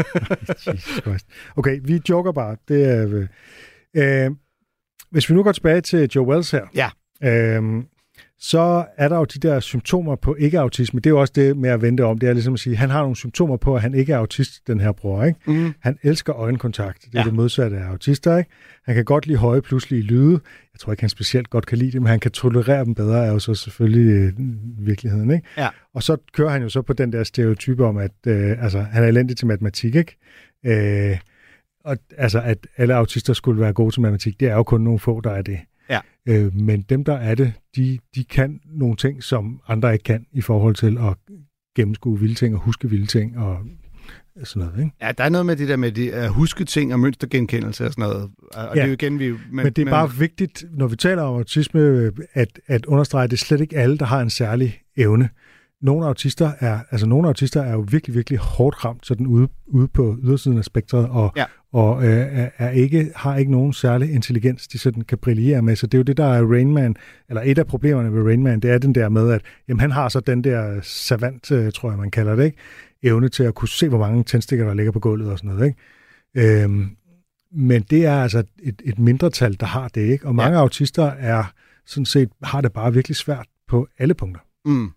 Jesus 0.66 1.00
Christ. 1.00 1.26
Okay, 1.56 1.80
vi 1.84 2.00
joker 2.08 2.32
bare. 2.32 2.56
Det 2.68 2.84
er, 2.84 3.26
øh, 3.94 4.24
øh, 4.24 4.30
hvis 5.10 5.30
vi 5.30 5.34
nu 5.34 5.42
går 5.42 5.52
tilbage 5.52 5.80
til 5.80 6.10
Joe 6.14 6.26
Wells 6.26 6.50
her. 6.50 6.66
Ja. 6.74 6.90
Øh, 7.24 7.84
så 8.44 8.84
er 8.96 9.08
der 9.08 9.16
jo 9.16 9.24
de 9.24 9.38
der 9.38 9.60
symptomer 9.60 10.16
på 10.16 10.34
ikke-autisme. 10.38 11.00
Det 11.00 11.06
er 11.06 11.10
jo 11.10 11.20
også 11.20 11.32
det 11.36 11.56
med 11.56 11.70
at 11.70 11.82
vente 11.82 12.04
om. 12.04 12.18
Det 12.18 12.28
er 12.28 12.32
ligesom 12.32 12.54
at 12.54 12.60
sige, 12.60 12.72
at 12.72 12.78
han 12.78 12.90
har 12.90 13.00
nogle 13.00 13.16
symptomer 13.16 13.56
på, 13.56 13.74
at 13.76 13.82
han 13.82 13.94
ikke 13.94 14.12
er 14.12 14.18
autist, 14.18 14.66
den 14.66 14.80
her 14.80 14.92
bror. 14.92 15.24
Ikke? 15.24 15.38
Mm. 15.46 15.74
Han 15.80 15.98
elsker 16.02 16.34
øjenkontakt. 16.34 17.02
Det 17.02 17.14
er 17.14 17.18
ja. 17.18 17.24
det 17.24 17.34
modsatte 17.34 17.76
af 17.76 17.88
autister. 17.90 18.36
Ikke? 18.36 18.50
Han 18.84 18.94
kan 18.94 19.04
godt 19.04 19.26
lide 19.26 19.38
høje 19.38 19.62
pludselige 19.62 20.02
lyde. 20.02 20.40
Jeg 20.72 20.80
tror 20.80 20.92
ikke, 20.92 21.02
han 21.02 21.10
specielt 21.10 21.50
godt 21.50 21.66
kan 21.66 21.78
lide 21.78 21.92
det, 21.92 22.02
men 22.02 22.08
han 22.08 22.20
kan 22.20 22.30
tolerere 22.30 22.84
dem 22.84 22.94
bedre, 22.94 23.26
er 23.26 23.32
jo 23.32 23.38
så 23.38 23.54
selvfølgelig 23.54 24.12
øh, 24.12 24.32
virkeligheden. 24.86 25.30
Ikke? 25.30 25.46
Ja. 25.58 25.68
Og 25.94 26.02
så 26.02 26.16
kører 26.32 26.50
han 26.50 26.62
jo 26.62 26.68
så 26.68 26.82
på 26.82 26.92
den 26.92 27.12
der 27.12 27.24
stereotype 27.24 27.84
om, 27.84 27.96
at 27.96 28.12
øh, 28.26 28.62
altså, 28.62 28.80
han 28.80 29.04
er 29.04 29.08
elendig 29.08 29.36
til 29.36 29.46
matematik. 29.46 29.94
Ikke? 29.94 30.16
Øh, 30.66 31.18
og 31.84 31.96
altså, 32.18 32.40
at 32.40 32.66
alle 32.76 32.94
autister 32.94 33.32
skulle 33.32 33.60
være 33.60 33.72
gode 33.72 33.94
til 33.94 34.00
matematik, 34.02 34.40
det 34.40 34.48
er 34.48 34.54
jo 34.54 34.62
kun 34.62 34.80
nogle 34.80 34.98
få, 34.98 35.20
der 35.20 35.30
er 35.30 35.42
det. 35.42 35.58
Ja. 35.90 36.00
Øh, 36.28 36.54
men 36.54 36.82
dem, 36.82 37.04
der 37.04 37.14
er 37.14 37.34
det, 37.34 37.52
de, 37.76 37.98
de 38.14 38.24
kan 38.24 38.60
nogle 38.64 38.96
ting, 38.96 39.22
som 39.22 39.60
andre 39.68 39.92
ikke 39.92 40.02
kan 40.02 40.26
i 40.32 40.40
forhold 40.40 40.74
til 40.74 40.98
at 40.98 41.16
gennemskue 41.76 42.20
vilde 42.20 42.34
ting 42.34 42.54
og 42.54 42.60
huske 42.60 42.90
vilde 42.90 43.06
ting 43.06 43.38
og 43.38 43.58
sådan 44.44 44.68
noget. 44.68 44.84
Ikke? 44.84 44.96
Ja, 45.02 45.12
der 45.12 45.24
er 45.24 45.28
noget 45.28 45.46
med 45.46 45.56
det 45.56 45.68
der 45.68 45.76
med 45.76 45.92
de, 45.92 46.12
at 46.12 46.30
huske 46.30 46.64
ting 46.64 46.92
og 46.92 47.00
mønstergenkendelse 47.00 47.86
og 47.86 47.92
sådan 47.92 48.08
noget. 48.08 48.30
Og 48.52 48.62
ja. 48.64 48.70
det 48.72 48.82
er 48.82 48.86
jo 48.86 48.92
igen, 48.92 49.18
vi... 49.18 49.30
Men, 49.30 49.40
men 49.50 49.66
det 49.66 49.78
er 49.78 49.84
men... 49.84 49.90
bare 49.90 50.12
vigtigt, 50.12 50.64
når 50.70 50.86
vi 50.86 50.96
taler 50.96 51.22
om 51.22 51.34
autisme, 51.36 52.12
at, 52.32 52.60
at 52.66 52.86
understrege, 52.86 53.24
at 53.24 53.30
det 53.30 53.36
er 53.36 53.44
slet 53.44 53.60
ikke 53.60 53.76
alle, 53.76 53.98
der 53.98 54.04
har 54.04 54.20
en 54.20 54.30
særlig 54.30 54.80
evne 54.96 55.28
nogle 55.82 56.06
autister 56.06 56.52
er, 56.60 56.80
altså 56.90 57.06
nogle 57.06 57.28
autister 57.28 57.62
er 57.62 57.72
jo 57.72 57.86
virkelig, 57.90 58.14
virkelig 58.14 58.38
hårdt 58.38 58.84
ramt 58.84 59.06
sådan 59.06 59.26
ude, 59.26 59.48
ude 59.66 59.88
på 59.88 60.16
ydersiden 60.22 60.58
af 60.58 60.64
spektret, 60.64 61.08
og, 61.08 61.32
ja. 61.36 61.44
og 61.72 62.04
øh, 62.04 62.48
er 62.58 62.70
ikke, 62.70 63.10
har 63.16 63.36
ikke 63.36 63.52
nogen 63.52 63.72
særlig 63.72 64.12
intelligens, 64.12 64.68
de 64.68 64.78
sådan 64.78 65.02
kan 65.02 65.18
brillere 65.18 65.62
med. 65.62 65.76
Så 65.76 65.86
det 65.86 65.94
er 65.94 65.98
jo 65.98 66.02
det, 66.02 66.16
der 66.16 66.24
er 66.24 66.46
Rainman, 66.52 66.96
eller 67.28 67.42
et 67.44 67.58
af 67.58 67.66
problemerne 67.66 68.12
ved 68.12 68.22
Rainman, 68.22 68.60
det 68.60 68.70
er 68.70 68.78
den 68.78 68.94
der 68.94 69.08
med, 69.08 69.30
at 69.30 69.42
jamen, 69.68 69.80
han 69.80 69.90
har 69.90 70.08
så 70.08 70.20
den 70.20 70.44
der 70.44 70.80
savant, 70.82 71.50
øh, 71.50 71.72
tror 71.72 71.90
jeg, 71.90 71.98
man 71.98 72.10
kalder 72.10 72.36
det, 72.36 72.44
ikke? 72.44 72.58
evne 73.02 73.28
til 73.28 73.42
at 73.42 73.54
kunne 73.54 73.68
se, 73.68 73.88
hvor 73.88 73.98
mange 73.98 74.24
tændstikker, 74.24 74.66
der 74.66 74.74
ligger 74.74 74.92
på 74.92 75.00
gulvet 75.00 75.30
og 75.30 75.38
sådan 75.38 75.50
noget. 75.50 75.66
Ikke? 75.66 76.62
Øhm, 76.62 76.96
men 77.52 77.82
det 77.82 78.06
er 78.06 78.22
altså 78.22 78.42
et, 78.62 78.82
et 78.84 78.98
mindretal, 78.98 79.56
der 79.60 79.66
har 79.66 79.88
det, 79.88 80.00
ikke? 80.00 80.26
Og 80.26 80.34
mange 80.34 80.56
ja. 80.56 80.62
autister 80.62 81.04
er 81.04 81.44
sådan 81.86 82.06
set, 82.06 82.30
har 82.42 82.60
det 82.60 82.72
bare 82.72 82.92
virkelig 82.92 83.16
svært 83.16 83.46
på 83.68 83.88
alle 83.98 84.14
punkter. 84.14 84.40
Mm. 84.64 84.90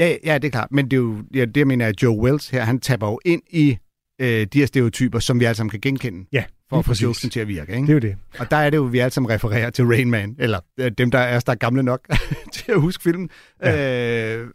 Ja, 0.00 0.16
ja, 0.24 0.34
det 0.34 0.44
er 0.44 0.50
klart. 0.50 0.72
Men 0.72 0.84
det 0.84 0.92
er 0.92 1.00
jo 1.00 1.16
ja, 1.34 1.44
det, 1.44 1.56
jeg 1.56 1.66
mener, 1.66 1.86
at 1.86 2.02
Joe 2.02 2.20
Wells 2.20 2.48
her, 2.48 2.64
han 2.64 2.80
taber 2.80 3.08
jo 3.08 3.20
ind 3.24 3.42
i 3.50 3.78
øh, 4.20 4.46
de 4.52 4.58
her 4.58 4.66
stereotyper, 4.66 5.18
som 5.18 5.40
vi 5.40 5.44
alle 5.44 5.54
sammen 5.56 5.70
kan 5.70 5.80
genkende. 5.80 6.26
Ja, 6.32 6.44
for 6.70 6.78
at 6.78 6.84
få 6.84 6.94
jokesen 7.02 7.30
til 7.30 7.40
at 7.40 7.48
virke. 7.48 7.72
Ikke? 7.72 7.82
Det 7.82 7.88
er 7.88 7.94
jo 7.94 7.98
det. 7.98 8.16
Og 8.38 8.50
der 8.50 8.56
er 8.56 8.70
det 8.70 8.76
jo, 8.76 8.82
vi 8.82 8.98
alle 8.98 9.10
sammen 9.10 9.30
refererer 9.30 9.70
til 9.70 9.86
Rain 9.86 10.10
Man, 10.10 10.36
eller 10.38 10.60
øh, 10.80 10.90
dem, 10.98 11.10
der 11.10 11.18
er, 11.18 11.40
der 11.40 11.52
er 11.52 11.56
gamle 11.56 11.82
nok 11.82 12.00
til 12.54 12.72
at 12.72 12.80
huske 12.80 13.02
filmen. 13.02 13.30
Ja. 13.62 14.36
Øh, 14.36 14.48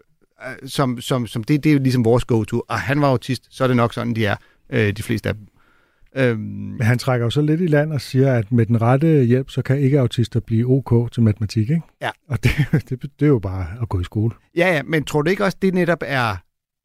som, 0.66 1.02
som, 1.02 1.28
som 1.28 1.44
det, 1.44 1.64
det 1.64 1.70
er 1.70 1.74
jo 1.74 1.80
ligesom 1.80 2.06
vores 2.06 2.26
go-to. 2.26 2.62
Og 2.68 2.80
han 2.80 3.02
var 3.02 3.08
autist, 3.08 3.48
så 3.50 3.64
er 3.64 3.68
det 3.68 3.78
nok 3.78 3.94
sådan, 3.94 4.14
de 4.14 4.26
er, 4.26 4.36
øh, 4.70 4.94
de 4.94 5.04
fleste 5.04 5.30
af 5.30 5.36
dem. 5.36 5.48
Øhm, 6.18 6.40
Men 6.40 6.82
han 6.82 6.98
trækker 6.98 7.26
jo 7.26 7.30
så 7.30 7.42
lidt 7.42 7.62
i 7.62 7.68
land 7.68 7.94
og 7.94 8.02
siger, 8.02 8.34
at 8.34 8.52
med 8.52 8.66
den 8.66 8.82
rette 8.82 9.24
hjælp, 9.24 9.50
så 9.50 9.62
kan 9.62 9.80
ikke-autister 9.80 10.40
blive 10.40 10.68
OK 10.70 11.12
til 11.12 11.24
matematik, 11.24 11.70
ikke? 11.70 11.82
Ja. 12.02 12.10
Og 12.30 12.44
det, 12.44 12.52
det, 12.90 13.02
det 13.02 13.26
er 13.26 13.28
jo 13.28 13.40
bare 13.40 13.68
at 13.82 13.90
gå 13.90 14.00
i 14.00 14.04
skole. 14.04 14.32
Ja, 14.58 14.76
ja, 14.76 14.84
men 14.84 15.04
tror 15.04 15.22
du 15.22 15.30
ikke 15.30 15.46
også, 15.46 15.58
det 15.62 15.74
netop 15.74 16.04
er 16.06 16.36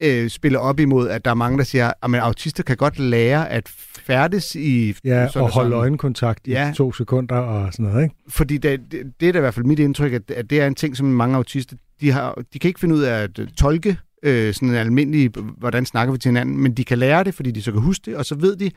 øh, 0.02 0.28
spiller 0.28 0.58
op 0.58 0.80
imod, 0.80 1.08
at 1.08 1.24
der 1.24 1.30
er 1.30 1.34
mange, 1.34 1.58
der 1.58 1.64
siger, 1.64 1.92
at 2.02 2.14
autister 2.14 2.62
kan 2.62 2.76
godt 2.76 2.98
lære 2.98 3.50
at 3.50 3.68
færdes 4.06 4.54
i... 4.54 4.94
Ja, 5.04 5.28
sådan 5.28 5.42
og 5.44 5.52
holde 5.52 5.70
sådan. 5.70 5.80
øjenkontakt 5.80 6.46
i 6.46 6.50
ja. 6.50 6.72
to 6.76 6.92
sekunder 6.92 7.36
og 7.36 7.72
sådan 7.72 7.86
noget, 7.86 8.02
ikke? 8.02 8.14
Fordi 8.28 8.58
det, 8.58 8.80
det, 8.92 9.12
det 9.20 9.28
er 9.28 9.32
da 9.32 9.38
i 9.38 9.40
hvert 9.40 9.54
fald 9.54 9.66
mit 9.66 9.78
indtryk, 9.78 10.12
at, 10.12 10.30
at 10.30 10.50
det 10.50 10.60
er 10.60 10.66
en 10.66 10.74
ting, 10.74 10.96
som 10.96 11.06
mange 11.06 11.36
autister, 11.36 11.76
de, 12.00 12.10
har, 12.10 12.42
de 12.52 12.58
kan 12.58 12.68
ikke 12.68 12.80
finde 12.80 12.94
ud 12.94 13.02
af 13.02 13.22
at 13.22 13.40
tolke 13.56 13.96
øh, 14.22 14.54
sådan 14.54 14.68
en 14.68 14.74
almindelig, 14.74 15.30
hvordan 15.58 15.86
snakker 15.86 16.12
vi 16.12 16.18
til 16.18 16.28
hinanden, 16.28 16.58
men 16.58 16.72
de 16.72 16.84
kan 16.84 16.98
lære 16.98 17.24
det, 17.24 17.34
fordi 17.34 17.50
de 17.50 17.62
så 17.62 17.72
kan 17.72 17.80
huske 17.80 18.02
det, 18.10 18.16
og 18.16 18.26
så 18.26 18.34
ved 18.34 18.56
de, 18.56 18.70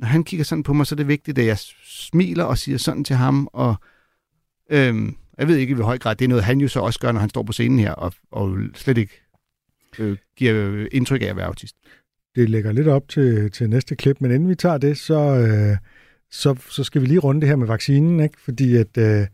når 0.00 0.06
han 0.06 0.24
kigger 0.24 0.44
sådan 0.44 0.62
på 0.62 0.72
mig, 0.72 0.86
så 0.86 0.94
er 0.94 0.96
det 0.96 1.08
vigtigt, 1.08 1.38
at 1.38 1.46
jeg 1.46 1.58
smiler 1.84 2.44
og 2.44 2.58
siger 2.58 2.78
sådan 2.78 3.04
til 3.04 3.16
ham, 3.16 3.48
og 3.52 3.74
øhm, 4.70 5.16
jeg 5.38 5.48
ved 5.48 5.56
ikke 5.56 5.70
i 5.70 5.74
hvor 5.74 5.84
høj 5.84 5.98
grad, 5.98 6.16
det 6.16 6.24
er 6.24 6.28
noget, 6.28 6.44
han 6.44 6.60
jo 6.60 6.68
så 6.68 6.80
også 6.80 7.00
gør, 7.00 7.12
når 7.12 7.20
han 7.20 7.30
står 7.30 7.42
på 7.42 7.52
scenen 7.52 7.78
her, 7.78 7.92
og, 7.92 8.12
og 8.30 8.58
slet 8.74 8.98
ikke 8.98 9.22
øh, 9.98 10.16
giver 10.36 10.54
øh, 10.54 10.86
indtryk 10.92 11.22
af 11.22 11.26
at 11.26 11.36
være 11.36 11.46
autist. 11.46 11.76
Det 12.34 12.50
lægger 12.50 12.72
lidt 12.72 12.88
op 12.88 13.08
til, 13.08 13.50
til 13.50 13.70
næste 13.70 13.96
klip, 13.96 14.20
men 14.20 14.30
inden 14.30 14.48
vi 14.48 14.54
tager 14.54 14.78
det, 14.78 14.98
så, 14.98 15.18
øh, 15.18 15.76
så, 16.30 16.56
så 16.70 16.84
skal 16.84 17.02
vi 17.02 17.06
lige 17.06 17.18
runde 17.18 17.40
det 17.40 17.48
her 17.48 17.56
med 17.56 17.66
vaccinen, 17.66 18.20
ikke? 18.20 18.40
fordi 18.40 18.76
at 18.76 18.98
øh, 18.98 19.26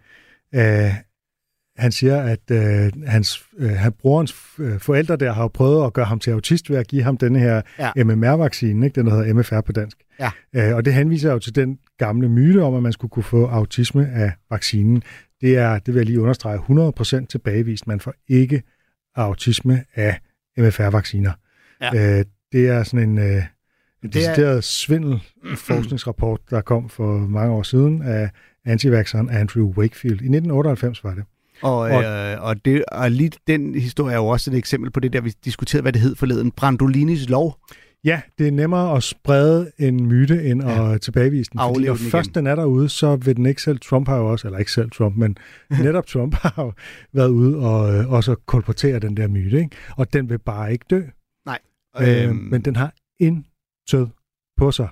øh, 0.54 0.94
han 1.78 1.92
siger, 1.92 2.22
at 2.22 2.50
øh, 2.50 2.92
hans, 3.06 3.44
øh, 3.58 3.70
han, 3.70 3.92
brorens 3.92 4.34
øh, 4.58 4.78
forældre 4.78 5.16
der 5.16 5.32
har 5.32 5.48
prøvet 5.48 5.86
at 5.86 5.92
gøre 5.92 6.04
ham 6.04 6.18
til 6.18 6.30
autist 6.30 6.70
ved 6.70 6.76
at 6.76 6.88
give 6.88 7.02
ham 7.02 7.16
denne 7.16 7.38
her 7.38 7.62
ja. 7.78 8.04
MMR-vaccine, 8.04 8.86
ikke? 8.86 8.94
den 8.94 9.06
der 9.06 9.16
hedder 9.16 9.34
MFR 9.34 9.60
på 9.60 9.72
dansk. 9.72 9.98
Ja. 10.20 10.30
Øh, 10.52 10.76
og 10.76 10.84
det 10.84 10.94
henviser 10.94 11.32
jo 11.32 11.38
til 11.38 11.54
den 11.54 11.78
gamle 11.98 12.28
myte 12.28 12.62
om, 12.62 12.74
at 12.74 12.82
man 12.82 12.92
skulle 12.92 13.10
kunne 13.10 13.22
få 13.22 13.46
autisme 13.46 14.10
af 14.14 14.32
vaccinen. 14.50 15.02
Det 15.40 15.56
er, 15.56 15.78
det 15.78 15.94
vil 15.94 16.00
jeg 16.00 16.06
lige 16.06 16.20
understrege, 16.20 16.58
100% 17.22 17.26
tilbagevist. 17.26 17.86
Man 17.86 18.00
får 18.00 18.14
ikke 18.28 18.62
autisme 19.14 19.84
af 19.94 20.20
MFR-vacciner. 20.58 21.32
Ja. 21.80 22.18
Øh, 22.18 22.24
det 22.52 22.68
er 22.68 22.82
sådan 22.82 23.08
en, 23.08 23.18
øh, 23.18 23.42
en 24.02 24.10
decideret 24.12 24.56
er... 24.56 24.60
svindel-forskningsrapport, 24.60 26.40
der 26.50 26.60
kom 26.60 26.88
for 26.88 27.18
mange 27.18 27.52
år 27.52 27.62
siden 27.62 28.02
af 28.02 28.30
antivaxeren 28.64 29.30
Andrew 29.30 29.74
Wakefield. 29.74 30.20
I 30.20 30.28
1998 30.28 31.04
var 31.04 31.14
det. 31.14 31.24
Og, 31.62 31.78
og, 31.78 32.04
øh, 32.04 32.42
og, 32.42 32.64
det, 32.64 32.84
og 32.92 33.10
lige 33.10 33.30
den 33.46 33.74
historie 33.74 34.14
er 34.14 34.18
jo 34.18 34.26
også 34.26 34.50
et 34.50 34.56
eksempel 34.56 34.90
på 34.90 35.00
det 35.00 35.12
der, 35.12 35.20
vi 35.20 35.30
diskuterede, 35.44 35.82
hvad 35.82 35.92
det 35.92 36.00
hed 36.00 36.16
forleden. 36.16 36.50
Brandolinis 36.50 37.28
lov. 37.28 37.56
Ja, 38.04 38.20
det 38.38 38.48
er 38.48 38.52
nemmere 38.52 38.96
at 38.96 39.02
sprede 39.02 39.70
en 39.78 40.06
myte, 40.06 40.44
end 40.44 40.62
ja. 40.62 40.92
at 40.94 41.00
tilbagevise 41.00 41.50
den. 41.50 41.60
Fordi 41.60 41.86
når 41.86 41.94
den 41.94 42.10
først 42.10 42.34
den 42.34 42.46
er 42.46 42.54
derude, 42.54 42.88
så 42.88 43.16
vil 43.16 43.36
den 43.36 43.46
ikke 43.46 43.62
selv, 43.62 43.78
Trump 43.78 44.08
har 44.08 44.16
jo 44.16 44.26
også, 44.26 44.48
eller 44.48 44.58
ikke 44.58 44.72
selv 44.72 44.90
Trump, 44.90 45.16
men 45.16 45.36
netop 45.82 46.06
Trump 46.06 46.34
har 46.34 46.54
jo 46.58 46.72
været 47.12 47.28
ude 47.28 47.56
og 47.56 47.94
øh, 47.94 48.12
også 48.12 48.34
kolportere 48.46 48.98
den 48.98 49.16
der 49.16 49.28
myte, 49.28 49.58
ikke? 49.58 49.76
og 49.96 50.12
den 50.12 50.28
vil 50.30 50.38
bare 50.38 50.72
ikke 50.72 50.84
dø. 50.90 51.02
Nej, 51.46 51.58
Øh, 52.00 52.28
Øhm. 52.28 52.36
men 52.36 52.60
den 52.62 52.76
har 52.76 52.94
intet 53.20 54.10
på 54.56 54.70
sig. 54.70 54.88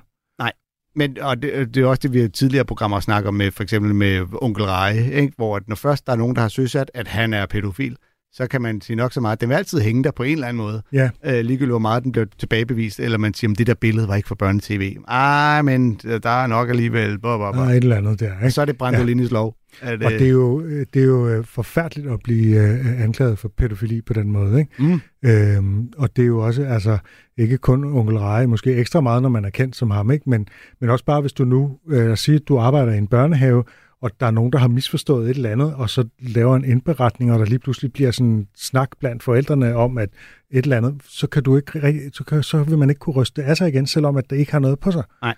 Men 0.96 1.20
og 1.20 1.42
det, 1.42 1.74
det 1.74 1.82
er 1.82 1.86
også 1.86 2.00
det, 2.02 2.12
vi 2.12 2.20
har 2.20 2.28
tidligere 2.28 2.64
programmer 2.64 3.00
snakker 3.00 3.30
med, 3.30 3.50
for 3.50 3.62
eksempel 3.62 3.94
med 3.94 4.26
onkel 4.42 4.64
Reje, 4.64 5.10
ikke? 5.12 5.32
hvor 5.36 5.56
at 5.56 5.68
når 5.68 5.76
først 5.76 6.06
der 6.06 6.12
er 6.12 6.16
nogen, 6.16 6.36
der 6.36 6.42
har 6.42 6.48
søsat, 6.48 6.90
at 6.94 7.08
han 7.08 7.34
er 7.34 7.46
pædofil, 7.46 7.96
så 8.36 8.46
kan 8.46 8.62
man 8.62 8.80
sige 8.80 8.96
nok 8.96 9.12
så 9.12 9.20
meget. 9.20 9.40
Den 9.40 9.48
vil 9.48 9.54
altid 9.54 9.80
hænge 9.80 10.04
der 10.04 10.10
på 10.10 10.22
en 10.22 10.32
eller 10.32 10.46
anden 10.46 10.62
måde. 10.62 10.82
Ja. 10.92 11.10
Øh, 11.24 11.32
ligegyldigt 11.44 11.70
hvor 11.70 11.78
meget 11.78 12.04
den 12.04 12.12
bliver 12.12 12.26
tilbagebevist, 12.38 13.00
eller 13.00 13.18
man 13.18 13.34
siger, 13.34 13.50
at 13.50 13.58
det 13.58 13.66
der 13.66 13.74
billede 13.74 14.08
var 14.08 14.14
ikke 14.14 14.28
for 14.28 14.34
børnetv. 14.34 14.96
Ah, 15.08 15.64
men 15.64 15.94
der 15.94 16.42
er 16.42 16.46
nok 16.46 16.68
alligevel. 16.68 17.18
Blah, 17.18 17.38
blah, 17.38 17.40
Der 17.40 17.46
er 17.46 17.52
blah. 17.52 17.76
et 17.76 17.82
eller 17.82 17.96
andet 17.96 18.20
der. 18.20 18.30
Og 18.32 18.40
Ikke? 18.42 18.50
så 18.50 18.60
er 18.60 18.64
det 18.64 18.78
Brandolinis 18.78 19.30
ja. 19.30 19.34
lov. 19.34 19.56
At, 19.80 20.02
Og 20.02 20.12
øh, 20.12 20.18
det 20.18 20.26
er 20.26 20.30
jo, 20.30 20.60
øh, 20.60 20.86
det 20.94 21.02
er 21.02 21.06
jo 21.06 21.28
øh, 21.28 21.44
forfærdeligt 21.44 22.08
at 22.08 22.20
blive 22.24 22.60
øh, 22.62 23.02
anklaget 23.02 23.38
for 23.38 23.48
pædofili 23.58 24.00
på 24.00 24.12
den 24.12 24.30
måde. 24.32 24.58
Ikke? 24.58 24.70
Mm. 24.78 25.00
Øhm, 25.24 25.88
og 25.98 26.16
det 26.16 26.22
er 26.22 26.26
jo 26.26 26.38
også, 26.38 26.64
altså, 26.64 26.98
ikke 27.38 27.58
kun 27.58 27.84
onkel 27.84 28.18
Reje, 28.18 28.46
måske 28.46 28.74
ekstra 28.74 29.00
meget, 29.00 29.22
når 29.22 29.28
man 29.28 29.44
er 29.44 29.50
kendt 29.50 29.76
som 29.76 29.90
ham, 29.90 30.10
ikke? 30.10 30.30
Men, 30.30 30.46
men 30.80 30.90
også 30.90 31.04
bare, 31.04 31.20
hvis 31.20 31.32
du 31.32 31.44
nu 31.44 31.78
øh, 31.90 32.16
siger, 32.16 32.38
at 32.38 32.48
du 32.48 32.58
arbejder 32.58 32.92
i 32.92 32.98
en 32.98 33.06
børnehave, 33.06 33.64
og 34.04 34.10
der 34.20 34.26
er 34.26 34.30
nogen, 34.30 34.52
der 34.52 34.58
har 34.58 34.68
misforstået 34.68 35.30
et 35.30 35.36
eller 35.36 35.50
andet, 35.50 35.74
og 35.74 35.90
så 35.90 36.08
laver 36.18 36.56
en 36.56 36.64
indberetning, 36.64 37.32
og 37.32 37.38
der 37.38 37.44
lige 37.44 37.58
pludselig 37.58 37.92
bliver 37.92 38.10
sådan 38.10 38.26
en 38.32 38.48
snak 38.56 38.90
blandt 39.00 39.22
forældrene 39.22 39.74
om, 39.74 39.98
at 39.98 40.08
et 40.50 40.64
eller 40.64 40.76
andet, 40.76 41.02
så 41.04 41.26
kan 41.26 41.42
du 41.42 41.56
ikke, 41.56 42.10
så, 42.12 42.24
kan, 42.24 42.42
så 42.42 42.62
vil 42.62 42.78
man 42.78 42.90
ikke 42.90 42.98
kunne 42.98 43.14
ryste 43.14 43.44
af 43.44 43.56
sig 43.56 43.68
igen, 43.68 43.86
selvom 43.86 44.16
at 44.16 44.30
det 44.30 44.36
ikke 44.36 44.52
har 44.52 44.58
noget 44.58 44.78
på 44.78 44.90
sig. 44.90 45.04
Nej. 45.22 45.34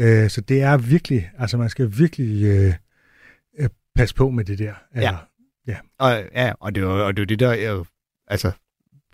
Øh, 0.00 0.30
så 0.30 0.40
det 0.40 0.62
er 0.62 0.76
virkelig, 0.76 1.30
altså 1.38 1.56
man 1.56 1.68
skal 1.68 1.98
virkelig 1.98 2.44
øh, 2.44 2.74
øh, 3.58 3.68
passe 3.96 4.14
på 4.14 4.30
med 4.30 4.44
det 4.44 4.58
der. 4.58 4.74
Altså, 4.92 5.10
Og, 5.98 6.24
ja, 6.34 6.52
og 6.60 6.74
det 6.74 6.80
er 6.80 6.86
jo, 6.86 7.06
og 7.06 7.16
det, 7.16 7.22
er 7.22 7.26
det, 7.26 7.40
der 7.40 7.50
er, 7.50 7.84
altså, 8.26 8.50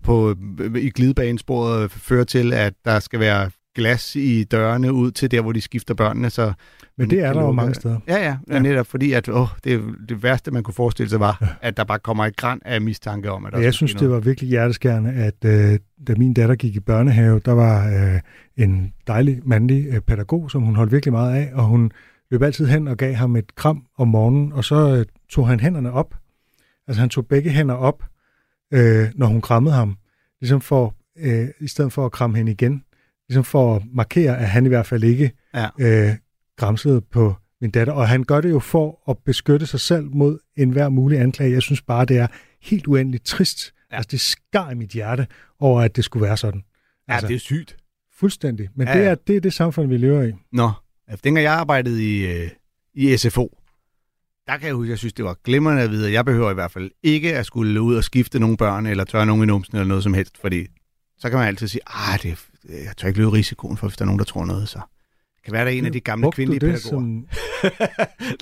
på, 0.02 0.36
i 0.76 0.90
glidebanesporet 0.90 1.90
fører 1.90 2.24
til, 2.24 2.52
at 2.52 2.74
der 2.84 3.00
skal 3.00 3.20
være 3.20 3.50
glas 3.74 4.16
i 4.16 4.44
dørene 4.44 4.92
ud 4.92 5.10
til 5.10 5.30
der, 5.30 5.40
hvor 5.40 5.52
de 5.52 5.60
skifter 5.60 5.94
børnene. 5.94 6.30
Så 6.30 6.52
Men 6.98 7.10
det 7.10 7.20
er 7.24 7.32
der 7.32 7.40
jo 7.40 7.52
mange 7.52 7.74
steder. 7.74 7.98
Ja, 8.08 8.24
ja, 8.24 8.36
ja. 8.50 8.58
netop 8.58 8.86
fordi, 8.86 9.12
at 9.12 9.28
åh, 9.28 9.48
det, 9.64 9.82
det 10.08 10.22
værste, 10.22 10.50
man 10.50 10.62
kunne 10.62 10.74
forestille 10.74 11.10
sig, 11.10 11.20
var, 11.20 11.38
ja. 11.40 11.46
at 11.60 11.76
der 11.76 11.84
bare 11.84 11.98
kommer 11.98 12.24
et 12.26 12.36
græn 12.36 12.60
af 12.64 12.80
mistanke 12.80 13.30
om, 13.30 13.46
at 13.46 13.52
der 13.52 13.58
jeg 13.58 13.74
synes, 13.74 13.94
det 13.94 14.10
var 14.10 14.20
virkelig 14.20 14.50
hjerteskærende, 14.50 15.12
at 15.12 15.44
øh, 15.44 15.78
da 16.06 16.14
min 16.16 16.34
datter 16.34 16.54
gik 16.54 16.76
i 16.76 16.80
børnehave, 16.80 17.40
der 17.44 17.52
var 17.52 17.86
øh, 17.86 18.20
en 18.56 18.92
dejlig 19.06 19.40
mandlig 19.44 19.86
øh, 19.86 20.00
pædagog, 20.00 20.50
som 20.50 20.62
hun 20.62 20.76
holdt 20.76 20.92
virkelig 20.92 21.12
meget 21.12 21.34
af, 21.34 21.50
og 21.54 21.64
hun 21.64 21.92
løb 22.30 22.42
altid 22.42 22.66
hen 22.66 22.88
og 22.88 22.96
gav 22.96 23.14
ham 23.14 23.36
et 23.36 23.54
kram 23.54 23.86
om 23.98 24.08
morgenen, 24.08 24.52
og 24.52 24.64
så 24.64 24.96
øh, 24.96 25.06
tog 25.28 25.48
han 25.48 25.60
hænderne 25.60 25.92
op. 25.92 26.14
Altså 26.88 27.00
han 27.00 27.08
tog 27.08 27.26
begge 27.26 27.50
hænder 27.50 27.74
op, 27.74 28.04
øh, 28.72 29.08
når 29.14 29.26
hun 29.26 29.40
krammede 29.40 29.74
ham, 29.74 29.96
ligesom 30.40 30.60
for, 30.60 30.94
øh, 31.18 31.48
i 31.60 31.68
stedet 31.68 31.92
for 31.92 32.06
at 32.06 32.12
kramme 32.12 32.36
hende 32.36 32.52
igen, 32.52 32.84
ligesom 33.28 33.44
for 33.44 33.76
at 33.76 33.82
markere, 33.94 34.38
at 34.38 34.48
han 34.48 34.64
i 34.66 34.68
hvert 34.68 34.86
fald 34.86 35.04
ikke 35.04 35.30
Ja. 35.54 35.68
øh, 35.80 36.14
græmsede 36.56 37.00
på 37.00 37.34
min 37.60 37.70
datter. 37.70 37.92
Og 37.92 38.08
han 38.08 38.24
gør 38.24 38.40
det 38.40 38.50
jo 38.50 38.58
for 38.58 39.10
at 39.10 39.18
beskytte 39.24 39.66
sig 39.66 39.80
selv 39.80 40.06
mod 40.10 40.38
enhver 40.56 40.88
mulig 40.88 41.20
anklage. 41.20 41.52
Jeg 41.52 41.62
synes 41.62 41.82
bare, 41.82 42.04
det 42.04 42.18
er 42.18 42.26
helt 42.62 42.86
uendeligt 42.86 43.24
trist. 43.24 43.72
Ja. 43.90 43.96
Altså, 43.96 44.08
det 44.10 44.20
skar 44.20 44.70
i 44.70 44.74
mit 44.74 44.90
hjerte 44.90 45.26
over, 45.60 45.80
at 45.82 45.96
det 45.96 46.04
skulle 46.04 46.26
være 46.26 46.36
sådan. 46.36 46.62
Ja, 47.08 47.12
Altså, 47.12 47.28
det 47.28 47.34
er 47.34 47.38
sygt. 47.38 47.76
Fuldstændig. 48.18 48.68
Men 48.76 48.86
Ja, 48.88 48.92
ja, 48.92 48.98
det, 49.00 49.04
ja. 49.04 49.10
er, 49.10 49.14
det 49.14 49.36
er 49.36 49.40
det 49.40 49.52
samfund, 49.52 49.88
vi 49.88 49.96
lever 49.96 50.22
i. 50.22 50.32
Nå, 50.52 50.70
altså, 51.08 51.20
dengang 51.24 51.44
jeg 51.44 51.52
arbejdede 51.52 52.16
i, 52.16 52.26
øh, 52.26 52.50
i 52.94 53.16
SFO, 53.16 53.58
der 54.46 54.56
kan 54.56 54.66
jeg 54.66 54.74
huske, 54.74 54.90
jeg 54.90 54.98
synes, 54.98 55.12
det 55.12 55.24
var 55.24 55.36
glimrende 55.44 55.82
at 55.82 55.90
vide, 55.90 56.06
at 56.06 56.12
jeg 56.12 56.24
behøver 56.24 56.50
i 56.50 56.54
hvert 56.54 56.70
fald 56.70 56.90
ikke 57.02 57.36
at 57.36 57.46
skulle 57.46 57.80
ud 57.82 57.94
og 57.96 58.04
skifte 58.04 58.38
nogle 58.38 58.56
børn, 58.56 58.86
eller 58.86 59.04
tørre 59.04 59.26
nogen 59.26 59.42
i 59.42 59.46
numsen, 59.46 59.76
eller 59.76 59.88
noget 59.88 60.02
som 60.02 60.14
helst, 60.14 60.38
fordi 60.40 60.66
så 61.18 61.30
kan 61.30 61.38
man 61.38 61.48
altid 61.48 61.68
sige, 61.68 61.80
ah, 61.86 62.22
det, 62.22 62.30
er- 62.30 62.36
jeg 62.68 62.96
tør 62.96 63.08
ikke 63.08 63.20
løbe 63.20 63.32
risikoen 63.32 63.76
for, 63.76 63.86
hvis 63.86 63.96
der 63.96 64.02
er 64.04 64.06
nogen, 64.06 64.18
der 64.18 64.24
tror 64.24 64.44
noget, 64.44 64.68
så 64.68 64.80
kan 65.44 65.52
være, 65.52 65.64
der 65.64 65.70
er 65.70 65.74
en 65.74 65.86
af 65.86 65.92
de 65.92 66.00
gamle 66.00 66.22
Brugte 66.22 66.36
kvindelige 66.36 66.60
det 66.60 66.68
pædagoger. 66.68 67.00
som... 67.00 67.26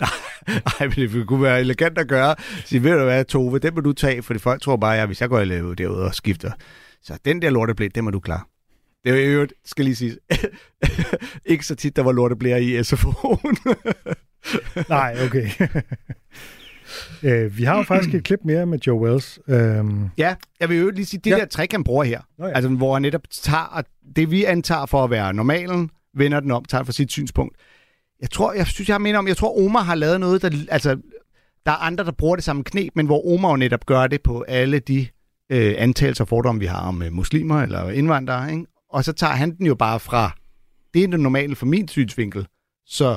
Nej, 0.80 0.88
men 0.96 1.10
det 1.10 1.26
kunne 1.26 1.42
være 1.42 1.60
elegant 1.60 1.98
at 1.98 2.08
gøre. 2.08 2.34
Sige, 2.64 2.82
ved 2.82 2.98
du 2.98 3.04
hvad, 3.04 3.24
Tove, 3.24 3.58
den 3.58 3.74
må 3.74 3.80
du 3.80 3.92
tage, 3.92 4.22
fordi 4.22 4.38
folk 4.40 4.62
tror 4.62 4.76
bare, 4.76 4.98
at 4.98 5.06
hvis 5.06 5.20
jeg 5.20 5.28
går 5.28 5.38
derude 5.44 5.76
derude 5.76 6.04
og 6.04 6.14
skifter, 6.14 6.52
så 7.02 7.18
den 7.24 7.42
der 7.42 7.50
lorteblæ, 7.50 7.88
den 7.94 8.04
må 8.04 8.10
du 8.10 8.20
klare. 8.20 8.42
Det 9.04 9.10
er 9.10 9.14
jo 9.14 9.20
i 9.20 9.26
øvrigt, 9.26 9.52
skal 9.64 9.84
lige 9.84 9.96
sige, 9.96 10.16
ikke 11.52 11.66
så 11.66 11.74
tit, 11.74 11.96
der 11.96 12.02
var 12.02 12.12
lorteblæer 12.12 12.56
i 12.56 12.80
SFO'en. 12.80 13.74
Nej, 14.88 15.16
okay. 15.26 15.50
øh, 17.22 17.56
vi 17.58 17.64
har 17.64 17.76
jo 17.76 17.82
faktisk 17.82 18.14
et 18.14 18.24
klip 18.24 18.40
mere 18.44 18.66
med 18.66 18.78
Joe 18.86 19.00
Wells. 19.00 19.38
Øhm, 19.48 20.08
Ja, 20.18 20.34
jeg 20.60 20.68
vil 20.68 20.78
jo 20.78 20.90
lige 20.90 21.06
sige, 21.06 21.20
det 21.24 21.30
Ja. 21.30 21.36
der 21.36 21.44
trick, 21.44 21.72
han 21.72 21.84
bruger 21.84 22.04
her, 22.04 22.20
Nå 22.38 22.46
ja. 22.46 22.52
altså 22.52 22.70
hvor 22.70 22.92
han 22.92 23.02
netop 23.02 23.22
tager 23.30 23.82
det, 24.16 24.30
vi 24.30 24.44
antager 24.44 24.86
for 24.86 25.04
at 25.04 25.10
være 25.10 25.32
normalen, 25.34 25.90
vender 26.14 26.40
den 26.40 26.50
om, 26.50 26.64
tager 26.64 26.84
for 26.84 26.92
sit 26.92 27.12
synspunkt. 27.12 27.56
Jeg 28.20 28.30
tror, 28.30 28.52
jeg 28.52 28.66
synes, 28.66 28.88
jeg 28.88 29.00
mener 29.00 29.18
om, 29.18 29.28
jeg 29.28 29.36
tror, 29.36 29.64
Omar 29.64 29.82
har 29.82 29.94
lavet 29.94 30.20
noget, 30.20 30.42
der, 30.42 30.50
altså, 30.68 30.96
der 31.66 31.72
er 31.72 31.76
andre, 31.76 32.04
der 32.04 32.12
bruger 32.12 32.36
det 32.36 32.44
samme 32.44 32.64
knep, 32.64 32.92
men 32.96 33.06
hvor 33.06 33.34
Omar 33.34 33.50
jo 33.50 33.56
netop 33.56 33.86
gør 33.86 34.06
det 34.06 34.22
på 34.22 34.40
alle 34.48 34.78
de 34.78 35.06
øh, 35.50 35.74
antagelser 35.78 36.24
og 36.24 36.28
fordomme, 36.28 36.60
vi 36.60 36.66
har 36.66 36.80
om 36.88 37.02
øh, 37.02 37.12
muslimer 37.12 37.62
eller 37.62 37.90
indvandrere, 37.90 38.50
ikke? 38.52 38.64
Og 38.90 39.04
så 39.04 39.12
tager 39.12 39.32
han 39.32 39.56
den 39.56 39.66
jo 39.66 39.74
bare 39.74 40.00
fra, 40.00 40.30
det 40.94 41.04
er 41.04 41.08
det 41.08 41.20
normale 41.20 41.56
for 41.56 41.66
min 41.66 41.88
synsvinkel, 41.88 42.46
så, 42.86 43.16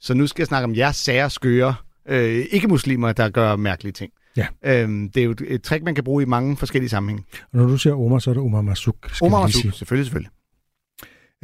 så 0.00 0.14
nu 0.14 0.26
skal 0.26 0.42
jeg 0.42 0.46
snakke 0.46 0.64
om 0.64 0.74
jeres 0.76 0.96
sære 0.96 1.30
skøre, 1.30 1.74
øh, 2.08 2.46
ikke-muslimer, 2.50 3.12
der 3.12 3.28
gør 3.28 3.56
mærkelige 3.56 3.92
ting. 3.92 4.12
Ja. 4.36 4.46
Øhm, 4.64 5.10
det 5.10 5.20
er 5.20 5.24
jo 5.24 5.30
et, 5.30 5.42
et 5.46 5.62
trick, 5.62 5.84
man 5.84 5.94
kan 5.94 6.04
bruge 6.04 6.22
i 6.22 6.26
mange 6.26 6.56
forskellige 6.56 6.90
sammenhænge. 6.90 7.24
og 7.52 7.58
når 7.58 7.66
du 7.66 7.76
siger 7.76 7.94
Omar, 7.94 8.18
så 8.18 8.30
er 8.30 8.34
det 8.34 8.42
Omar 8.42 8.62
Masuk. 8.62 8.96
Omar 9.22 9.46
sige. 9.46 9.72
selvfølgelig, 9.72 10.06
selvfølgelig. 10.06 10.30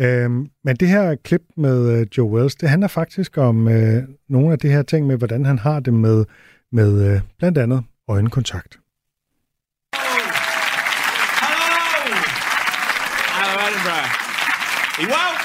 Øhm, 0.01 0.51
men 0.65 0.77
det 0.77 0.89
her 0.89 1.15
klip 1.25 1.43
med 1.57 2.01
øh, 2.01 2.07
Joe 2.19 2.31
Wells, 2.31 2.55
det 2.55 2.69
handler 2.69 2.89
faktisk 2.89 3.39
om 3.39 3.69
øh, 3.69 4.03
nogle 4.29 4.53
af 4.53 4.59
de 4.59 4.69
her 4.69 4.83
ting 4.83 5.07
med, 5.07 5.17
hvordan 5.17 5.45
han 5.45 5.59
har 5.59 5.81
det 5.81 5.95
med, 5.95 6.25
med 6.73 7.15
øh, 7.15 7.21
blandt 7.39 7.59
andet 7.59 7.85
øjenkontakt. 8.09 8.79
Hello, 13.39 13.61
Edinburgh. 13.69 14.09
Are 14.99 15.05
you 15.05 15.09
well? 15.09 15.38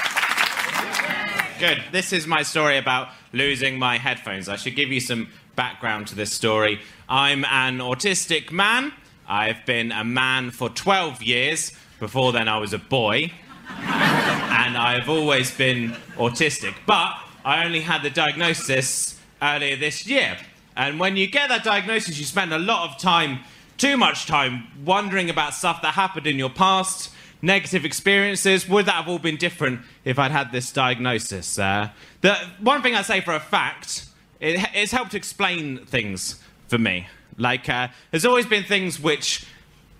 Good. 1.60 1.84
This 1.92 2.12
is 2.12 2.26
my 2.26 2.42
story 2.42 2.78
about 2.78 3.10
losing 3.32 3.78
my 3.78 3.96
headphones. 3.96 4.48
I 4.48 4.56
should 4.56 4.74
give 4.74 4.90
you 4.90 4.98
some 4.98 5.28
background 5.54 6.08
to 6.08 6.16
this 6.16 6.32
story. 6.32 6.80
I'm 7.08 7.44
an 7.44 7.78
autistic 7.78 8.50
man. 8.50 8.92
I've 9.28 9.64
been 9.64 9.92
a 9.92 10.02
man 10.02 10.50
for 10.50 10.68
12 10.68 11.22
years. 11.22 11.72
Before 12.00 12.32
then, 12.32 12.48
I 12.48 12.58
was 12.58 12.72
a 12.72 12.78
boy. 12.78 13.30
and 13.68 14.76
I've 14.76 15.08
always 15.08 15.56
been 15.56 15.92
autistic. 16.16 16.74
But 16.86 17.14
I 17.44 17.64
only 17.64 17.82
had 17.82 18.02
the 18.02 18.10
diagnosis 18.10 19.20
earlier 19.40 19.76
this 19.76 20.08
year. 20.08 20.36
And 20.76 20.98
when 20.98 21.16
you 21.16 21.28
get 21.28 21.50
that 21.50 21.62
diagnosis, 21.62 22.18
you 22.18 22.24
spend 22.24 22.52
a 22.52 22.58
lot 22.58 22.90
of 22.90 22.98
time, 22.98 23.40
too 23.78 23.96
much 23.96 24.26
time, 24.26 24.66
wondering 24.84 25.30
about 25.30 25.54
stuff 25.54 25.82
that 25.82 25.94
happened 25.94 26.26
in 26.26 26.36
your 26.36 26.50
past, 26.50 27.12
negative 27.44 27.84
experiences. 27.84 28.68
Would 28.68 28.86
that 28.86 28.94
have 28.94 29.08
all 29.08 29.18
been 29.18 29.36
different 29.36 29.82
if 30.04 30.18
I'd 30.18 30.30
had 30.30 30.50
this 30.50 30.72
diagnosis? 30.72 31.58
Uh, 31.58 31.90
the 32.22 32.34
one 32.60 32.82
thing 32.82 32.94
I 32.94 33.02
say 33.02 33.20
for 33.20 33.34
a 33.34 33.40
fact, 33.40 34.06
it, 34.40 34.66
it's 34.74 34.92
helped 34.92 35.14
explain 35.14 35.84
things 35.86 36.42
for 36.68 36.78
me. 36.78 37.06
Like, 37.36 37.68
uh, 37.68 37.88
there's 38.10 38.24
always 38.24 38.46
been 38.46 38.64
things 38.64 38.98
which 38.98 39.46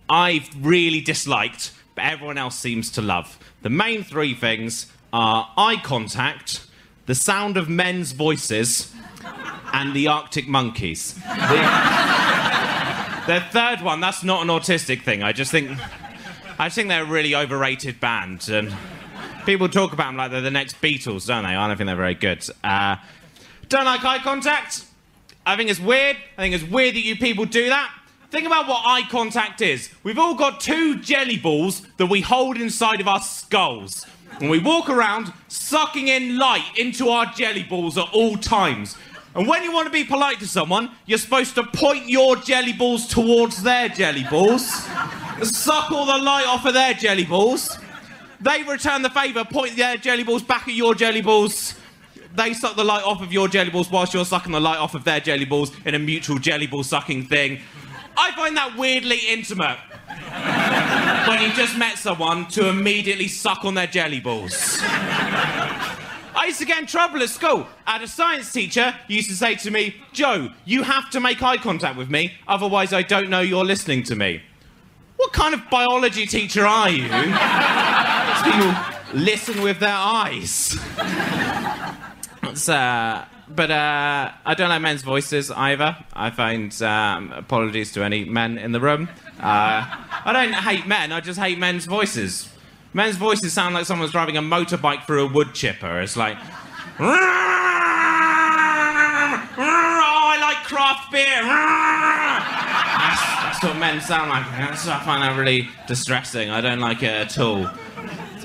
I've 0.09 0.49
really 0.61 1.01
disliked, 1.01 1.73
but 1.95 2.05
everyone 2.05 2.39
else 2.39 2.57
seems 2.57 2.91
to 2.93 3.03
love. 3.03 3.39
The 3.63 3.71
main 3.71 4.03
three 4.03 4.35
things 4.35 4.91
are 5.13 5.51
eye 5.57 5.81
contact, 5.83 6.67
the 7.07 7.15
sound 7.15 7.57
of 7.57 7.69
men's 7.69 8.13
voices, 8.13 8.93
and 9.73 9.95
the 9.95 10.07
Arctic 10.07 10.47
monkeys. 10.47 11.15
The, 11.15 11.21
the 13.27 13.43
third 13.51 13.81
one, 13.81 14.01
that's 14.01 14.23
not 14.23 14.43
an 14.43 14.49
autistic 14.49 15.03
thing. 15.03 15.23
I 15.23 15.33
just 15.33 15.51
think, 15.51 15.77
I 16.59 16.69
think 16.69 16.89
they're 16.89 17.03
a 17.03 17.07
really 17.07 17.35
overrated 17.35 17.99
band, 18.01 18.49
and 18.49 18.75
people 19.45 19.69
talk 19.69 19.93
about 19.93 20.07
them 20.09 20.17
like 20.17 20.31
they're 20.31 20.41
the 20.41 20.51
next 20.51 20.81
Beatles, 20.81 21.27
don't 21.27 21.43
they? 21.43 21.51
I 21.51 21.67
don't 21.67 21.77
think 21.77 21.87
they're 21.87 21.97
very 21.97 22.15
good. 22.15 22.47
Uh, 22.63 22.97
don't 23.69 23.85
like 23.85 24.05
eye 24.05 24.19
contact. 24.19 24.85
I 25.45 25.57
think 25.57 25.69
it's 25.69 25.81
weird. 25.81 26.17
I 26.39 26.43
think 26.43 26.55
it's 26.55 26.65
weird 26.65 26.95
that 26.95 27.01
you 27.01 27.17
people 27.17 27.45
do 27.45 27.69
that. 27.69 27.93
Think 28.31 28.47
about 28.47 28.67
what 28.67 28.83
eye 28.85 29.03
contact 29.11 29.61
is. 29.61 29.91
We've 30.03 30.19
all 30.19 30.35
got 30.35 30.61
two 30.61 31.01
jelly 31.01 31.37
balls 31.37 31.83
that 31.99 32.07
we 32.07 32.21
hold 32.21 32.57
inside 32.57 33.01
of 33.01 33.09
our 33.09 33.21
skulls. 33.21 34.07
And 34.41 34.51
we 34.51 34.59
walk 34.59 34.89
around 34.89 35.33
sucking 35.49 36.09
in 36.09 36.39
light 36.39 36.67
into 36.77 37.09
our 37.09 37.27
jelly 37.27 37.63
balls 37.63 37.97
at 37.97 38.09
all 38.13 38.37
times. 38.37 38.97
And 39.35 39.49
when 39.49 39.65
you 39.65 39.73
want 39.73 39.87
to 39.87 39.93
be 39.93 40.05
polite 40.05 40.39
to 40.41 40.47
someone, 40.47 40.91
you're 41.07 41.19
supposed 41.19 41.57
to 41.57 41.65
point 41.65 42.09
your 42.09 42.37
jelly 42.37 42.73
balls 42.73 43.07
towards 43.07 43.63
their 43.63 43.89
jelly 43.89 44.25
balls, 44.31 44.65
suck 45.43 45.91
all 45.91 46.07
the 46.07 46.19
light 46.19 46.47
off 46.47 46.65
of 46.65 46.75
their 46.75 46.95
jelly 46.95 47.25
balls. 47.25 47.77
They 48.41 48.63
return 48.63 49.03
the 49.03 49.11
favour, 49.11 49.45
point 49.45 49.77
their 49.77 49.97
jelly 49.97 50.23
balls 50.23 50.43
back 50.43 50.69
at 50.69 50.75
your 50.75 50.95
jelly 50.95 51.21
balls. 51.23 51.75
They 52.35 52.55
suck 52.55 52.77
the 52.77 52.85
light 52.85 53.03
off 53.03 53.23
of 53.23 53.33
your 53.33 53.49
jelly 53.49 53.71
balls 53.71 53.91
whilst 53.91 54.15
you're 54.15 54.25
sucking 54.25 54.53
the 54.53 54.61
light 54.61 54.79
off 54.79 54.95
of 54.95 55.05
their 55.05 55.21
jelly 55.21 55.45
balls 55.45 55.73
in 55.85 55.95
a 55.95 55.99
mutual 55.99 56.39
jelly 56.39 56.67
ball 56.67 56.85
sucking 56.85 57.27
thing. 57.27 57.61
I 58.17 58.31
find 58.33 58.57
that 58.57 58.77
weirdly 58.77 59.19
intimate. 59.29 59.79
when 61.29 61.43
you've 61.43 61.55
just 61.55 61.77
met 61.77 61.99
someone 61.99 62.47
to 62.49 62.69
immediately 62.69 63.29
suck 63.29 63.65
on 63.65 63.75
their 63.75 63.87
jelly 63.87 64.21
balls. 64.21 64.81
I 66.35 66.47
used 66.47 66.59
to 66.59 66.65
get 66.65 66.79
in 66.79 66.87
trouble 66.87 67.23
at 67.23 67.29
school. 67.29 67.67
I 67.87 67.93
had 67.93 68.03
a 68.03 68.09
science 68.09 68.53
teacher 68.53 68.95
used 69.09 69.29
to 69.31 69.37
say 69.37 69.55
to 69.57 69.71
me, 69.71 69.97
Joe, 70.13 70.51
you 70.65 70.83
have 70.83 71.11
to 71.11 71.21
make 71.21 71.43
eye 71.43 71.57
contact 71.57 71.97
with 71.97 72.11
me, 72.11 72.33
otherwise 72.49 72.93
I 72.93 73.03
don't 73.03 73.31
know 73.31 73.41
you're 73.41 73.65
listening 73.65 74.03
to 74.05 74.17
me. 74.17 74.43
What 75.17 75.33
kind 75.33 75.55
of 75.55 75.71
biology 75.71 76.27
teacher 76.27 76.67
are 76.67 76.91
you? 76.91 77.05
People 78.45 78.75
listen 79.15 79.63
with 79.63 79.79
their 79.79 79.95
eyes. 79.95 80.77
Uh, 82.69 83.25
but 83.49 83.71
uh, 83.71 84.33
I 84.45 84.55
don't 84.55 84.69
like 84.69 84.83
men's 84.83 85.03
voices 85.03 85.51
either. 85.51 85.97
I 86.13 86.31
find 86.31 86.81
um, 86.83 87.33
apologies 87.33 87.93
to 87.93 88.05
any 88.05 88.25
men 88.25 88.59
in 88.59 88.73
the 88.73 88.81
room. 88.81 89.09
Uh, 89.41 89.85
I 90.25 90.33
don't 90.33 90.53
hate 90.53 90.87
men. 90.87 91.13
I 91.13 91.21
just 91.21 91.39
hate 91.39 91.59
men's 91.59 91.87
voices. 91.87 92.49
Men's 92.95 93.17
voices 93.17 93.53
sound 93.53 93.75
like 93.75 93.87
someone's 93.87 94.13
driving 94.13 94.37
a 94.37 94.43
motorbike 94.43 95.05
through 95.05 95.27
a 95.27 95.29
wood 95.29 95.53
chipper. 95.53 96.01
It's 96.01 96.17
like, 96.17 96.39
oh, 97.01 97.19
I 99.59 100.39
like 100.41 100.65
craft 100.65 101.11
beer. 101.11 101.43
That's, 103.03 103.21
that's 103.43 103.65
what 103.65 103.77
men 103.79 104.01
sound 104.01 104.31
like. 104.31 104.47
That's, 104.53 104.87
what 104.87 104.95
I 104.95 105.05
find 105.05 105.25
that 105.25 105.37
really 105.37 105.69
distressing. 105.89 106.51
I 106.51 106.61
don't 106.61 106.79
like 106.79 107.03
it 107.03 107.11
at 107.11 107.37
all 107.39 107.69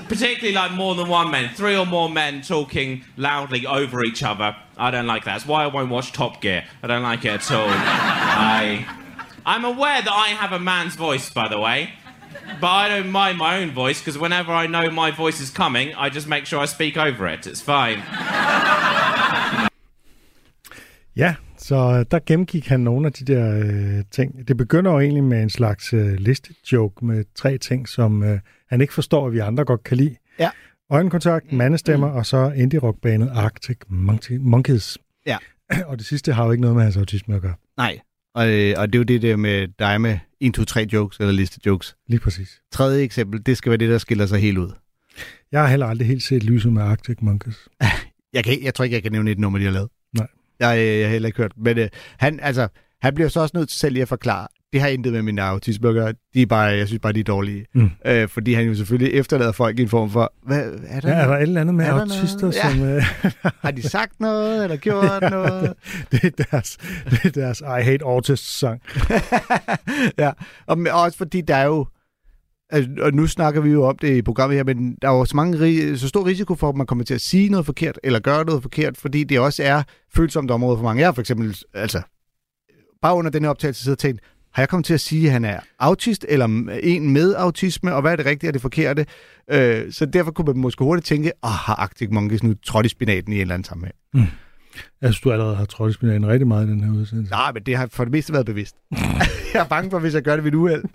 particularly 0.10 0.56
like 0.56 0.72
more 0.72 0.96
than 0.96 1.08
one 1.08 1.30
man, 1.30 1.54
three 1.54 1.78
or 1.78 1.86
more 1.86 2.10
men 2.10 2.42
talking 2.42 3.04
loudly 3.16 3.68
over 3.68 4.04
each 4.04 4.24
other. 4.24 4.56
I 4.76 4.90
don't 4.90 5.06
like 5.06 5.26
that. 5.26 5.34
That's 5.34 5.46
why 5.46 5.64
I 5.64 5.68
won't 5.68 5.92
watch 5.92 6.12
Top 6.12 6.42
Gear. 6.42 6.66
I 6.82 6.88
don't 6.88 7.04
like 7.04 7.24
it 7.26 7.30
at 7.30 7.52
all. 7.52 7.68
I, 7.70 8.88
I'm 9.46 9.64
aware 9.66 10.02
that 10.02 10.12
I 10.12 10.30
have 10.30 10.52
a 10.52 10.60
man's 10.60 10.96
voice, 10.96 11.30
by 11.30 11.48
the 11.48 11.60
way, 11.60 11.94
but 12.62 12.70
I 12.84 12.86
don't 12.90 13.12
mind 13.12 13.38
my 13.38 13.62
own 13.62 13.72
voice 13.84 14.00
because 14.02 14.20
whenever 14.20 14.52
I 14.64 14.68
know 14.68 14.92
my 14.92 15.12
voice 15.12 15.40
is 15.44 15.50
coming, 15.50 15.88
I 15.90 16.10
just 16.16 16.28
make 16.28 16.46
sure 16.46 16.64
I 16.64 16.68
speak 16.68 16.98
over 16.98 17.28
it. 17.34 17.48
It's 17.48 17.64
fine. 17.74 18.02
Ja, 21.16 21.36
så 21.58 22.04
der 22.12 22.20
gennemgik 22.26 22.68
han 22.68 22.80
nogle 22.80 23.08
af 23.08 23.14
de 23.14 23.26
der 23.26 23.60
øh, 23.64 24.04
ting. 24.12 24.48
Det 24.48 24.58
begynder 24.58 24.92
jo 24.92 25.00
egentlig 25.00 25.24
med 25.24 25.44
en 25.44 25.50
slags 25.50 25.94
øh, 25.94 26.14
listejoke 26.14 27.06
med 27.06 27.26
tre 27.36 27.58
ting, 27.58 27.90
som 27.90 28.24
øh, 28.24 28.40
han 28.70 28.82
ikke 28.82 28.94
forstår, 28.94 29.28
at 29.28 29.34
vi 29.34 29.40
andre 29.40 29.66
godt 29.66 29.84
kan 29.84 29.98
lide. 29.98 30.16
Ja. 30.40 30.50
Øjenkontakt, 30.90 31.54
mandestemmer, 31.54 32.12
mm. 32.12 32.18
og 32.18 32.26
så 32.26 32.52
indie-rockbandet 32.56 33.32
Arctic 33.34 33.78
Monkeys. 34.40 34.98
Ja. 35.26 35.38
og 35.90 35.98
det 35.98 36.06
sidste 36.06 36.34
har 36.34 36.46
jo 36.46 36.52
ikke 36.52 36.62
noget 36.62 36.76
med 36.76 36.84
hans 36.84 36.98
autisme 36.98 37.36
at 37.36 37.42
gøre. 37.42 37.56
Nej, 37.78 38.00
og, 38.40 38.50
øh, 38.50 38.74
og 38.78 38.88
det 38.88 38.96
er 38.96 39.00
jo 39.00 39.04
det 39.04 39.22
der 39.22 39.36
med 39.36 39.68
dig 39.80 40.02
med 40.02 40.20
1, 40.40 40.54
2, 40.54 40.66
3 40.66 40.88
jokes, 40.94 41.18
eller 41.20 41.32
liste 41.32 41.60
jokes. 41.66 41.96
Lige 42.08 42.20
præcis. 42.20 42.62
Tredje 42.72 43.04
eksempel, 43.04 43.46
det 43.46 43.58
skal 43.58 43.70
være 43.70 43.78
det, 43.78 43.90
der 43.90 43.98
skiller 43.98 44.26
sig 44.26 44.40
helt 44.40 44.58
ud. 44.58 44.72
Jeg 45.52 45.62
har 45.62 45.68
heller 45.68 45.86
aldrig 45.86 46.08
helt 46.08 46.24
set 46.24 46.44
lyset 46.44 46.74
med 46.74 46.82
Arctic 46.82 47.18
Monkeys. 47.22 47.68
Jeg, 48.34 48.44
kan, 48.44 48.64
jeg 48.64 48.74
tror 48.74 48.84
ikke, 48.84 48.96
jeg 48.96 49.04
kan 49.04 49.12
nævne 49.12 49.32
et 49.32 49.40
nummer, 49.40 49.60
de 49.60 49.66
har 49.66 49.72
lavet. 49.72 49.90
Nej. 50.14 50.28
Jeg, 50.60 50.78
jeg, 50.78 51.00
jeg 51.00 51.08
har 51.08 51.12
heller 51.12 51.28
ikke 51.28 51.38
hørt. 51.38 51.52
Men 51.58 51.78
øh, 51.78 51.90
han, 52.18 52.40
altså, 52.40 52.68
han 53.02 53.16
bliver 53.16 53.30
så 53.30 53.40
også 53.40 53.58
nødt 53.58 53.70
til 53.70 53.80
selv 53.80 53.94
lige 53.94 54.02
at 54.02 54.08
forklare, 54.08 54.48
det 54.74 54.82
har 54.82 54.88
intet 54.88 55.14
med 55.14 55.22
min 55.22 55.40
autisme 55.40 55.88
at 55.90 55.94
gøre. 55.94 56.14
De 56.34 56.42
er 56.42 56.46
bare, 56.46 56.64
jeg 56.64 56.88
synes 56.88 57.00
bare, 57.00 57.14
de 57.14 57.20
er 57.20 57.24
dårlige. 57.24 57.66
Mm. 57.74 57.90
Øh, 58.06 58.28
fordi 58.28 58.54
han 58.54 58.66
jo 58.66 58.76
selvfølgelig 58.76 59.14
efterlader 59.14 59.52
folk 59.52 59.80
i 59.80 59.82
en 59.82 59.90
form 59.90 60.10
for, 60.10 60.34
hvad, 60.44 60.74
er 60.88 61.00
der, 61.00 61.10
Ja, 61.10 61.16
er 61.16 61.28
der 61.28 61.36
et 61.36 61.42
eller 61.42 61.62
andet 61.62 61.76
med 61.76 61.86
Er 61.86 61.94
autister, 61.94 62.42
noget? 62.42 62.56
Ja. 62.56 62.72
som... 62.72 62.84
Øh, 62.84 63.52
har 63.66 63.72
de 63.72 63.82
sagt 63.82 64.20
noget, 64.20 64.64
eller 64.64 64.78
gjort 64.78 65.22
noget? 65.32 65.74
det, 66.12 66.24
er 66.24 66.44
deres, 66.52 66.78
det 67.12 67.26
er 67.26 67.30
deres 67.30 67.60
I 67.62 67.84
Hate 67.84 68.06
Autists-sang. 68.06 68.82
ja, 70.20 70.32
og 70.68 70.78
men 70.78 70.92
også 70.94 71.18
fordi 71.18 71.42
der 71.42 71.56
er 71.56 71.66
jo, 71.66 71.86
altså, 72.70 72.92
og 73.02 73.14
nu 73.14 73.28
snakker 73.28 73.62
vi 73.62 73.70
jo 73.70 73.84
om 73.84 73.98
det 73.98 74.16
i 74.16 74.22
programmet 74.22 74.58
her, 74.58 74.64
men 74.64 74.96
der 75.02 75.10
er 75.10 75.14
jo 75.14 75.26
så, 75.26 75.36
mange, 75.36 75.98
så 75.98 76.08
stor 76.08 76.26
risiko 76.26 76.56
for, 76.56 76.70
at 76.70 76.76
man 76.76 76.86
kommer 76.88 77.06
til 77.06 77.14
at 77.14 77.22
sige 77.22 77.50
noget 77.50 77.66
forkert, 77.66 78.00
eller 78.04 78.20
gøre 78.20 78.46
noget 78.46 78.62
forkert, 78.62 78.98
fordi 78.98 79.24
det 79.24 79.40
også 79.40 79.64
er 79.64 79.84
følsomt 80.16 80.52
område 80.52 80.78
for 80.78 80.84
mange. 80.84 81.00
Jeg 81.00 81.08
har 81.08 81.14
for 81.14 81.22
eksempel, 81.22 81.58
altså, 81.74 82.02
bare 83.02 83.16
under 83.16 83.32
den 83.32 83.44
her 83.44 83.50
optagelse 83.50 83.84
siddet 83.84 83.98
og 83.98 84.02
tænkt, 84.02 84.22
har 84.54 84.62
jeg 84.62 84.70
kommet 84.70 84.86
til 84.86 84.94
at 84.94 85.00
sige, 85.02 85.26
at 85.26 85.32
han 85.34 85.46
er 85.46 85.60
autist, 85.80 86.26
eller 86.30 86.46
en 86.84 87.10
med 87.14 87.34
autisme, 87.36 87.94
og 87.96 88.02
hvad 88.02 88.12
er 88.12 88.16
det 88.16 88.26
rigtige 88.26 88.50
og 88.50 88.54
det 88.54 88.62
forkerte? 88.62 89.06
Øh, 89.52 89.92
så 89.92 90.06
derfor 90.06 90.32
kunne 90.32 90.46
man 90.46 90.58
måske 90.58 90.84
hurtigt 90.84 91.06
tænke, 91.08 91.32
åh, 91.44 91.50
har 91.50 91.76
Arctic 91.76 92.10
Monkeys 92.12 92.44
nu 92.44 92.54
trådt 92.66 92.86
i 92.86 92.90
spinaten 92.90 93.34
i 93.34 93.36
en 93.36 93.42
eller 93.42 93.54
anden 93.54 93.66
sammenhæng? 93.66 93.96
Jeg 95.02 95.14
synes, 95.14 95.20
du 95.20 95.32
allerede 95.32 95.56
har 95.56 95.66
trådt 95.66 95.90
i 95.90 95.94
spinaten 95.94 96.28
rigtig 96.28 96.48
meget 96.48 96.68
i 96.68 96.70
den 96.70 96.84
her 96.84 96.92
udsendelse. 96.94 97.32
Nej, 97.32 97.52
men 97.54 97.64
det 97.64 97.78
har 97.78 97.88
for 97.92 98.04
det 98.04 98.12
meste 98.12 98.34
været 98.34 98.46
bevidst. 98.46 98.76
jeg 99.54 99.60
er 99.60 99.68
bange 99.68 99.92
for, 99.92 100.00
hvis 100.00 100.14
jeg 100.14 100.22
gør 100.22 100.36
det 100.36 100.44
ved 100.44 100.52
et 100.52 100.56
uheld. 100.56 100.84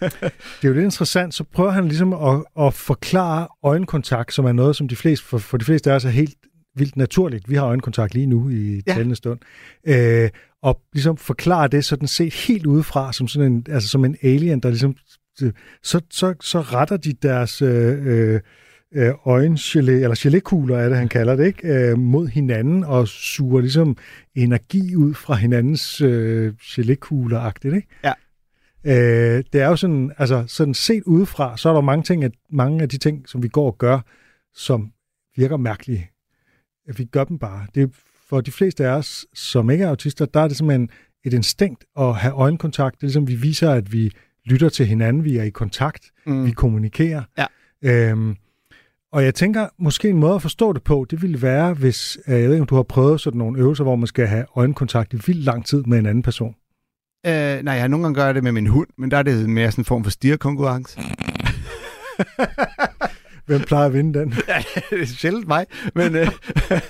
Det 0.00 0.64
er 0.64 0.68
jo 0.68 0.72
lidt 0.72 0.84
interessant, 0.84 1.34
så 1.34 1.44
prøver 1.44 1.70
han 1.70 1.84
ligesom 1.88 2.12
at, 2.12 2.44
at 2.60 2.74
forklare 2.74 3.48
øjenkontakt, 3.64 4.34
som 4.34 4.44
er 4.44 4.52
noget, 4.52 4.76
som 4.76 4.88
de 4.88 4.96
fleste, 4.96 5.26
for, 5.26 5.38
for 5.38 5.56
de 5.56 5.64
fleste 5.64 5.90
af 5.90 5.94
os 5.94 6.04
er 6.04 6.08
helt 6.10 6.34
vildt 6.76 6.96
naturligt. 6.96 7.50
Vi 7.50 7.54
har 7.54 7.64
øjenkontakt 7.66 8.14
lige 8.14 8.26
nu 8.26 8.48
i 8.48 8.82
Ja. 8.86 8.92
talende 8.92 9.16
stund. 9.16 9.38
Øh, 9.86 10.28
og 10.62 10.80
ligesom 10.92 11.16
forklare 11.16 11.68
det 11.68 11.84
sådan 11.84 12.08
set 12.08 12.34
helt 12.34 12.66
udefra, 12.66 13.12
som 13.12 13.28
sådan 13.28 13.52
en, 13.52 13.66
altså 13.68 13.88
som 13.88 14.04
en 14.04 14.16
alien, 14.22 14.60
der 14.60 14.68
ligesom, 14.68 14.96
så, 15.82 16.00
så, 16.10 16.34
så 16.40 16.60
retter 16.60 16.96
de 16.96 17.12
deres 17.12 17.62
øh, 17.62 18.06
øh, 18.06 18.40
øh, 18.94 19.10
øjengelé, 19.10 19.90
eller 19.90 20.14
gelékugler 20.14 20.74
er 20.74 20.88
det, 20.88 20.98
han 20.98 21.08
kalder 21.08 21.36
det, 21.36 21.46
ikke? 21.46 21.68
Øh, 21.68 21.98
mod 21.98 22.28
hinanden 22.28 22.84
og 22.84 23.08
suger 23.08 23.60
ligesom 23.60 23.96
energi 24.34 24.96
ud 24.96 25.14
fra 25.14 25.34
hinandens 25.34 26.00
øh, 26.00 26.54
gelékugler-agtigt, 26.62 27.74
ikke? 27.74 27.88
Ja. 28.04 28.12
Øh, 28.84 29.44
det 29.52 29.60
er 29.60 29.66
jo 29.66 29.76
sådan, 29.76 30.12
altså 30.18 30.44
sådan 30.46 30.74
set 30.74 31.02
udefra, 31.02 31.56
så 31.56 31.68
er 31.68 31.72
der 31.72 31.80
mange 31.80 32.02
ting, 32.02 32.24
at 32.24 32.32
mange 32.50 32.82
af 32.82 32.88
de 32.88 32.98
ting, 32.98 33.28
som 33.28 33.42
vi 33.42 33.48
går 33.48 33.66
og 33.66 33.78
gør, 33.78 34.00
som 34.54 34.92
virker 35.36 35.56
mærkelige. 35.56 36.10
At 36.88 36.98
vi 36.98 37.04
gør 37.04 37.24
dem 37.24 37.38
bare. 37.38 37.66
Det 37.74 37.90
for 38.28 38.40
de 38.40 38.52
fleste 38.52 38.86
af 38.86 38.90
os, 38.90 39.26
som 39.34 39.70
ikke 39.70 39.84
er 39.84 39.88
autister, 39.88 40.26
der 40.26 40.40
er 40.40 40.48
det 40.48 40.56
simpelthen 40.56 40.90
et 41.24 41.34
instinkt 41.34 41.84
at 41.98 42.14
have 42.14 42.34
øjenkontakt. 42.34 42.94
Det 42.94 43.02
er 43.02 43.06
ligesom, 43.06 43.28
vi 43.28 43.34
viser, 43.34 43.70
at 43.70 43.92
vi 43.92 44.10
lytter 44.44 44.68
til 44.68 44.86
hinanden, 44.86 45.24
vi 45.24 45.36
er 45.36 45.42
i 45.42 45.50
kontakt, 45.50 46.04
mm. 46.26 46.46
vi 46.46 46.50
kommunikerer. 46.50 47.22
Ja. 47.38 47.46
Øhm, 47.82 48.36
og 49.12 49.24
jeg 49.24 49.34
tænker, 49.34 49.68
måske 49.78 50.08
en 50.08 50.18
måde 50.18 50.34
at 50.34 50.42
forstå 50.42 50.72
det 50.72 50.82
på, 50.82 51.06
det 51.10 51.22
ville 51.22 51.42
være, 51.42 51.74
hvis, 51.74 52.18
øh, 52.28 52.34
jeg 52.34 52.42
ved 52.42 52.52
ikke, 52.52 52.60
om 52.60 52.66
du 52.66 52.74
har 52.74 52.82
prøvet 52.82 53.20
sådan 53.20 53.38
nogle 53.38 53.58
øvelser, 53.58 53.84
hvor 53.84 53.96
man 53.96 54.06
skal 54.06 54.26
have 54.26 54.46
øjenkontakt 54.56 55.12
i 55.12 55.16
vildt 55.26 55.44
lang 55.44 55.66
tid 55.66 55.84
med 55.84 55.98
en 55.98 56.06
anden 56.06 56.22
person. 56.22 56.54
Øh, 57.26 57.32
nej, 57.32 57.74
jeg 57.74 57.82
har 57.82 57.88
nogle 57.88 58.04
gange 58.04 58.20
gør 58.20 58.32
det 58.32 58.44
med 58.44 58.52
min 58.52 58.66
hund, 58.66 58.88
men 58.98 59.10
der 59.10 59.16
er 59.16 59.22
det 59.22 59.50
mere 59.50 59.70
sådan 59.70 59.82
en 59.82 59.84
form 59.84 60.04
for 60.04 60.10
stirrekonkurrence. 60.10 60.98
Hvem 63.48 63.60
plejer 63.60 63.86
at 63.86 63.92
vinde 63.92 64.18
den? 64.18 64.34
Ja, 64.48 64.62
det 64.90 65.02
er 65.02 65.06
sjældent 65.06 65.48
mig, 65.48 65.66
men, 65.94 66.16
øh, 66.16 66.30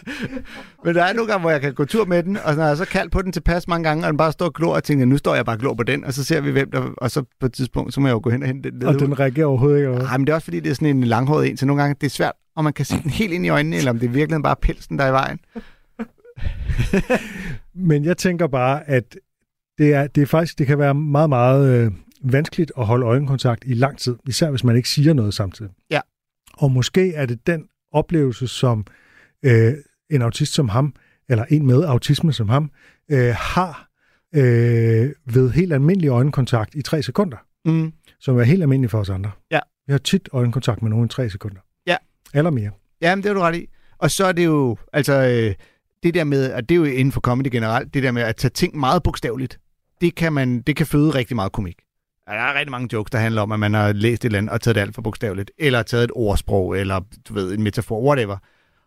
men 0.84 0.94
der 0.94 1.02
er 1.04 1.12
nogle 1.12 1.30
gange, 1.30 1.40
hvor 1.40 1.50
jeg 1.50 1.60
kan 1.60 1.74
gå 1.74 1.84
tur 1.84 2.04
med 2.04 2.22
den, 2.22 2.36
og 2.36 2.54
når 2.54 2.66
jeg 2.66 2.76
så 2.76 2.84
kaldt 2.84 3.12
på 3.12 3.22
den 3.22 3.32
tilpas 3.32 3.68
mange 3.68 3.88
gange, 3.88 4.04
og 4.04 4.08
den 4.08 4.16
bare 4.16 4.32
står 4.32 4.46
og 4.46 4.54
glor, 4.54 4.74
og 4.74 4.84
tænker, 4.84 5.06
nu 5.06 5.16
står 5.16 5.34
jeg 5.34 5.44
bare 5.44 5.56
og 5.56 5.60
glor 5.60 5.74
på 5.74 5.82
den, 5.82 6.04
og 6.04 6.12
så 6.12 6.24
ser 6.24 6.40
vi 6.40 6.50
hvem 6.50 6.70
der, 6.70 6.80
og 6.96 7.10
så 7.10 7.24
på 7.40 7.46
et 7.46 7.52
tidspunkt, 7.52 7.94
så 7.94 8.00
må 8.00 8.06
jeg 8.06 8.14
jo 8.14 8.20
gå 8.22 8.30
hen 8.30 8.42
og 8.42 8.46
hente 8.46 8.70
den. 8.70 8.82
Og 8.82 9.00
den 9.00 9.20
reagerer 9.20 9.46
overhovedet 9.46 9.78
ikke. 9.78 9.90
Nej, 9.92 10.16
men 10.16 10.26
det 10.26 10.30
er 10.30 10.34
også 10.34 10.44
fordi, 10.44 10.60
det 10.60 10.70
er 10.70 10.74
sådan 10.74 10.96
en 10.96 11.04
langhåret 11.04 11.50
en, 11.50 11.56
så 11.56 11.66
nogle 11.66 11.82
gange 11.82 11.96
det 12.00 12.06
er 12.06 12.10
svært, 12.10 12.32
om 12.56 12.64
man 12.64 12.72
kan 12.72 12.84
se 12.84 13.02
den 13.02 13.10
helt 13.10 13.32
ind 13.32 13.46
i 13.46 13.48
øjnene, 13.48 13.76
eller 13.76 13.90
om 13.90 13.98
det 13.98 14.06
er 14.06 14.10
virkelig 14.10 14.42
bare 14.42 14.56
pelsen, 14.62 14.98
der 14.98 15.04
er 15.04 15.08
i 15.08 15.12
vejen. 15.12 15.38
Men 17.90 18.04
jeg 18.04 18.16
tænker 18.16 18.46
bare, 18.46 18.88
at 18.88 19.16
det, 19.78 19.94
er, 19.94 20.06
det 20.06 20.22
er 20.22 20.26
faktisk, 20.26 20.58
det 20.58 20.66
kan 20.66 20.78
være 20.78 20.94
meget, 20.94 21.28
meget 21.28 21.84
øh, 21.84 21.92
vanskeligt 22.22 22.72
at 22.78 22.86
holde 22.86 23.06
øjenkontakt 23.06 23.64
i 23.66 23.74
lang 23.74 23.98
tid, 23.98 24.16
især 24.28 24.50
hvis 24.50 24.64
man 24.64 24.76
ikke 24.76 24.88
siger 24.88 25.12
noget 25.12 25.34
samtidig. 25.34 25.70
Ja. 25.90 26.00
Og 26.58 26.70
måske 26.72 27.14
er 27.14 27.26
det 27.26 27.46
den 27.46 27.64
oplevelse, 27.92 28.48
som 28.48 28.86
øh, 29.42 29.72
en 30.10 30.22
autist 30.22 30.54
som 30.54 30.68
ham, 30.68 30.94
eller 31.28 31.44
en 31.48 31.66
med 31.66 31.84
autisme 31.84 32.32
som 32.32 32.48
ham, 32.48 32.70
øh, 33.10 33.34
har 33.38 33.88
øh, 34.34 35.10
ved 35.34 35.50
helt 35.50 35.72
almindelig 35.72 36.08
øjenkontakt 36.08 36.74
i 36.74 36.82
tre 36.82 37.02
sekunder, 37.02 37.36
Mm. 37.64 37.92
som 38.20 38.38
er 38.38 38.42
helt 38.42 38.62
almindeligt 38.62 38.90
for 38.90 38.98
os 38.98 39.10
andre. 39.10 39.30
Ja. 39.50 39.60
Vi 39.86 39.92
har 39.92 39.98
tit 39.98 40.28
øjenkontakt 40.32 40.82
med 40.82 40.90
nogen 40.90 41.06
i 41.06 41.08
tre 41.08 41.30
sekunder. 41.30 41.60
Ja. 41.86 41.96
Eller 42.34 42.50
mere. 42.50 42.70
Jamen, 43.00 43.22
det 43.22 43.30
er 43.30 43.34
du 43.34 43.40
ret 43.40 43.54
i. 43.56 43.66
Og 43.98 44.10
så 44.10 44.24
er 44.24 44.32
det 44.32 44.44
jo, 44.44 44.76
altså, 44.92 45.12
øh, 45.14 45.54
det 46.02 46.14
der 46.14 46.24
med, 46.24 46.52
og 46.52 46.68
det 46.68 46.74
er 46.74 46.76
jo 46.76 46.84
inden 46.84 47.12
for 47.12 47.20
comedy 47.20 47.48
generelt, 47.52 47.94
det 47.94 48.02
der 48.02 48.10
med 48.12 48.22
at 48.22 48.36
tage 48.36 48.50
ting 48.50 48.76
meget 48.78 49.02
bogstaveligt, 49.02 49.60
det 50.00 50.14
kan, 50.14 50.32
man, 50.32 50.60
det 50.60 50.76
kan 50.76 50.86
føde 50.86 51.10
rigtig 51.10 51.36
meget 51.36 51.52
komik. 51.52 51.76
Ja, 52.28 52.32
Der 52.34 52.40
er 52.40 52.54
rigtig 52.54 52.70
mange 52.70 52.88
jokes, 52.92 53.10
der 53.10 53.18
handler 53.18 53.42
om, 53.42 53.52
at 53.52 53.60
man 53.60 53.74
har 53.74 53.92
læst 53.92 54.24
et 54.24 54.28
eller 54.28 54.38
andet 54.38 54.52
og 54.52 54.60
taget 54.60 54.74
det 54.74 54.80
alt 54.80 54.94
for 54.94 55.02
bogstaveligt, 55.02 55.50
eller 55.58 55.82
taget 55.82 56.04
et 56.04 56.10
ordsprog, 56.14 56.78
eller 56.78 57.00
du 57.28 57.34
ved, 57.34 57.52
en 57.52 57.62
metafor, 57.62 58.02
whatever. 58.02 58.36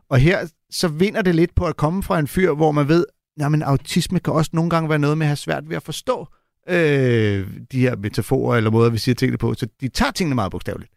Og 0.09 0.17
her, 0.17 0.51
så 0.69 0.87
vinder 0.87 1.21
det 1.21 1.35
lidt 1.35 1.55
på 1.55 1.65
at 1.65 1.77
komme 1.77 2.03
fra 2.03 2.19
en 2.19 2.27
fyr, 2.27 2.53
hvor 2.53 2.71
man 2.71 2.87
ved, 2.87 3.05
at 3.41 3.61
autisme 3.61 4.19
kan 4.19 4.33
også 4.33 4.51
nogle 4.53 4.69
gange 4.69 4.89
være 4.89 4.99
noget 4.99 5.17
med 5.17 5.25
at 5.25 5.29
have 5.29 5.35
svært 5.35 5.69
ved 5.69 5.75
at 5.75 5.83
forstå 5.83 6.27
øh, 6.69 7.47
de 7.71 7.79
her 7.79 7.95
metaforer, 7.95 8.57
eller 8.57 8.71
måder, 8.71 8.89
vi 8.89 8.97
siger 8.97 9.15
tingene 9.15 9.37
på. 9.37 9.53
Så 9.53 9.67
de 9.81 9.87
tager 9.87 10.11
tingene 10.11 10.35
meget 10.35 10.51
bogstaveligt. 10.51 10.91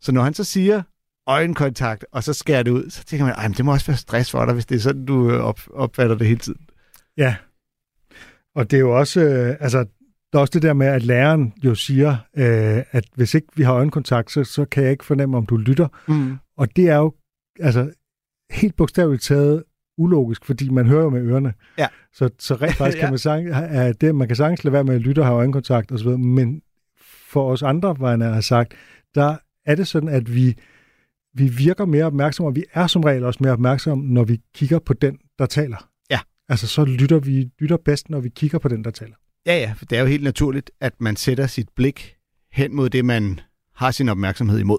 Så 0.00 0.12
når 0.12 0.22
han 0.22 0.34
så 0.34 0.44
siger 0.44 0.82
øjenkontakt, 1.26 2.04
og 2.12 2.24
så 2.24 2.32
skærer 2.32 2.62
det 2.62 2.70
ud, 2.70 2.90
så 2.90 3.04
tænker 3.04 3.26
man, 3.26 3.34
at 3.38 3.42
men 3.42 3.52
det 3.52 3.64
må 3.64 3.72
også 3.72 3.86
være 3.86 3.96
stress 3.96 4.30
for 4.30 4.44
dig, 4.44 4.54
hvis 4.54 4.66
det 4.66 4.74
er 4.74 4.80
sådan, 4.80 5.04
du 5.04 5.30
øh, 5.30 5.40
op, 5.40 5.60
opfatter 5.74 6.16
det 6.16 6.26
hele 6.26 6.38
tiden. 6.38 6.60
Ja. 7.16 7.36
Og 8.54 8.70
det 8.70 8.76
er 8.76 8.80
jo 8.80 8.98
også, 8.98 9.20
øh, 9.20 9.56
altså, 9.60 9.84
der 10.32 10.38
er 10.38 10.40
også 10.40 10.50
det 10.54 10.62
der 10.62 10.72
med, 10.72 10.86
at 10.86 11.02
læreren 11.02 11.52
jo 11.64 11.74
siger, 11.74 12.10
øh, 12.36 12.82
at 12.90 13.04
hvis 13.14 13.34
ikke 13.34 13.48
vi 13.54 13.62
har 13.62 13.74
øjenkontakt, 13.74 14.30
så, 14.30 14.44
så 14.44 14.64
kan 14.64 14.82
jeg 14.82 14.92
ikke 14.92 15.04
fornemme, 15.04 15.36
om 15.36 15.46
du 15.46 15.56
lytter. 15.56 15.88
Mm. 16.08 16.36
Og 16.56 16.76
det 16.76 16.88
er 16.88 16.96
jo 16.96 17.14
altså 17.60 17.90
helt 18.50 18.76
bogstaveligt 18.76 19.22
taget 19.22 19.64
ulogisk, 19.98 20.44
fordi 20.44 20.68
man 20.68 20.86
hører 20.86 21.02
jo 21.02 21.10
med 21.10 21.22
ørerne. 21.22 21.54
Ja. 21.78 21.86
Så, 22.12 22.30
så 22.38 22.54
rent 22.54 22.74
faktisk 22.74 22.96
Ja. 22.98 23.02
kan 23.02 23.12
man, 23.12 23.18
sang, 23.18 23.48
er 23.48 23.92
det, 23.92 24.14
man 24.14 24.28
kan 24.28 24.36
sagtens 24.36 24.64
lade 24.64 24.72
være 24.72 24.84
med 24.84 24.94
at 24.94 25.00
lytte 25.00 25.20
og 25.20 25.26
have 25.26 25.36
øjenkontakt 25.36 25.92
osv., 25.92 26.08
men 26.08 26.62
for 27.28 27.50
os 27.50 27.62
andre, 27.62 27.92
hvad 27.92 28.10
han 28.10 28.20
har 28.20 28.40
sagt, 28.40 28.74
der 29.14 29.36
er 29.66 29.74
det 29.74 29.88
sådan, 29.88 30.08
at 30.08 30.34
vi, 30.34 30.56
vi 31.34 31.48
virker 31.48 31.84
mere 31.84 32.04
opmærksomme, 32.04 32.50
og 32.50 32.56
vi 32.56 32.64
er 32.72 32.86
som 32.86 33.04
regel 33.04 33.24
også 33.24 33.38
mere 33.42 33.52
opmærksomme, 33.52 34.04
når 34.04 34.24
vi 34.24 34.40
kigger 34.54 34.78
på 34.78 34.92
den, 34.92 35.18
der 35.38 35.46
taler. 35.46 35.88
Ja. 36.10 36.20
Altså, 36.48 36.66
så 36.66 36.84
lytter 36.84 37.18
vi 37.18 37.50
lytter 37.58 37.76
bedst, 37.76 38.10
når 38.10 38.20
vi 38.20 38.28
kigger 38.28 38.58
på 38.58 38.68
den, 38.68 38.84
der 38.84 38.90
taler. 38.90 39.14
Ja, 39.46 39.58
ja, 39.58 39.72
for 39.76 39.84
det 39.84 39.98
er 39.98 40.00
jo 40.00 40.06
helt 40.06 40.24
naturligt, 40.24 40.70
at 40.80 40.92
man 40.98 41.16
sætter 41.16 41.46
sit 41.46 41.68
blik 41.76 42.16
hen 42.52 42.74
mod 42.76 42.90
det, 42.90 43.04
man 43.04 43.40
har 43.74 43.90
sin 43.90 44.08
opmærksomhed 44.08 44.58
imod. 44.58 44.78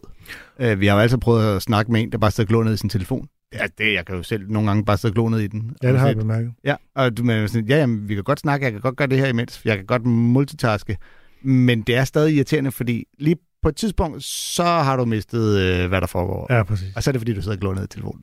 Uh, 0.59 0.79
vi 0.79 0.87
har 0.87 0.95
jo 0.95 1.01
altså 1.01 1.17
prøvet 1.17 1.55
at 1.55 1.61
snakke 1.61 1.91
med 1.91 2.01
en, 2.01 2.11
der 2.11 2.17
bare 2.17 2.31
sidder 2.31 2.63
ned 2.63 2.73
i 2.73 2.77
sin 2.77 2.89
telefon. 2.89 3.27
Det 3.51 3.61
er 3.61 3.67
det, 3.77 3.93
jeg 3.93 4.05
kan 4.05 4.15
jo 4.15 4.23
selv 4.23 4.51
nogle 4.51 4.67
gange 4.67 4.85
bare 4.85 4.97
sidde 4.97 5.29
ned 5.31 5.39
i 5.39 5.47
den. 5.47 5.75
Ja, 5.83 5.91
det 5.91 5.99
har 5.99 6.07
jeg 6.07 6.17
bemærket. 6.17 6.53
Ja, 6.63 6.75
og 6.95 7.17
du 7.17 7.23
mener 7.23 7.47
sådan, 7.47 7.67
ja, 7.67 7.77
jamen, 7.77 8.09
vi 8.09 8.15
kan 8.15 8.23
godt 8.23 8.39
snakke, 8.39 8.63
jeg 8.63 8.71
kan 8.71 8.81
godt 8.81 8.95
gøre 8.95 9.07
det 9.07 9.17
her 9.17 9.27
imens, 9.27 9.61
jeg 9.65 9.77
kan 9.77 9.85
godt 9.85 10.05
multitaske, 10.05 10.97
men 11.41 11.81
det 11.81 11.95
er 11.95 12.03
stadig 12.03 12.35
irriterende, 12.35 12.71
fordi 12.71 13.05
lige 13.19 13.35
på 13.61 13.69
et 13.69 13.75
tidspunkt, 13.75 14.23
så 14.23 14.63
har 14.63 14.97
du 14.97 15.05
mistet, 15.05 15.59
øh, 15.59 15.87
hvad 15.87 16.01
der 16.01 16.07
foregår. 16.07 16.53
Ja, 16.53 16.63
præcis. 16.63 16.95
Og 16.95 17.03
så 17.03 17.09
er 17.09 17.11
det, 17.11 17.19
fordi 17.19 17.33
du 17.33 17.41
sidder 17.41 17.73
ned 17.73 17.83
i 17.83 17.87
telefonen. 17.87 18.21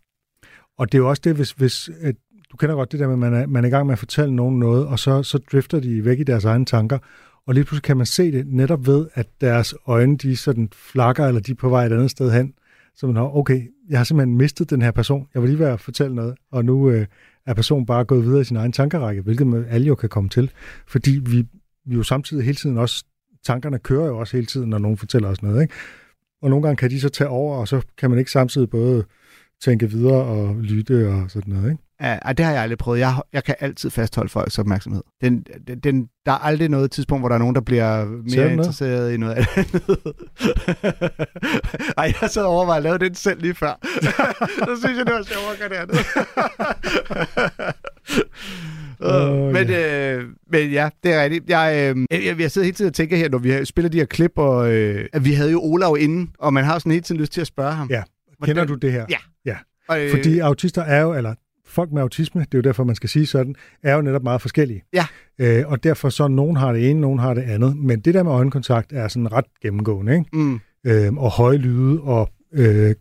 Og 0.78 0.92
det 0.92 0.98
er 0.98 1.02
jo 1.02 1.08
også 1.08 1.22
det, 1.24 1.34
hvis, 1.34 1.50
hvis 1.50 1.90
at, 2.00 2.14
du 2.52 2.56
kender 2.56 2.74
godt 2.74 2.92
det 2.92 3.00
der 3.00 3.06
med, 3.06 3.14
at 3.14 3.18
man 3.18 3.34
er, 3.34 3.46
man 3.46 3.64
er 3.64 3.68
i 3.68 3.70
gang 3.70 3.86
med 3.86 3.92
at 3.92 3.98
fortælle 3.98 4.34
nogen 4.34 4.58
noget, 4.58 4.86
og 4.86 4.98
så, 4.98 5.22
så 5.22 5.38
drifter 5.52 5.80
de 5.80 6.04
væk 6.04 6.20
i 6.20 6.24
deres 6.24 6.44
egne 6.44 6.64
tanker, 6.64 6.98
og 7.46 7.54
lige 7.54 7.64
pludselig 7.64 7.82
kan 7.82 7.96
man 7.96 8.06
se 8.06 8.32
det 8.32 8.46
netop 8.46 8.86
ved, 8.86 9.06
at 9.14 9.26
deres 9.40 9.74
øjne, 9.86 10.16
de 10.16 10.36
sådan 10.36 10.68
flakker, 10.72 11.26
eller 11.26 11.40
de 11.40 11.52
er 11.52 11.56
på 11.56 11.68
vej 11.68 11.86
et 11.86 11.92
andet 11.92 12.10
sted 12.10 12.32
hen. 12.32 12.54
Så 12.94 13.06
man 13.06 13.16
har, 13.16 13.36
okay, 13.36 13.62
jeg 13.88 13.98
har 13.98 14.04
simpelthen 14.04 14.36
mistet 14.36 14.70
den 14.70 14.82
her 14.82 14.90
person. 14.90 15.28
Jeg 15.34 15.42
var 15.42 15.48
lige 15.48 15.58
ved 15.58 15.66
at 15.66 15.80
fortælle 15.80 16.14
noget, 16.14 16.34
og 16.52 16.64
nu 16.64 16.90
øh, 16.90 17.06
er 17.46 17.54
personen 17.54 17.86
bare 17.86 18.04
gået 18.04 18.24
videre 18.24 18.40
i 18.40 18.44
sin 18.44 18.56
egen 18.56 18.72
tankerække, 18.72 19.22
hvilket 19.22 19.46
man 19.46 19.64
alle 19.68 19.86
jo 19.86 19.94
kan 19.94 20.08
komme 20.08 20.28
til. 20.28 20.50
Fordi 20.86 21.20
vi, 21.26 21.46
vi 21.86 21.94
jo 21.94 22.02
samtidig 22.02 22.44
hele 22.44 22.56
tiden 22.56 22.78
også, 22.78 23.04
tankerne 23.44 23.78
kører 23.78 24.06
jo 24.06 24.18
også 24.18 24.36
hele 24.36 24.46
tiden, 24.46 24.70
når 24.70 24.78
nogen 24.78 24.96
fortæller 24.96 25.28
os 25.28 25.42
noget, 25.42 25.62
ikke? 25.62 25.74
Og 26.42 26.50
nogle 26.50 26.62
gange 26.62 26.76
kan 26.76 26.90
de 26.90 27.00
så 27.00 27.08
tage 27.08 27.28
over, 27.28 27.56
og 27.56 27.68
så 27.68 27.80
kan 27.98 28.10
man 28.10 28.18
ikke 28.18 28.30
samtidig 28.30 28.70
både 28.70 29.04
tænke 29.62 29.90
videre 29.90 30.24
og 30.24 30.56
lytte 30.56 31.08
og 31.08 31.30
sådan 31.30 31.52
noget, 31.52 31.70
ikke? 31.70 31.82
Ej, 32.00 32.32
det 32.32 32.44
har 32.44 32.52
jeg 32.52 32.62
aldrig 32.62 32.78
prøvet. 32.78 32.98
Jeg, 32.98 33.14
jeg 33.32 33.44
kan 33.44 33.54
altid 33.60 33.90
fastholde 33.90 34.28
folks 34.28 34.58
opmærksomhed. 34.58 35.02
Den, 35.20 35.46
den, 35.66 35.80
den, 35.80 36.08
der 36.26 36.32
er 36.32 36.36
aldrig 36.36 36.68
noget 36.68 36.90
tidspunkt, 36.90 37.22
hvor 37.22 37.28
der 37.28 37.34
er 37.34 37.38
nogen, 37.38 37.54
der 37.54 37.60
bliver 37.60 38.04
mere 38.04 38.52
interesseret 38.52 39.12
i 39.12 39.16
noget 39.16 39.34
andet. 39.34 39.58
Ej, 41.98 42.12
jeg 42.22 42.30
sad 42.30 42.42
og 42.42 42.48
overvejede 42.48 42.76
at 42.76 42.82
lave 42.82 42.98
den 42.98 43.14
selv 43.14 43.40
lige 43.40 43.54
før. 43.54 43.78
så 44.66 44.76
synes 44.84 44.98
jeg, 44.98 45.06
det 45.06 45.14
var 45.14 45.22
sjovere 45.22 45.52
at 45.52 45.58
gøre 45.58 45.68
det 45.68 45.74
andet. 45.74 46.06
Uh, 49.04 49.52
men, 49.52 49.70
øh, 49.70 50.24
men 50.52 50.70
ja, 50.70 50.88
det 51.02 51.12
er 51.12 51.22
rigtigt. 51.22 51.50
Jeg, 51.50 51.94
øh, 51.96 52.24
jeg, 52.26 52.40
jeg 52.40 52.50
sidder 52.50 52.64
hele 52.64 52.74
tiden 52.74 52.88
og 52.88 52.94
tænker 52.94 53.16
her, 53.16 53.28
når 53.28 53.38
vi 53.38 53.64
spiller 53.64 53.88
de 53.88 53.98
her 53.98 54.04
klip, 54.04 54.32
og 54.36 54.72
øh, 54.72 55.08
at 55.12 55.24
vi 55.24 55.32
havde 55.32 55.50
jo 55.50 55.60
Olav 55.62 55.96
inden, 56.00 56.30
og 56.38 56.52
man 56.52 56.64
har 56.64 56.78
sådan 56.78 56.92
hele 56.92 57.02
tiden 57.02 57.20
lyst 57.20 57.32
til 57.32 57.40
at 57.40 57.46
spørge 57.46 57.72
ham. 57.72 57.88
Ja. 57.90 58.02
Kender 58.44 58.64
du 58.64 58.74
det 58.74 58.92
her? 58.92 59.06
Ja. 59.10 59.16
ja. 59.44 59.56
Og, 59.88 60.04
øh, 60.04 60.10
Fordi 60.10 60.38
autister 60.38 60.82
er 60.82 61.00
jo, 61.00 61.14
eller 61.14 61.34
folk 61.70 61.92
med 61.92 62.02
autisme, 62.02 62.40
det 62.40 62.54
er 62.54 62.58
jo 62.58 62.62
derfor, 62.62 62.84
man 62.84 62.94
skal 62.94 63.08
sige 63.08 63.26
sådan, 63.26 63.54
er 63.82 63.94
jo 63.94 64.02
netop 64.02 64.22
meget 64.22 64.40
forskellige. 64.40 64.82
Ja. 64.92 65.06
Øh, 65.38 65.64
og 65.66 65.84
derfor 65.84 66.08
så, 66.08 66.28
nogen 66.28 66.56
har 66.56 66.72
det 66.72 66.90
ene, 66.90 67.00
nogen 67.00 67.18
har 67.18 67.34
det 67.34 67.42
andet. 67.42 67.76
Men 67.76 68.00
det 68.00 68.14
der 68.14 68.22
med 68.22 68.32
øjenkontakt 68.32 68.92
er 68.92 69.08
sådan 69.08 69.32
ret 69.32 69.44
gennemgående, 69.62 70.12
ikke? 70.12 70.26
Mm. 70.32 70.60
Øh, 70.86 71.12
og 71.12 71.30
høje 71.30 71.56
lyde 71.56 72.00
og 72.00 72.30
øh, 72.52 72.94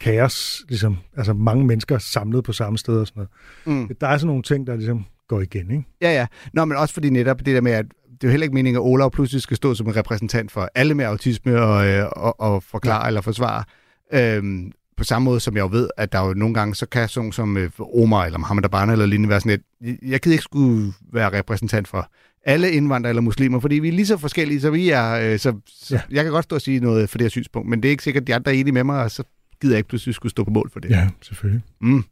kaos, 0.00 0.64
ligesom, 0.68 0.96
altså 1.16 1.32
mange 1.32 1.64
mennesker 1.64 1.98
samlet 1.98 2.44
på 2.44 2.52
samme 2.52 2.78
sted 2.78 3.00
og 3.00 3.06
sådan 3.06 3.26
noget. 3.66 3.88
Mm. 3.88 3.96
Der 4.00 4.06
er 4.06 4.18
sådan 4.18 4.26
nogle 4.26 4.42
ting, 4.42 4.66
der 4.66 4.76
ligesom 4.76 5.04
går 5.28 5.40
igen, 5.40 5.70
ikke? 5.70 5.84
Ja, 6.02 6.12
ja. 6.12 6.26
Nå, 6.52 6.64
men 6.64 6.78
også 6.78 6.94
fordi 6.94 7.10
netop 7.10 7.38
det 7.38 7.46
der 7.46 7.60
med, 7.60 7.72
at 7.72 7.86
det 8.14 8.24
er 8.24 8.28
jo 8.28 8.30
heller 8.30 8.44
ikke 8.44 8.54
meningen, 8.54 8.82
at 8.82 8.86
Olav 8.86 9.10
pludselig 9.10 9.42
skal 9.42 9.56
stå 9.56 9.74
som 9.74 9.86
en 9.86 9.96
repræsentant 9.96 10.52
for 10.52 10.68
alle 10.74 10.94
med 10.94 11.04
autisme 11.04 11.62
og, 11.62 11.86
øh, 11.86 12.06
og, 12.16 12.40
og 12.40 12.62
forklare 12.62 13.02
ja. 13.02 13.06
eller 13.06 13.20
forsvare. 13.20 13.64
Øhm, 14.12 14.72
på 14.96 15.04
samme 15.04 15.24
måde 15.24 15.40
som 15.40 15.54
jeg 15.56 15.62
jo 15.62 15.68
ved, 15.72 15.88
at 15.96 16.12
der 16.12 16.26
jo 16.26 16.34
nogle 16.34 16.54
gange, 16.54 16.74
så 16.74 16.86
kan 16.86 17.08
sådan 17.08 17.32
som 17.32 17.56
øh, 17.56 17.70
Omar 17.78 18.24
eller 18.24 18.38
Mohammed 18.38 18.64
Abana 18.64 18.92
eller 18.92 19.06
lignende 19.06 19.28
være 19.30 19.40
sådan 19.40 19.60
et, 19.80 19.98
jeg 20.02 20.20
kan 20.20 20.32
ikke 20.32 20.42
skulle 20.44 20.92
være 21.12 21.38
repræsentant 21.38 21.88
for 21.88 22.10
alle 22.46 22.70
indvandrere 22.70 23.08
eller 23.10 23.22
muslimer, 23.22 23.60
fordi 23.60 23.74
vi 23.78 23.88
er 23.88 23.92
lige 23.92 24.06
så 24.06 24.16
forskellige, 24.16 24.60
så 24.60 24.70
vi 24.70 24.90
er, 24.90 25.12
øh, 25.32 25.38
så, 25.38 25.54
så 25.66 25.94
Ja. 25.94 26.00
jeg 26.10 26.24
kan 26.24 26.32
godt 26.32 26.44
stå 26.44 26.54
og 26.56 26.62
sige 26.62 26.80
noget 26.80 27.10
for 27.10 27.18
det 27.18 27.24
her 27.24 27.30
synspunkt, 27.30 27.68
men 27.68 27.82
det 27.82 27.88
er 27.88 27.90
ikke 27.90 28.02
sikkert, 28.02 28.22
at 28.22 28.26
de 28.26 28.34
andre 28.34 28.54
er 28.54 28.60
enige 28.60 28.72
med 28.72 28.84
mig, 28.84 29.02
og 29.02 29.10
så 29.10 29.24
gider 29.60 29.74
jeg 29.74 29.78
ikke 29.78 29.88
pludselig 29.88 30.14
skulle 30.14 30.30
stå 30.30 30.44
på 30.44 30.50
mål 30.50 30.70
for 30.70 30.80
det. 30.80 30.90
Ja, 30.90 31.08
selvfølgelig. 31.22 31.62
Mm. 31.80 32.04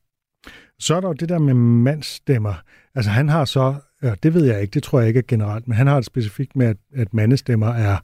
Så 0.79 0.95
er 0.95 1.01
der 1.01 1.09
jo 1.09 1.13
det 1.15 1.29
der 1.29 1.39
med 1.39 1.55
mandstemmer. 1.55 2.55
Altså 2.95 3.11
han 3.11 3.29
har 3.29 3.45
så, 3.45 3.75
ja, 4.03 4.15
det 4.23 4.35
ved 4.35 4.45
jeg 4.45 4.63
ikke, 4.63 4.75
det 4.75 4.83
tror 4.83 4.99
jeg 5.01 5.09
ikke 5.09 5.19
er 5.19 5.25
generelt, 5.29 5.69
men 5.69 5.77
han 5.77 5.87
har 5.87 5.95
det 5.97 6.05
specifikt 6.05 6.57
med, 6.57 6.67
at, 6.67 6.77
at 6.95 7.15
mandestemmer 7.15 7.67
er, 7.69 7.97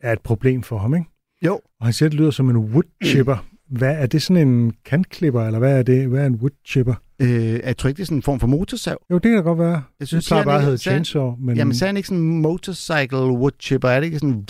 er 0.00 0.12
et 0.12 0.20
problem 0.20 0.62
for 0.62 0.78
ham, 0.78 0.94
ikke? 0.94 1.06
Jo. 1.44 1.60
Og 1.80 1.86
han 1.86 1.92
siger, 1.92 2.06
at 2.06 2.12
det 2.12 2.20
lyder 2.20 2.30
som 2.30 2.50
en 2.50 2.56
woodchipper. 2.56 3.46
Hvad 3.72 3.94
er 3.98 4.06
det 4.06 4.22
sådan 4.22 4.48
en 4.48 4.72
kantklipper, 4.84 5.42
eller 5.46 5.58
hvad 5.58 5.78
er 5.78 5.82
det? 5.82 6.08
Hvad 6.08 6.22
er 6.22 6.26
en 6.26 6.34
woodchipper? 6.34 6.94
Øh, 7.22 7.28
jeg 7.64 7.76
tror 7.76 7.88
ikke, 7.88 7.96
det 7.96 8.02
er 8.02 8.06
sådan 8.06 8.18
en 8.18 8.22
form 8.22 8.40
for 8.40 8.46
motorsav. 8.46 8.96
Jo, 9.10 9.14
det 9.14 9.22
kan 9.22 9.34
da 9.34 9.40
godt 9.40 9.58
være. 9.58 9.82
Jeg 10.00 10.08
synes, 10.08 10.24
det 10.24 10.44
bare 10.44 10.54
at 10.54 10.60
ikke- 10.60 10.64
hedde 10.64 10.78
så 10.78 10.90
han- 10.90 11.04
chainsaw, 11.04 11.34
men 11.40 11.56
Jamen, 11.56 11.74
så 11.74 11.84
er 11.84 11.86
han 11.86 11.96
ikke 11.96 12.08
sådan 12.08 12.22
en 12.22 12.40
motorcycle 12.42 13.18
wood 13.18 13.50
chipper, 13.60 13.88
er 13.88 14.00
det 14.00 14.06
ikke 14.06 14.18
sådan... 14.18 14.42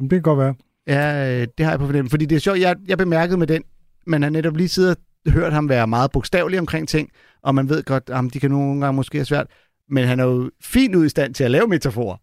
det 0.00 0.10
kan 0.10 0.22
godt 0.22 0.38
være. 0.38 0.54
Ja, 0.86 1.40
øh, 1.40 1.46
det 1.58 1.66
har 1.66 1.72
jeg 1.72 1.78
på 1.80 1.86
fornemmelse. 1.86 2.10
Fordi 2.10 2.24
det 2.26 2.36
er 2.36 2.40
sjovt, 2.40 2.60
jeg, 2.60 2.76
jeg 2.88 2.98
bemærkede 2.98 3.38
med 3.38 3.46
den, 3.46 3.62
man 4.06 4.22
har 4.22 4.30
netop 4.30 4.56
lige 4.56 4.68
siddet 4.68 4.96
og 5.26 5.32
hørt 5.32 5.52
ham 5.52 5.68
være 5.68 5.86
meget 5.86 6.10
bogstavelig 6.12 6.58
omkring 6.60 6.88
ting, 6.88 7.08
og 7.42 7.54
man 7.54 7.68
ved 7.68 7.82
godt, 7.82 8.10
at 8.12 8.24
de 8.34 8.40
kan 8.40 8.50
nogle 8.50 8.80
gange 8.80 8.96
måske 8.96 9.14
være 9.16 9.24
svært, 9.24 9.46
men 9.90 10.04
han 10.06 10.20
er 10.20 10.24
jo 10.24 10.50
fint 10.62 10.94
ud 10.94 11.06
i 11.06 11.08
stand 11.08 11.34
til 11.34 11.44
at 11.44 11.50
lave 11.50 11.66
metaforer. 11.68 12.16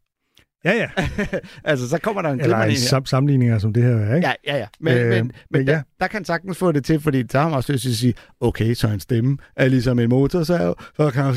Ja, 0.66 0.72
ja. 0.74 0.90
altså, 1.64 1.90
så 1.90 1.98
kommer 1.98 2.22
der 2.22 2.30
en 2.30 2.42
Eller 2.42 2.58
en 2.58 2.70
her. 2.70 2.78
sam- 2.78 3.06
sammenligninger 3.06 3.58
som 3.60 3.74
det 3.74 3.84
her 3.84 3.96
er, 3.96 4.16
ikke? 4.16 4.28
Ja, 4.28 4.34
ja, 4.54 4.58
ja. 4.58 4.66
Men, 4.80 4.98
Øh, 4.98 5.10
men, 5.10 5.10
men, 5.26 5.32
men 5.52 5.68
der, 5.68 5.74
ja. 5.74 5.82
der 6.00 6.08
kan 6.08 6.26
sagtens 6.26 6.58
få 6.58 6.72
det 6.72 6.86
til, 6.86 7.00
fordi 7.00 7.24
der 7.24 7.40
har 7.40 7.50
man 7.50 7.56
også 7.58 7.72
lyst 7.74 7.82
til 7.84 7.90
at 7.90 7.96
sige, 7.96 8.14
okay, 8.40 8.74
så 8.74 8.88
en 8.88 9.00
stemme 9.00 9.38
er 9.56 9.68
ligesom 9.68 10.00
en 10.00 10.10
motorsav, 10.10 10.76
så 10.98 11.10
kan 11.12 11.24
han 11.24 11.34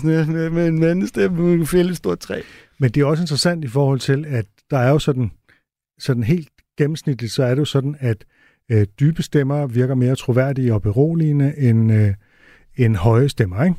sige, 0.00 0.50
med 0.50 0.68
en 0.68 0.80
mandestemme, 0.80 1.66
fælde 1.66 1.90
et 1.90 1.96
stort 1.96 2.18
træ. 2.18 2.40
Men 2.78 2.90
det 2.90 3.00
er 3.00 3.04
også 3.04 3.22
interessant 3.22 3.64
i 3.64 3.68
forhold 3.68 4.00
til, 4.00 4.26
at 4.28 4.44
der 4.70 4.78
er 4.78 4.88
jo 4.88 4.98
sådan, 4.98 5.30
sådan 5.98 6.22
helt 6.22 6.48
gennemsnitligt, 6.78 7.32
så 7.32 7.42
er 7.44 7.50
det 7.50 7.58
jo 7.58 7.64
sådan, 7.64 7.96
at 8.00 8.24
øh, 8.70 8.86
dybe 9.00 9.22
stemmer 9.22 9.66
virker 9.66 9.94
mere 9.94 10.16
troværdige 10.16 10.74
og 10.74 10.82
beroligende 10.82 11.54
end, 11.58 11.92
øh, 11.92 12.14
end 12.76 12.96
høje 12.96 13.28
stemmer, 13.28 13.64
ikke? 13.64 13.76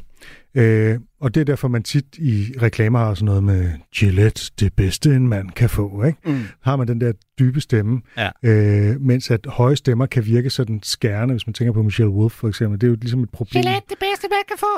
Øh, 0.55 0.99
og 1.21 1.35
det 1.35 1.41
er 1.41 1.45
derfor, 1.45 1.67
man 1.67 1.83
tit 1.83 2.05
i 2.17 2.53
reklamer 2.61 2.99
har 2.99 3.13
sådan 3.13 3.25
noget 3.25 3.43
med 3.43 3.71
Gillette, 3.95 4.51
det 4.59 4.73
bedste 4.73 5.15
en 5.15 5.27
mand 5.27 5.49
kan 5.51 5.69
få, 5.69 6.03
ikke? 6.03 6.19
Mm. 6.25 6.39
Har 6.61 6.75
man 6.75 6.87
den 6.87 7.01
der 7.01 7.11
dybe 7.39 7.61
stemme, 7.61 8.01
Ja. 8.17 8.29
øh, 8.43 9.01
mens 9.01 9.31
at 9.31 9.45
høje 9.49 9.75
stemmer 9.75 10.05
kan 10.05 10.25
virke 10.25 10.49
sådan 10.49 10.79
skærende, 10.83 11.33
hvis 11.33 11.47
man 11.47 11.53
tænker 11.53 11.73
på 11.73 11.83
Michelle 11.83 12.11
Wolf 12.11 12.33
for 12.33 12.47
eksempel. 12.47 12.81
Det 12.81 12.87
er 12.87 12.91
jo 12.91 12.97
ligesom 13.01 13.23
et 13.23 13.29
problem. 13.29 13.63
det 13.89 13.97
bedste, 13.99 14.27
man 14.29 14.43
kan 14.47 14.57
få. 14.57 14.75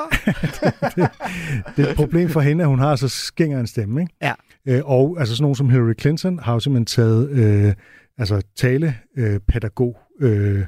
det 1.76 1.86
er 1.86 1.90
et 1.90 1.96
problem 1.96 2.28
for 2.28 2.40
hende, 2.40 2.64
at 2.64 2.68
hun 2.68 2.78
har 2.78 2.96
så 2.96 3.08
skænger 3.08 3.60
en 3.60 3.66
stemme, 3.66 4.00
ikke? 4.00 4.14
Ja. 4.22 4.32
Øh, 4.68 4.80
og 4.84 5.16
altså 5.18 5.36
sådan 5.36 5.42
nogen 5.44 5.54
som 5.56 5.70
Hillary 5.70 5.94
Clinton 6.00 6.38
har 6.38 6.52
jo 6.52 6.60
simpelthen 6.60 6.86
taget 6.86 7.30
øh, 7.30 7.72
altså 8.18 8.42
tale 8.56 8.94
øh, 9.18 9.40
pædagog 9.48 9.96
øh, 10.20 10.64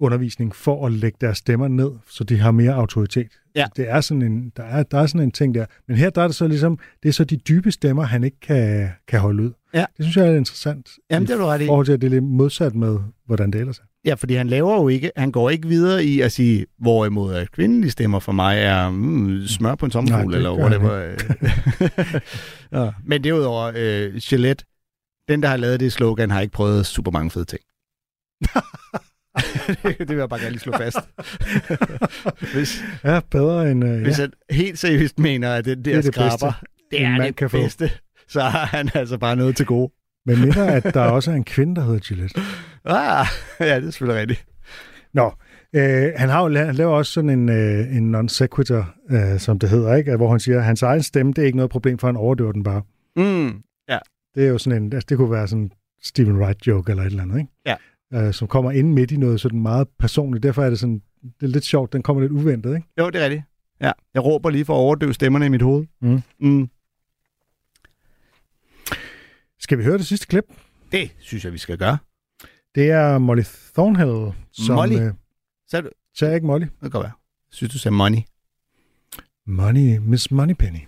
undervisning 0.00 0.54
for 0.54 0.86
at 0.86 0.92
lægge 0.92 1.18
deres 1.20 1.38
stemmer 1.38 1.68
ned, 1.68 1.90
så 2.08 2.24
de 2.24 2.38
har 2.38 2.50
mere 2.50 2.74
autoritet. 2.74 3.28
Ja. 3.56 3.66
Det 3.76 3.90
er 3.90 4.00
sådan 4.00 4.22
en, 4.22 4.52
der, 4.56 4.62
er, 4.62 4.82
der 4.82 4.98
er 4.98 5.06
sådan 5.06 5.20
en 5.20 5.30
ting 5.30 5.54
der. 5.54 5.66
Men 5.88 5.96
her 5.96 6.10
der 6.10 6.22
er 6.22 6.26
det 6.26 6.36
så 6.36 6.46
ligesom, 6.46 6.78
det 7.02 7.08
er 7.08 7.12
så 7.12 7.24
de 7.24 7.36
dybe 7.36 7.72
stemmer, 7.72 8.02
han 8.02 8.24
ikke 8.24 8.40
kan, 8.40 8.88
kan 9.08 9.20
holde 9.20 9.42
ud. 9.42 9.50
Ja. 9.74 9.84
Det 9.96 10.04
synes 10.04 10.16
jeg 10.16 10.26
er 10.26 10.36
interessant. 10.36 10.90
Jamen, 11.10 11.28
det 11.28 11.34
er 11.34 11.38
du 11.38 11.44
ret 11.44 11.60
i. 11.60 11.66
Forhold 11.66 11.86
til, 11.86 11.92
at 11.92 12.00
det 12.00 12.06
er 12.06 12.10
lidt 12.10 12.24
modsat 12.24 12.74
med, 12.74 12.98
hvordan 13.26 13.50
det 13.50 13.60
ellers 13.60 13.78
er. 13.78 13.82
Ja, 14.04 14.14
fordi 14.14 14.34
han 14.34 14.48
laver 14.48 14.74
jo 14.74 14.88
ikke, 14.88 15.10
han 15.16 15.32
går 15.32 15.50
ikke 15.50 15.68
videre 15.68 16.04
i 16.04 16.20
at 16.20 16.32
sige, 16.32 16.66
hvorimod 16.78 17.34
at 17.34 17.52
kvindelige 17.52 17.90
stemmer 17.90 18.18
for 18.18 18.32
mig 18.32 18.58
er 18.58 18.90
mm, 18.90 19.46
smør 19.46 19.74
på 19.74 19.86
en 19.86 19.92
sommerfugl, 19.92 20.32
det 20.32 20.36
eller 20.36 20.52
whatever. 20.52 21.14
ja. 22.84 22.90
Men 23.04 23.24
derudover, 23.24 23.72
øh, 23.76 24.14
Gillette, 24.14 24.64
den 25.28 25.42
der 25.42 25.48
har 25.48 25.56
lavet 25.56 25.80
det 25.80 25.92
slogan, 25.92 26.30
har 26.30 26.40
ikke 26.40 26.52
prøvet 26.52 26.86
super 26.86 27.10
mange 27.10 27.30
fede 27.30 27.44
ting. 27.44 27.60
det, 29.98 30.08
vil 30.08 30.16
jeg 30.16 30.28
bare 30.28 30.40
gerne 30.40 30.50
lige 30.50 30.60
slå 30.60 30.72
fast. 30.76 30.98
hvis, 32.54 32.84
Ja, 33.04 33.20
bedre 33.30 33.70
end... 33.70 33.84
Øh, 33.84 34.02
hvis 34.02 34.18
ja. 34.18 34.22
han 34.22 34.32
helt 34.50 34.78
seriøst 34.78 35.18
mener, 35.18 35.54
at 35.54 35.64
den 35.64 35.78
der 35.78 35.82
Det 35.82 35.92
er 35.96 36.00
det 36.02 36.14
skraber, 36.14 36.28
bedste, 36.30 36.66
det 36.90 37.00
en 37.00 37.06
er 37.06 37.24
det 37.24 37.36
kan 37.36 37.50
få. 37.50 37.56
bedste, 37.56 37.90
så 38.28 38.40
har 38.40 38.66
han 38.66 38.90
altså 38.94 39.18
bare 39.18 39.36
noget 39.36 39.56
til 39.56 39.66
gode. 39.66 39.92
Men 40.26 40.40
mindre, 40.40 40.74
at 40.74 40.84
der 40.94 41.00
også 41.00 41.30
er 41.30 41.34
en 41.34 41.44
kvinde, 41.44 41.76
der 41.76 41.82
hedder 41.82 41.98
Gillette. 41.98 42.40
Ah, 42.84 43.26
ja, 43.60 43.76
det 43.76 43.86
er 43.86 43.90
selvfølgelig 43.90 44.20
rigtigt. 44.20 44.46
Nå, 45.14 45.32
øh, 45.76 46.12
han, 46.16 46.28
har 46.28 46.48
jo, 46.48 46.56
han 46.56 46.74
laver 46.74 46.92
også 46.94 47.12
sådan 47.12 47.30
en, 47.30 47.48
øh, 47.48 47.96
en 47.96 48.10
non 48.10 48.28
sequitur, 48.28 48.94
øh, 49.10 49.38
som 49.38 49.58
det 49.58 49.68
hedder, 49.68 49.94
ikke? 49.94 50.16
hvor 50.16 50.30
han 50.30 50.40
siger, 50.40 50.58
at 50.58 50.64
hans 50.64 50.82
egen 50.82 51.02
stemme, 51.02 51.32
det 51.32 51.42
er 51.42 51.46
ikke 51.46 51.56
noget 51.56 51.70
problem, 51.70 51.98
for 51.98 52.08
han 52.08 52.16
overdøver 52.16 52.52
den 52.52 52.62
bare. 52.62 52.82
Mm. 53.16 53.62
Ja. 53.88 53.98
Det 54.34 54.44
er 54.44 54.48
jo 54.48 54.58
sådan 54.58 54.82
en, 54.82 54.92
altså 54.92 55.06
det 55.08 55.16
kunne 55.16 55.30
være 55.30 55.48
sådan 55.48 55.62
en 55.62 55.72
Stephen 56.02 56.36
Wright 56.36 56.66
joke 56.66 56.90
eller 56.90 57.02
et 57.02 57.06
eller 57.06 57.22
andet, 57.22 57.38
ikke? 57.38 57.50
Ja. 57.66 57.74
Øh, 58.14 58.34
som 58.34 58.48
kommer 58.48 58.70
ind 58.70 58.92
midt 58.92 59.10
i 59.10 59.16
noget 59.16 59.40
sådan 59.40 59.60
meget 59.62 59.88
personligt. 59.98 60.42
Derfor 60.42 60.62
er 60.64 60.70
det 60.70 60.78
sådan, 60.78 61.02
det 61.22 61.46
er 61.46 61.50
lidt 61.50 61.64
sjovt, 61.64 61.92
den 61.92 62.02
kommer 62.02 62.20
lidt 62.22 62.32
uventet, 62.32 62.74
ikke? 62.76 62.88
Jo, 62.98 63.10
det 63.10 63.20
er 63.20 63.24
rigtigt. 63.24 63.42
Ja. 63.80 63.92
Jeg 64.14 64.24
råber 64.24 64.50
lige 64.50 64.64
for 64.64 64.74
at 64.74 64.78
overdøve 64.78 65.14
stemmerne 65.14 65.46
i 65.46 65.48
mit 65.48 65.62
hoved. 65.62 65.86
Mm. 66.00 66.22
Mm. 66.40 66.68
Skal 69.60 69.78
vi 69.78 69.84
høre 69.84 69.98
det 69.98 70.06
sidste 70.06 70.26
klip? 70.26 70.44
Det 70.92 71.10
synes 71.18 71.44
jeg, 71.44 71.52
vi 71.52 71.58
skal 71.58 71.78
gøre. 71.78 71.98
Det 72.74 72.90
er 72.90 73.18
Molly 73.18 73.42
Thornhill, 73.74 74.32
som... 74.52 74.74
Molly? 74.74 74.94
Øh, 75.00 75.12
Så 75.68 75.80
du... 75.80 75.88
sagde 76.18 76.30
jeg 76.30 76.36
ikke 76.36 76.46
Molly? 76.46 76.66
Det 76.82 76.92
kan 76.92 77.00
være. 77.00 77.10
Synes, 77.50 77.72
du 77.72 77.78
sagde 77.78 77.94
money. 77.96 78.18
Money, 79.46 79.96
Miss 79.98 80.30
Moneypenny. 80.30 80.78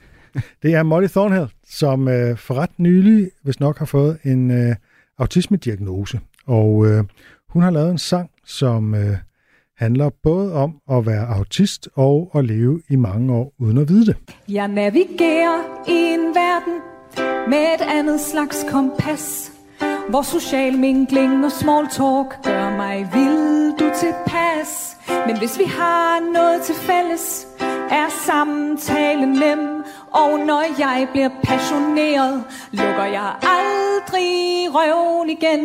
det 0.62 0.74
er 0.74 0.82
Molly 0.82 1.06
Thornhill, 1.06 1.46
som 1.64 2.08
øh, 2.08 2.36
for 2.36 2.54
ret 2.54 2.78
nylig, 2.78 3.30
hvis 3.42 3.60
nok 3.60 3.78
har 3.78 3.86
fået 3.86 4.18
en 4.24 4.50
øh, 4.50 4.76
autisme-diagnose. 5.18 6.20
Og 6.46 6.86
øh, 6.86 7.04
hun 7.48 7.62
har 7.62 7.70
lavet 7.70 7.90
en 7.90 7.98
sang, 7.98 8.30
som 8.44 8.94
øh, 8.94 9.16
handler 9.76 10.10
både 10.22 10.54
om 10.54 10.74
at 10.90 11.06
være 11.06 11.26
autist 11.26 11.88
og 11.94 12.30
at 12.34 12.44
leve 12.44 12.82
i 12.90 12.96
mange 12.96 13.34
år 13.34 13.52
uden 13.58 13.78
at 13.78 13.88
vide 13.88 14.06
det. 14.06 14.16
Jeg 14.48 14.68
navigerer 14.68 15.88
i 15.88 16.14
en 16.14 16.34
verden 16.34 16.76
med 17.48 17.58
et 17.58 17.84
andet 17.98 18.20
slags 18.20 18.64
kompas. 18.70 19.52
Hvor 20.08 20.22
social 20.22 20.78
mingling 20.78 21.44
og 21.44 21.52
small 21.52 21.86
talk 21.88 22.44
gør 22.44 22.76
mig 22.76 22.96
vild 23.14 23.78
du 23.78 23.90
tilpas. 24.00 24.96
Men 25.26 25.38
hvis 25.38 25.58
vi 25.58 25.64
har 25.64 26.32
noget 26.32 26.62
til 26.62 26.74
fælles, 26.74 27.46
er 27.90 28.08
samtalen 28.26 29.28
nem. 29.28 29.81
Og 30.12 30.38
når 30.38 30.64
jeg 30.78 31.08
bliver 31.12 31.28
passioneret, 31.42 32.44
lukker 32.72 33.04
jeg 33.04 33.32
aldrig 33.42 34.68
røven 34.74 35.30
igen. 35.30 35.62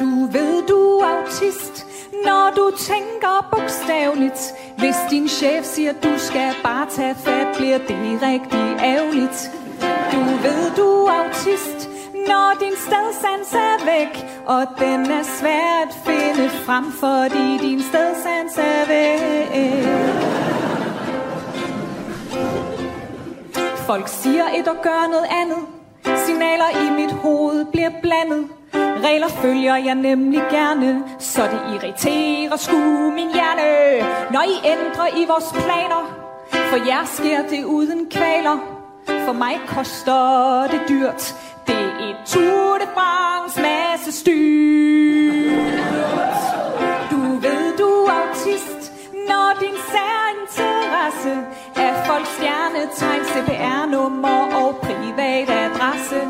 Du 0.00 0.26
ved, 0.32 0.66
du 0.66 0.98
er 0.98 1.18
autist, 1.18 1.86
når 2.24 2.52
du 2.56 2.70
tænker 2.76 3.48
bogstaveligt. 3.50 4.54
Hvis 4.78 4.96
din 5.10 5.28
chef 5.28 5.64
siger, 5.64 5.92
du 5.92 6.18
skal 6.18 6.54
bare 6.62 6.86
tage 6.90 7.14
fat, 7.14 7.46
bliver 7.56 7.78
det 7.78 8.22
rigtig 8.22 8.76
ærgerligt. 8.84 9.50
Du 10.12 10.20
ved, 10.20 10.70
du 10.76 10.88
er 11.04 11.24
autist, 11.24 11.88
når 12.28 12.56
din 12.60 12.76
stedsans 12.76 13.52
er 13.52 13.84
væk. 13.84 14.26
Og 14.46 14.66
den 14.78 15.00
er 15.10 15.22
svær 15.22 15.86
at 15.86 15.94
finde 16.06 16.48
frem, 16.50 16.92
fordi 16.92 17.68
din 17.68 17.82
stedsans 17.82 18.58
er 18.58 18.86
væk. 18.86 20.43
Folk 23.86 24.08
siger 24.08 24.44
et 24.58 24.68
og 24.68 24.76
gør 24.82 25.08
noget 25.10 25.26
andet. 25.40 25.62
Signaler 26.18 26.70
i 26.86 26.90
mit 27.02 27.12
hoved 27.12 27.64
bliver 27.64 27.90
blandet. 28.02 28.48
Regler 28.74 29.28
følger 29.28 29.76
jeg 29.76 29.94
nemlig 29.94 30.42
gerne, 30.50 31.04
så 31.18 31.42
det 31.42 31.60
irriterer 31.74 32.56
sku 32.56 32.76
min 33.10 33.28
hjerne. 33.34 34.06
Når 34.30 34.42
I 34.42 34.56
ændrer 34.64 35.08
i 35.22 35.26
vores 35.26 35.52
planer, 35.52 36.02
for 36.50 36.76
jer 36.86 37.04
sker 37.04 37.42
det 37.48 37.64
uden 37.64 38.06
kvaler. 38.10 38.58
For 39.06 39.32
mig 39.32 39.60
koster 39.66 40.66
det 40.70 40.80
dyrt. 40.88 41.34
Det 41.66 41.74
er 41.74 42.08
et 42.08 42.16
Tour 42.26 42.78
de 42.78 42.86
France 42.94 43.62
masse 43.62 44.12
styrt. 44.12 45.74
Du 47.10 47.20
ved, 47.44 47.76
du 47.78 47.88
er 47.88 48.28
autist, 48.28 48.92
når 49.28 49.56
din 49.60 49.76
særinteresse 49.92 51.46
er 51.76 52.04
folks 52.06 52.28
stjernetegn, 52.28 53.24
CPR-nummer 53.32 54.38
og 54.62 54.76
privat 54.76 55.50
adresse. 55.50 56.20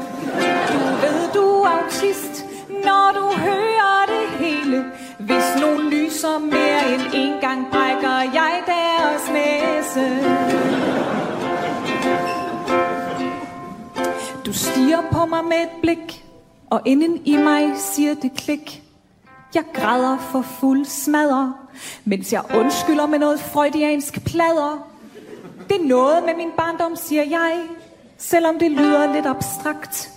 Du 0.72 0.78
ved, 1.02 1.32
du 1.34 1.46
er 1.62 1.68
autist, 1.68 2.44
når 2.68 3.12
du 3.14 3.38
hører 3.38 4.04
det 4.06 4.46
hele. 4.46 4.84
Hvis 5.18 5.60
nogen 5.60 5.90
lyser 5.90 6.38
mere 6.38 6.94
end 6.94 7.02
en 7.14 7.40
gang, 7.40 7.70
brækker 7.70 8.18
jeg 8.38 8.62
deres 8.66 9.30
næse. 9.32 10.04
Du 14.46 14.52
stiger 14.52 15.02
på 15.12 15.26
mig 15.26 15.44
med 15.44 15.56
et 15.56 15.80
blik, 15.82 16.24
og 16.70 16.80
inden 16.84 17.22
i 17.24 17.36
mig 17.36 17.72
siger 17.76 18.14
det 18.14 18.32
klik. 18.36 18.82
Jeg 19.54 19.64
græder 19.74 20.18
for 20.18 20.42
fuld 20.42 20.84
smadre, 20.84 21.54
mens 22.04 22.32
jeg 22.32 22.42
undskylder 22.54 23.06
med 23.06 23.18
noget 23.18 23.40
freudiansk 23.40 24.24
plader. 24.24 24.93
Det 25.68 25.76
er 25.80 25.88
noget 25.88 26.24
med 26.24 26.34
min 26.34 26.50
barndom, 26.56 26.96
siger 26.96 27.22
jeg, 27.22 27.60
selvom 28.18 28.58
det 28.58 28.70
lyder 28.70 29.12
lidt 29.12 29.26
abstrakt. 29.26 30.10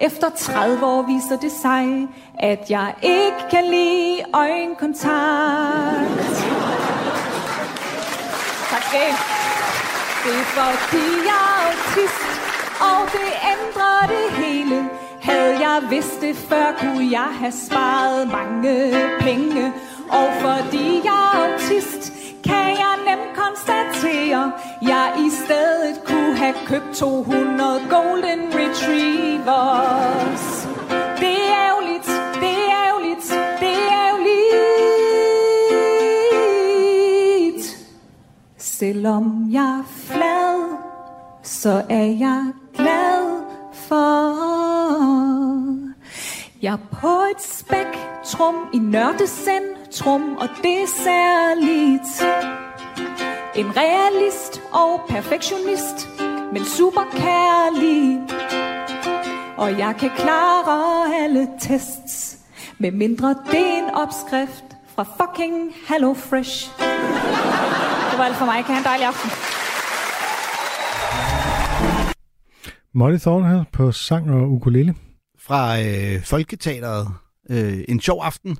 Efter 0.00 0.30
30 0.30 0.86
år 0.86 1.02
viser 1.02 1.36
det 1.40 1.52
sig, 1.52 2.08
at 2.38 2.70
jeg 2.70 2.94
ikke 3.02 3.44
kan 3.50 3.64
lide 3.64 4.22
øjenkontakt. 4.34 5.08
Tak 8.70 8.82
skal 8.82 9.00
I. 9.00 9.12
Det 10.24 10.34
er 10.40 10.44
fordi 10.44 11.06
jeg 11.30 11.46
er 11.56 11.68
autist, 11.68 12.30
og 12.80 13.00
det 13.12 13.30
ændrer 13.54 14.06
det 14.14 14.44
hele. 14.44 14.88
Havde 15.22 15.68
jeg 15.68 15.82
vidst 15.90 16.20
det 16.20 16.36
før, 16.36 16.66
kunne 16.80 17.08
jeg 17.10 17.28
have 17.40 17.52
sparet 17.52 18.28
mange 18.28 18.92
penge. 19.20 19.72
Og 20.10 20.32
fordi 20.40 21.00
jeg 21.04 21.30
er 21.34 21.52
autist, 21.52 22.12
kan 22.48 22.68
jeg 22.82 22.94
nemt 23.08 23.30
konstatere, 23.42 24.42
jeg 24.82 25.06
i 25.26 25.28
stedet 25.30 25.94
kunne 26.06 26.36
have 26.36 26.54
købt 26.66 26.94
200 26.94 27.80
golden 27.90 28.40
retrievers. 28.60 30.46
Det 31.20 31.36
er 31.48 31.54
ærgerligt, 31.66 32.08
det 32.42 32.54
er 32.64 32.70
ærgerligt, 32.86 33.26
det 33.60 33.72
er 33.72 33.92
ærgerligt. 34.06 34.28
Selvom 38.58 39.24
jeg 39.50 39.78
er 39.80 39.84
flad, 39.86 40.76
så 41.42 41.82
er 41.88 42.04
jeg 42.26 42.52
glad 42.74 43.42
for. 43.72 44.48
Jeg 46.62 46.72
er 46.72 46.78
på 47.00 47.22
et 47.30 47.42
spektrum 47.42 48.54
i 48.74 48.78
nørdecentrum, 49.88 50.36
og 50.36 50.48
det 50.62 50.82
er 50.82 50.86
særligt. 50.86 52.22
En 53.56 53.76
realist 53.76 54.62
og 54.72 55.00
perfektionist, 55.08 56.08
men 56.52 56.64
super 56.64 57.04
kærlig. 57.12 58.20
Og 59.56 59.78
jeg 59.78 59.96
kan 60.00 60.10
klare 60.16 61.14
alle 61.24 61.48
tests, 61.60 62.38
med 62.78 62.90
mindre 62.90 63.28
det 63.28 63.60
er 63.60 63.78
en 63.78 63.94
opskrift 63.94 64.64
fra 64.86 65.04
fucking 65.04 65.72
Hello 65.88 66.14
Fresh. 66.14 66.70
Det 68.10 68.18
var 68.18 68.24
alt 68.24 68.36
for 68.36 68.44
mig. 68.44 68.64
Kan 68.64 68.74
have 68.74 68.78
en 68.78 68.84
dejlig 68.84 69.06
aften. 69.06 69.30
Molly 72.94 73.18
Thornhill 73.18 73.64
på 73.72 73.92
sang 73.92 74.30
og 74.30 74.50
ukulele. 74.50 74.94
Fra 75.38 75.80
øh, 75.80 76.22
Folketeateret. 76.24 77.08
Øh, 77.50 77.84
en 77.88 78.00
sjov 78.00 78.20
aften. 78.24 78.58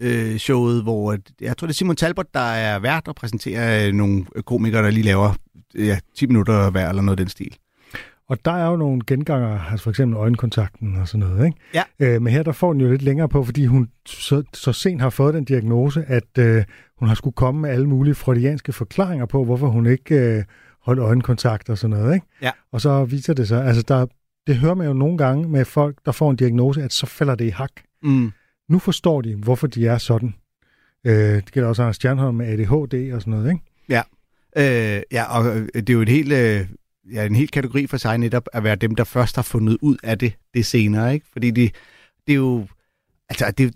Øh, 0.00 0.36
showet, 0.36 0.82
hvor 0.82 1.16
jeg 1.40 1.56
tror, 1.56 1.66
det 1.66 1.74
er 1.74 1.76
Simon 1.76 1.96
Talbot, 1.96 2.26
der 2.34 2.40
er 2.40 2.78
vært 2.78 3.08
og 3.08 3.14
præsenterer 3.14 3.86
øh, 3.86 3.92
nogle 3.92 4.24
komikere, 4.46 4.82
der 4.82 4.90
lige 4.90 5.04
laver 5.04 5.34
ja, 5.74 5.98
10 6.16 6.26
minutter 6.26 6.70
hver 6.70 6.88
eller 6.88 7.02
noget 7.02 7.18
af 7.18 7.24
den 7.24 7.28
stil. 7.28 7.56
Og 8.28 8.44
der 8.44 8.52
er 8.52 8.66
jo 8.70 8.76
nogle 8.76 9.00
genganger, 9.06 9.60
altså 9.60 9.84
for 9.84 9.90
eksempel 9.90 10.16
øjenkontakten 10.16 10.96
og 10.96 11.08
sådan 11.08 11.26
noget, 11.26 11.46
ikke? 11.46 11.58
Ja. 11.74 11.82
Øh, 11.98 12.22
men 12.22 12.32
her 12.32 12.42
der 12.42 12.52
får 12.52 12.72
den 12.72 12.80
jo 12.80 12.90
lidt 12.90 13.02
længere 13.02 13.28
på, 13.28 13.44
fordi 13.44 13.66
hun 13.66 13.88
så, 14.06 14.42
så 14.54 14.72
sent 14.72 15.00
har 15.00 15.10
fået 15.10 15.34
den 15.34 15.44
diagnose, 15.44 16.04
at 16.06 16.38
øh, 16.38 16.64
hun 16.98 17.08
har 17.08 17.14
skulle 17.14 17.34
komme 17.34 17.60
med 17.60 17.70
alle 17.70 17.88
mulige 17.88 18.14
freudianske 18.14 18.72
forklaringer 18.72 19.26
på, 19.26 19.44
hvorfor 19.44 19.68
hun 19.68 19.86
ikke 19.86 20.14
øh, 20.14 20.44
holdt 20.82 21.00
øjenkontakt 21.00 21.70
og 21.70 21.78
sådan 21.78 21.96
noget, 21.96 22.14
ikke? 22.14 22.26
Ja. 22.42 22.50
Og 22.72 22.80
så 22.80 23.04
viser 23.04 23.34
det 23.34 23.48
sig, 23.48 23.64
altså 23.64 23.82
der, 23.88 24.06
det 24.46 24.56
hører 24.56 24.74
man 24.74 24.86
jo 24.86 24.92
nogle 24.92 25.18
gange 25.18 25.48
med 25.48 25.64
folk, 25.64 25.96
der 26.06 26.12
får 26.12 26.30
en 26.30 26.36
diagnose, 26.36 26.82
at 26.82 26.92
så 26.92 27.06
falder 27.06 27.34
det 27.34 27.44
i 27.44 27.48
hak. 27.48 27.72
Mm. 28.02 28.32
Nu 28.68 28.78
forstår 28.78 29.20
de, 29.20 29.34
hvorfor 29.34 29.66
de 29.66 29.86
er 29.86 29.98
sådan. 29.98 30.34
Øh, 31.04 31.14
det 31.14 31.52
gælder 31.52 31.68
også 31.68 31.82
Anders 31.82 31.96
Stjernholm 31.96 32.36
med 32.36 32.46
ADHD 32.46 33.12
og 33.14 33.20
sådan 33.20 33.30
noget, 33.30 33.52
ikke? 33.52 33.64
Ja. 33.88 34.02
Øh, 34.56 35.02
ja, 35.12 35.38
og 35.38 35.56
øh, 35.56 35.68
det 35.74 35.90
er 35.90 35.94
jo 35.94 36.02
et 36.02 36.08
helt, 36.08 36.32
øh, 36.32 36.66
ja, 37.12 37.26
en 37.26 37.36
helt 37.36 37.50
kategori 37.50 37.86
for 37.86 37.96
sig 37.96 38.18
netop 38.18 38.48
at 38.52 38.64
være 38.64 38.76
dem, 38.76 38.94
der 38.94 39.04
først 39.04 39.36
har 39.36 39.42
fundet 39.42 39.78
ud 39.82 39.96
af 40.02 40.18
det, 40.18 40.32
det 40.54 40.66
senere, 40.66 41.14
ikke? 41.14 41.26
Fordi 41.32 41.50
det, 41.50 41.74
det 42.26 42.32
er 42.32 42.36
jo... 42.36 42.66
Altså, 43.28 43.50
det, 43.58 43.74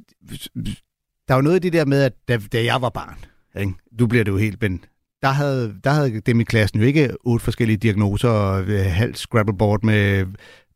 der 1.29 1.35
er 1.35 1.37
jo 1.37 1.43
noget 1.43 1.55
af 1.55 1.63
det 1.63 1.73
der 1.73 1.85
med, 1.85 2.03
at 2.03 2.13
da, 2.29 2.39
da 2.53 2.65
jeg 2.65 2.83
var 2.83 2.89
barn, 2.89 3.19
ikke? 3.61 3.73
du 3.99 4.07
bliver 4.07 4.25
det 4.25 4.33
jo 4.33 4.37
helt, 4.37 4.63
men 4.63 4.85
der 5.23 5.29
havde, 5.29 5.75
der 5.85 5.91
havde 5.91 6.21
dem 6.21 6.41
i 6.41 6.45
klassen 6.45 6.81
jo 6.81 6.87
ikke 6.87 7.17
otte 7.25 7.45
forskellige 7.45 7.77
diagnoser 7.77 8.29
og 8.29 8.63
øh, 8.63 8.85
halvt 8.85 9.19
scrabbleboard 9.19 9.83
med... 9.83 10.27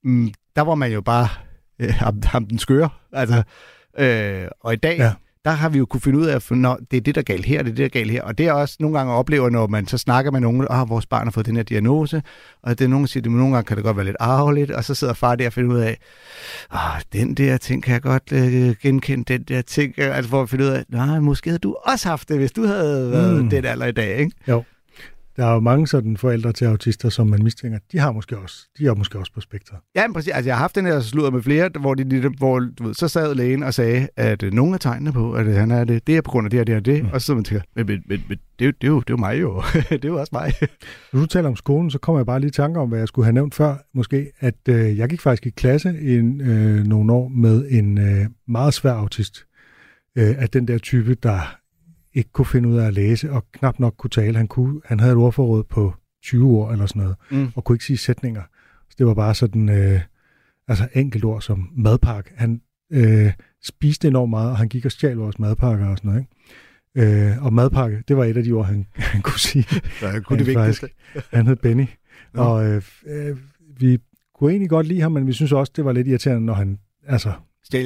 Mm, 0.05 0.33
der 0.57 0.63
var 0.63 0.75
man 0.75 0.93
jo 0.93 1.01
bare 1.01 1.29
øh, 1.79 1.95
ham, 1.95 2.23
ham 2.25 2.47
den 2.47 2.59
skøre. 2.59 2.89
Altså, 3.13 3.43
øh, 3.99 4.49
og 4.61 4.73
i 4.73 4.77
dag, 4.77 4.99
ja. 4.99 5.13
der 5.45 5.51
har 5.51 5.69
vi 5.69 5.79
jo 5.79 5.87
kunne 5.87 6.01
finde 6.01 6.19
ud 6.19 6.27
af, 6.27 6.35
at 6.37 6.51
når 6.51 6.79
det 6.91 6.97
er 6.97 7.01
det, 7.01 7.15
der 7.15 7.21
er 7.21 7.25
galt 7.25 7.45
her, 7.47 7.63
det 7.63 7.71
er 7.71 7.75
det, 7.75 7.79
der 7.79 7.85
er 7.85 7.89
galt 7.89 8.11
her. 8.11 8.23
Og 8.23 8.39
det 8.39 8.47
er 8.47 8.53
også 8.53 8.77
nogle 8.81 8.99
gange 8.99 9.13
oplever, 9.13 9.51
når 9.51 9.67
man 9.67 9.87
så 9.87 9.99
snakker 9.99 10.31
med 10.31 10.41
nogen, 10.41 10.67
at 10.71 10.89
vores 10.89 11.07
barn 11.07 11.27
har 11.27 11.31
fået 11.31 11.47
den 11.47 11.57
her 11.57 11.63
diagnose, 11.63 12.23
og 12.63 12.79
det 12.79 12.85
er 12.85 12.89
nogen, 12.89 13.05
der 13.05 13.09
siger, 13.09 13.25
at 13.25 13.31
nogle 13.31 13.55
gange 13.55 13.67
kan 13.67 13.77
det 13.77 13.85
godt 13.85 13.97
være 13.97 14.07
lidt 14.07 14.17
arveligt, 14.21 14.71
og 14.71 14.85
så 14.85 14.95
sidder 14.95 15.15
far 15.15 15.35
der 15.37 15.47
og 15.47 15.53
finder 15.53 15.75
ud 15.75 15.81
af, 15.81 15.99
Åh, 16.75 17.01
den 17.13 17.35
der 17.35 17.57
ting 17.57 17.83
kan 17.83 17.93
jeg 17.93 18.03
godt 18.03 18.33
øh, 18.33 18.75
genkende, 18.83 19.25
den 19.25 19.43
der 19.43 19.63
ting, 19.63 19.99
altså 19.99 20.31
for 20.31 20.43
at 20.43 20.51
finde 20.51 20.65
ud 20.65 20.71
af, 20.71 20.85
nej, 20.89 21.19
måske 21.21 21.51
havde 21.51 21.59
du 21.59 21.77
også 21.85 22.09
haft 22.09 22.29
det, 22.29 22.37
hvis 22.39 22.53
du 22.53 22.67
havde 22.67 23.11
været 23.11 23.43
Mm. 23.45 23.51
den 23.51 23.65
alder 23.65 23.87
i 23.87 23.93
dag, 23.93 24.19
ikke? 24.19 24.33
Jo. 24.49 24.65
Der 25.37 25.47
er 25.47 25.55
jo 25.55 25.61
mange 25.61 25.87
sådan 25.87 26.17
forældre 26.17 26.53
til 26.53 26.65
autister, 26.65 27.09
som 27.09 27.27
man 27.27 27.43
mistænker, 27.43 27.79
de 27.93 27.99
har 27.99 28.13
måske 28.13 28.39
også, 28.39 28.69
de 28.79 28.87
er 28.87 28.95
måske 28.95 29.19
også 29.19 29.33
på 29.33 29.41
spektret. 29.41 29.79
Ja, 29.95 30.07
men 30.07 30.15
præcis. 30.15 30.33
Altså, 30.33 30.49
jeg 30.49 30.57
har 30.57 30.61
haft 30.61 30.75
den 30.75 30.87
her 30.87 31.01
sludder 31.01 31.31
med 31.31 31.43
flere, 31.43 31.71
hvor, 31.81 31.95
de, 31.95 32.29
hvor 32.39 32.59
du 32.59 32.85
ved, 32.85 32.95
så 32.95 33.09
sad 33.09 33.35
lægen 33.35 33.63
og 33.63 33.75
sagde, 33.75 34.09
at 34.17 34.43
øh, 34.43 34.53
nogle 34.53 34.75
af 34.75 34.81
tegnene 34.81 35.13
på, 35.13 35.33
at 35.33 35.47
øh, 35.47 35.55
han 35.55 35.71
er 35.71 35.85
det, 35.85 36.07
det 36.07 36.17
er 36.17 36.21
på 36.21 36.31
grund 36.31 36.47
af 36.47 36.51
det 36.51 36.61
og 36.61 36.67
det 36.67 36.77
og 36.77 36.85
det. 36.85 37.03
Mm. 37.03 37.09
Og 37.13 37.21
så 37.21 37.25
sidder 37.27 37.37
man 37.37 37.41
og 37.41 37.47
tænker, 37.47 37.65
men, 37.77 37.87
men, 37.87 38.03
men, 38.07 38.25
men 38.29 38.39
det, 38.59 38.65
er 38.65 38.67
jo, 38.67 38.73
det, 38.81 38.87
er 38.87 38.89
jo, 38.89 39.01
det 39.01 39.11
er 39.11 39.15
jo 39.15 39.17
mig 39.17 39.41
jo. 39.41 39.63
det 39.91 40.05
er 40.05 40.09
jo 40.09 40.21
også 40.21 40.31
mig. 40.33 40.53
Når 41.13 41.21
du 41.21 41.27
taler 41.27 41.49
om 41.49 41.57
skolen, 41.57 41.91
så 41.91 41.99
kommer 41.99 42.21
jeg 42.21 42.27
bare 42.27 42.41
lige 42.41 42.49
i 42.49 42.53
tanke 42.53 42.81
om, 42.81 42.89
hvad 42.89 42.99
jeg 42.99 43.09
skulle 43.09 43.27
have 43.27 43.35
nævnt 43.35 43.55
før, 43.55 43.77
måske, 43.95 44.33
at 44.41 44.69
øh, 44.69 44.99
jeg 44.99 45.09
gik 45.09 45.21
faktisk 45.21 45.47
i 45.47 45.51
klasse 45.51 46.01
i 46.01 46.19
en, 46.19 46.41
øh, 46.41 46.87
nogle 46.87 47.13
år 47.13 47.29
med 47.29 47.67
en 47.71 47.99
øh, 47.99 48.27
meget 48.49 48.75
svær 48.75 48.93
autist. 48.93 49.47
Øh, 50.19 50.35
af 50.39 50.49
den 50.49 50.69
der 50.69 50.79
type, 50.79 51.15
der 51.15 51.57
ikke 52.17 52.31
kunne 52.33 52.47
finde 52.47 52.69
ud 52.69 52.77
af 52.77 52.87
at 52.87 52.95
læse, 52.95 53.33
og 53.33 53.45
knap 53.53 53.79
nok 53.79 53.95
kunne 53.99 54.11
tale. 54.11 54.37
Han, 54.37 54.49
kunne, 54.49 54.81
han 54.85 55.01
havde 55.01 55.13
et 55.13 55.19
ordforråd 55.19 55.65
på 55.65 55.95
20 56.23 56.47
ord 56.51 56.73
eller 56.73 56.87
sådan 56.87 57.03
noget, 57.03 57.17
Mm. 57.31 57.49
og 57.57 57.65
kunne 57.65 57.75
ikke 57.77 57.85
sige 57.85 57.97
sætninger. 57.97 58.43
Så 58.91 58.95
det 58.99 59.07
var 59.07 59.15
bare 59.15 59.35
sådan, 59.35 59.69
øh, 59.69 60.01
altså 60.69 60.89
enkelt 60.95 61.25
ord 61.25 61.41
som 61.43 61.71
madpakke. 61.77 62.31
Han 62.37 62.61
øh, 62.93 63.33
spiste 63.65 64.09
enormt 64.09 64.31
meget, 64.31 64.51
og 64.51 64.57
han 64.57 64.69
gik 64.69 64.85
og 64.85 64.93
stjal 64.93 65.17
vores 65.17 65.39
madpakker 65.39 65.87
og 65.87 65.99
sådan 65.99 66.09
noget. 66.09 66.21
Ikke? 66.21 67.31
Øh, 67.33 67.45
og 67.45 67.53
madpakke, 67.53 68.03
det 68.09 68.17
var 68.17 68.25
et 68.25 68.37
af 68.37 68.45
de 68.45 68.53
ord, 68.53 68.67
han, 68.67 68.87
han 69.13 69.23
kunne 69.23 69.39
sige. 69.39 69.63
Så 70.01 70.09
han 70.09 70.23
kunne 70.23 70.39
det 70.39 70.47
Rent 70.49 70.59
faktisk. 70.59 70.83
vigtigste. 70.83 71.37
Han 71.37 71.47
hed 71.47 71.57
Benny. 71.57 71.87
Nå. 72.35 72.43
Og 72.43 72.67
øh, 72.67 72.83
øh, 73.07 73.37
vi 73.79 73.99
kunne 74.35 74.51
egentlig 74.51 74.71
godt 74.71 74.87
lide 74.87 75.01
ham, 75.01 75.13
men 75.13 75.27
vi 75.27 75.33
synes 75.33 75.53
også, 75.53 75.73
det 75.77 75.85
var 75.85 75.93
lidt 75.93 76.09
irriterende, 76.09 76.47
når 76.47 76.55
han 76.55 76.79
altså 77.07 77.33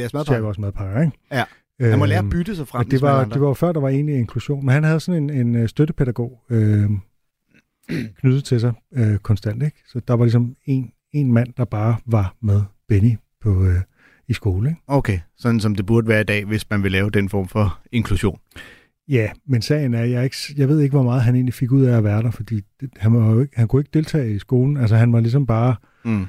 jeres 0.01 0.11
stjal 0.27 0.41
vores 0.43 0.59
madpakker. 0.59 1.01
Ikke? 1.03 1.13
Ja. 1.33 1.45
Han 1.81 1.99
må 1.99 2.05
lære 2.05 2.19
at 2.19 2.25
Øhm, 2.25 2.31
bytte 2.31 2.57
sig 2.57 2.67
det 2.67 2.87
ligesom 2.91 3.09
alle 3.09 3.19
var, 3.19 3.25
det 3.25 3.41
var 3.41 3.55
før, 3.55 3.73
der 3.73 3.81
var 3.81 3.89
egentlig 3.89 4.17
inklusion. 4.17 4.65
Men 4.65 4.73
han 4.73 4.85
havde 4.85 5.01
sådan 5.01 5.31
en, 5.31 5.31
en 5.31 5.55
øh, 5.55 5.69
støttepædagog 5.69 6.43
øh, 6.51 6.91
knyttet 8.21 8.45
til 8.45 8.61
sig 8.61 8.73
øh, 8.95 9.19
konstant. 9.19 9.63
Ikke? 9.63 9.83
Så 9.87 10.01
der 10.09 10.15
var 10.15 10.25
ligesom 10.25 10.57
en, 10.65 10.93
en 11.13 11.33
mand, 11.33 11.49
der 11.57 11.65
bare 11.65 11.97
var 12.07 12.35
med 12.43 12.63
Benny 12.89 13.17
på, 13.43 13.65
øh, 13.65 13.81
i 14.29 14.33
skole. 14.33 14.69
Ikke? 14.69 14.81
Okay, 14.87 15.19
sådan 15.37 15.61
som 15.61 15.75
det 15.75 15.87
burde 15.87 16.09
være 16.09 16.21
i 16.21 16.25
dag, 16.25 16.45
hvis 16.45 16.71
man 16.71 16.83
vil 16.83 16.93
lave 16.93 17.11
den 17.11 17.29
form 17.29 17.49
for 17.49 17.81
inklusion. 17.93 18.39
Ja, 19.09 19.31
men 19.47 19.63
sagen 19.63 19.95
er, 19.95 20.05
jeg, 20.05 20.25
ikke, 20.25 20.37
jeg 20.57 20.69
ved 20.69 20.81
ikke, 20.81 20.93
hvor 20.93 21.03
meget 21.03 21.23
han 21.23 21.35
egentlig 21.35 21.55
fik 21.55 21.73
ud 21.73 21.83
af 21.83 21.97
at 21.97 22.05
være 22.05 22.23
der, 22.23 22.31
fordi 22.31 22.61
det, 22.81 22.91
han, 22.97 23.15
var 23.15 23.31
jo 23.31 23.41
ikke, 23.41 23.53
han 23.57 23.69
kunne 23.69 23.81
ikke 23.81 23.91
deltage 23.95 24.35
i 24.35 24.39
skolen. 24.39 24.77
Altså 24.77 24.97
han 24.97 25.13
var 25.13 25.21
ligesom 25.21 25.47
bare... 25.47 25.77
Mm. 26.05 26.27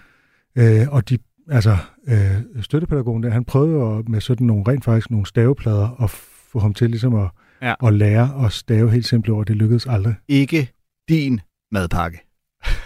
Øh, 0.56 0.88
og 0.90 1.10
de, 1.10 1.18
altså, 1.50 1.78
øh, 2.08 2.62
støttepædagogen 2.62 3.24
der, 3.24 3.30
han 3.30 3.46
prøvede 3.46 3.72
jo 3.74 4.04
med 4.08 4.22
sådan 4.22 4.48
nogle, 4.48 4.64
rent 4.68 4.84
faktisk 4.86 5.12
nogle 5.12 5.26
staveplader 5.26 6.04
at 6.04 6.10
få 6.52 6.60
ham 6.60 6.74
til 6.74 6.90
ligesom 6.90 7.16
at, 7.16 7.30
Ja. 7.62 7.74
at 7.88 7.94
lære 7.94 8.46
at 8.46 8.52
stave 8.52 8.92
helt 8.92 9.06
simple 9.06 9.34
ord. 9.34 9.46
Det 9.46 9.56
lykkedes 9.56 9.86
aldrig, 9.88 10.16
Ikke 10.28 10.70
din 11.10 11.40
madpakke. 11.72 12.20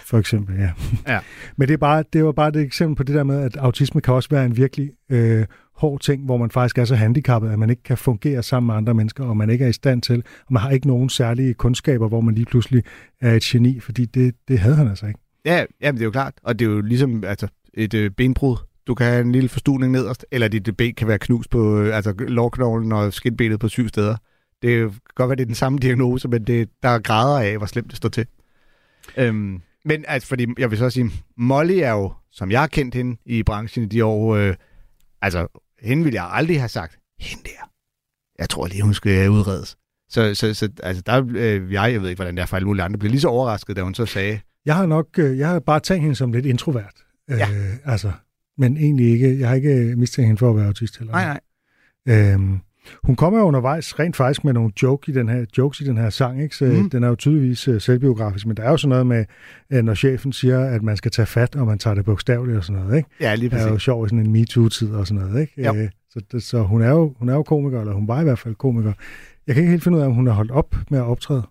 for 0.06 0.18
eksempel, 0.18 0.56
ja. 0.58 0.70
Ja. 1.06 1.20
Men 1.56 1.68
det, 1.68 1.74
er 1.74 1.78
bare, 1.78 2.04
det 2.12 2.24
var 2.24 2.32
bare 2.32 2.48
et 2.48 2.56
eksempel 2.56 2.96
på 2.96 3.02
det 3.02 3.14
der 3.14 3.22
med, 3.24 3.40
at 3.42 3.56
autisme 3.56 4.00
kan 4.00 4.14
også 4.14 4.28
være 4.30 4.44
en 4.46 4.56
virkelig 4.56 4.90
øh, 5.10 5.46
hård 5.76 6.00
ting, 6.00 6.24
hvor 6.24 6.36
man 6.36 6.50
faktisk 6.50 6.78
er 6.78 6.84
så 6.84 6.94
handicappet, 6.94 7.50
at 7.50 7.58
man 7.58 7.70
ikke 7.70 7.82
kan 7.82 7.96
fungere 7.98 8.42
sammen 8.42 8.66
med 8.66 8.74
andre 8.74 8.94
mennesker, 8.94 9.24
og 9.24 9.36
man 9.36 9.50
ikke 9.50 9.64
er 9.64 9.68
i 9.68 9.72
stand 9.72 10.02
til, 10.02 10.22
og 10.46 10.52
man 10.52 10.62
har 10.62 10.70
ikke 10.70 10.86
nogen 10.86 11.08
særlige 11.08 11.54
kundskaber, 11.54 12.08
hvor 12.08 12.20
man 12.20 12.34
lige 12.34 12.46
pludselig 12.46 12.82
er 13.20 13.32
et 13.34 13.42
geni, 13.42 13.80
fordi 13.80 14.04
det, 14.04 14.34
det 14.48 14.58
havde 14.58 14.76
han 14.76 14.88
altså 14.88 15.06
ikke. 15.06 15.20
Ja, 15.44 15.64
jamen, 15.82 15.96
det 15.96 16.02
er 16.02 16.06
jo 16.06 16.10
klart. 16.10 16.34
Og 16.42 16.58
det 16.58 16.64
er 16.64 16.70
jo 16.70 16.80
ligesom 16.80 17.24
altså, 17.24 17.48
et 17.76 17.94
øh, 17.94 18.10
benbrud. 18.10 18.56
Du 18.86 18.94
kan 18.94 19.06
have 19.06 19.20
en 19.20 19.32
lille 19.32 19.48
forstuning 19.48 19.92
nederst, 19.92 20.26
eller 20.30 20.48
dit 20.48 20.76
ben 20.76 20.94
kan 20.94 21.08
være 21.08 21.18
knust 21.18 21.50
på 21.50 21.80
øh, 21.80 21.96
altså, 21.96 22.14
lårknoglen 22.18 22.92
og 22.92 23.12
skindbenet 23.12 23.60
på 23.60 23.68
syv 23.68 23.88
steder. 23.88 24.16
Det 24.62 24.90
kan 24.90 25.00
godt 25.14 25.28
være, 25.28 25.36
det 25.36 25.42
er 25.42 25.46
den 25.46 25.54
samme 25.54 25.78
diagnose, 25.78 26.28
men 26.28 26.44
det, 26.44 26.68
der 26.82 26.88
er 26.88 26.98
grader 26.98 27.40
af, 27.40 27.56
hvor 27.56 27.66
slemt 27.66 27.90
det 27.90 27.96
står 27.96 28.08
til. 28.08 28.26
Øhm, 29.16 29.60
men 29.84 30.04
altså, 30.08 30.28
fordi 30.28 30.46
jeg 30.58 30.70
vil 30.70 30.78
så 30.78 30.90
sige, 30.90 31.10
Molly 31.36 31.78
er 31.78 31.90
jo, 31.90 32.12
som 32.32 32.50
jeg 32.50 32.60
har 32.60 32.66
kendt 32.66 32.94
hende 32.94 33.16
i 33.26 33.42
branchen 33.42 33.84
i 33.84 33.88
de 33.88 34.04
år, 34.04 34.36
øh, 34.36 34.54
altså, 35.22 35.46
hende 35.82 36.04
ville 36.04 36.22
jeg 36.22 36.30
aldrig 36.32 36.60
have 36.60 36.68
sagt, 36.68 36.98
hende 37.20 37.44
der, 37.44 37.70
jeg 38.38 38.50
tror 38.50 38.66
lige, 38.66 38.82
hun 38.82 38.94
skal 38.94 39.30
udredes. 39.30 39.76
Så, 40.08 40.34
så, 40.34 40.54
så 40.54 40.68
altså, 40.82 41.02
der, 41.06 41.26
øh, 41.28 41.72
jeg, 41.72 41.92
jeg 41.92 42.02
ved 42.02 42.08
ikke, 42.08 42.18
hvordan 42.18 42.36
det 42.36 42.42
er 42.42 42.46
for 42.46 42.56
alle 42.56 42.66
mulige 42.66 42.82
andre, 42.84 42.98
blev 42.98 43.10
lige 43.10 43.20
så 43.20 43.28
overrasket, 43.28 43.76
da 43.76 43.82
hun 43.82 43.94
så 43.94 44.06
sagde, 44.06 44.40
Jeg 44.66 44.76
har 44.76 44.86
nok, 44.86 45.06
øh, 45.18 45.38
jeg 45.38 45.48
har 45.48 45.60
bare 45.60 45.80
tænkt 45.80 46.02
hende 46.02 46.16
som 46.16 46.32
lidt 46.32 46.46
introvert. 46.46 47.05
Ja. 47.28 47.48
Øh, 47.50 47.74
altså, 47.84 48.12
men 48.58 48.76
egentlig 48.76 49.06
ikke, 49.12 49.40
jeg 49.40 49.48
har 49.48 49.54
ikke 49.54 49.94
mistænkt 49.96 50.26
hende 50.26 50.38
for 50.38 50.50
at 50.50 50.56
være 50.56 50.66
autist 50.66 50.98
heller. 50.98 51.12
nej, 51.12 51.24
nej, 51.26 51.40
Øhm, 52.08 52.58
hun 53.02 53.16
kommer 53.16 53.38
jo 53.38 53.44
undervejs 53.44 53.98
rent 53.98 54.16
faktisk 54.16 54.44
med 54.44 54.52
nogle 54.52 54.72
joke 54.82 55.12
i 55.12 55.14
den 55.14 55.28
her, 55.28 55.44
jokes 55.58 55.80
i 55.80 55.84
den 55.84 55.96
her 55.98 56.10
sang, 56.10 56.42
ikke? 56.42 56.56
Så 56.56 56.64
mm. 56.64 56.90
den 56.90 57.02
er 57.04 57.08
jo 57.08 57.14
tydeligvis 57.14 57.68
uh, 57.68 57.80
selvbiografisk, 57.80 58.46
men 58.46 58.56
der 58.56 58.62
er 58.62 58.70
jo 58.70 58.76
sådan 58.76 58.88
noget 58.88 59.06
med, 59.06 59.24
uh, 59.74 59.78
når 59.78 59.94
chefen 59.94 60.32
siger, 60.32 60.60
at 60.60 60.82
man 60.82 60.96
skal 60.96 61.10
tage 61.10 61.26
fat, 61.26 61.56
og 61.56 61.66
man 61.66 61.78
tager 61.78 61.94
det 61.94 62.04
bogstaveligt 62.04 62.58
og 62.58 62.64
sådan 62.64 62.82
noget, 62.82 62.96
ikke? 62.96 63.08
ja, 63.20 63.34
lige 63.34 63.50
Det 63.50 63.56
er 63.58 63.62
jo 63.62 63.68
præcis. 63.68 63.82
sjovt 63.82 64.06
i 64.06 64.08
sådan 64.08 64.26
en 64.26 64.32
MeToo-tid 64.32 64.90
og 64.90 65.06
sådan 65.06 65.22
noget, 65.22 65.40
ikke? 65.40 65.70
Øh, 65.82 65.88
så 66.10 66.20
det, 66.32 66.42
så 66.42 66.62
hun, 66.62 66.82
er 66.82 66.90
jo, 66.90 67.14
hun 67.18 67.28
er 67.28 67.34
jo 67.34 67.42
komiker, 67.42 67.80
eller 67.80 67.92
hun 67.92 68.08
var 68.08 68.20
i 68.20 68.24
hvert 68.24 68.38
fald 68.38 68.54
komiker. 68.54 68.92
Jeg 69.46 69.54
kan 69.54 69.62
ikke 69.62 69.70
helt 69.70 69.82
finde 69.84 69.98
ud 69.98 70.02
af, 70.02 70.06
om 70.06 70.12
hun 70.12 70.26
har 70.26 70.34
holdt 70.34 70.50
op 70.50 70.76
med 70.90 70.98
at 70.98 71.04
optræde. 71.04 71.42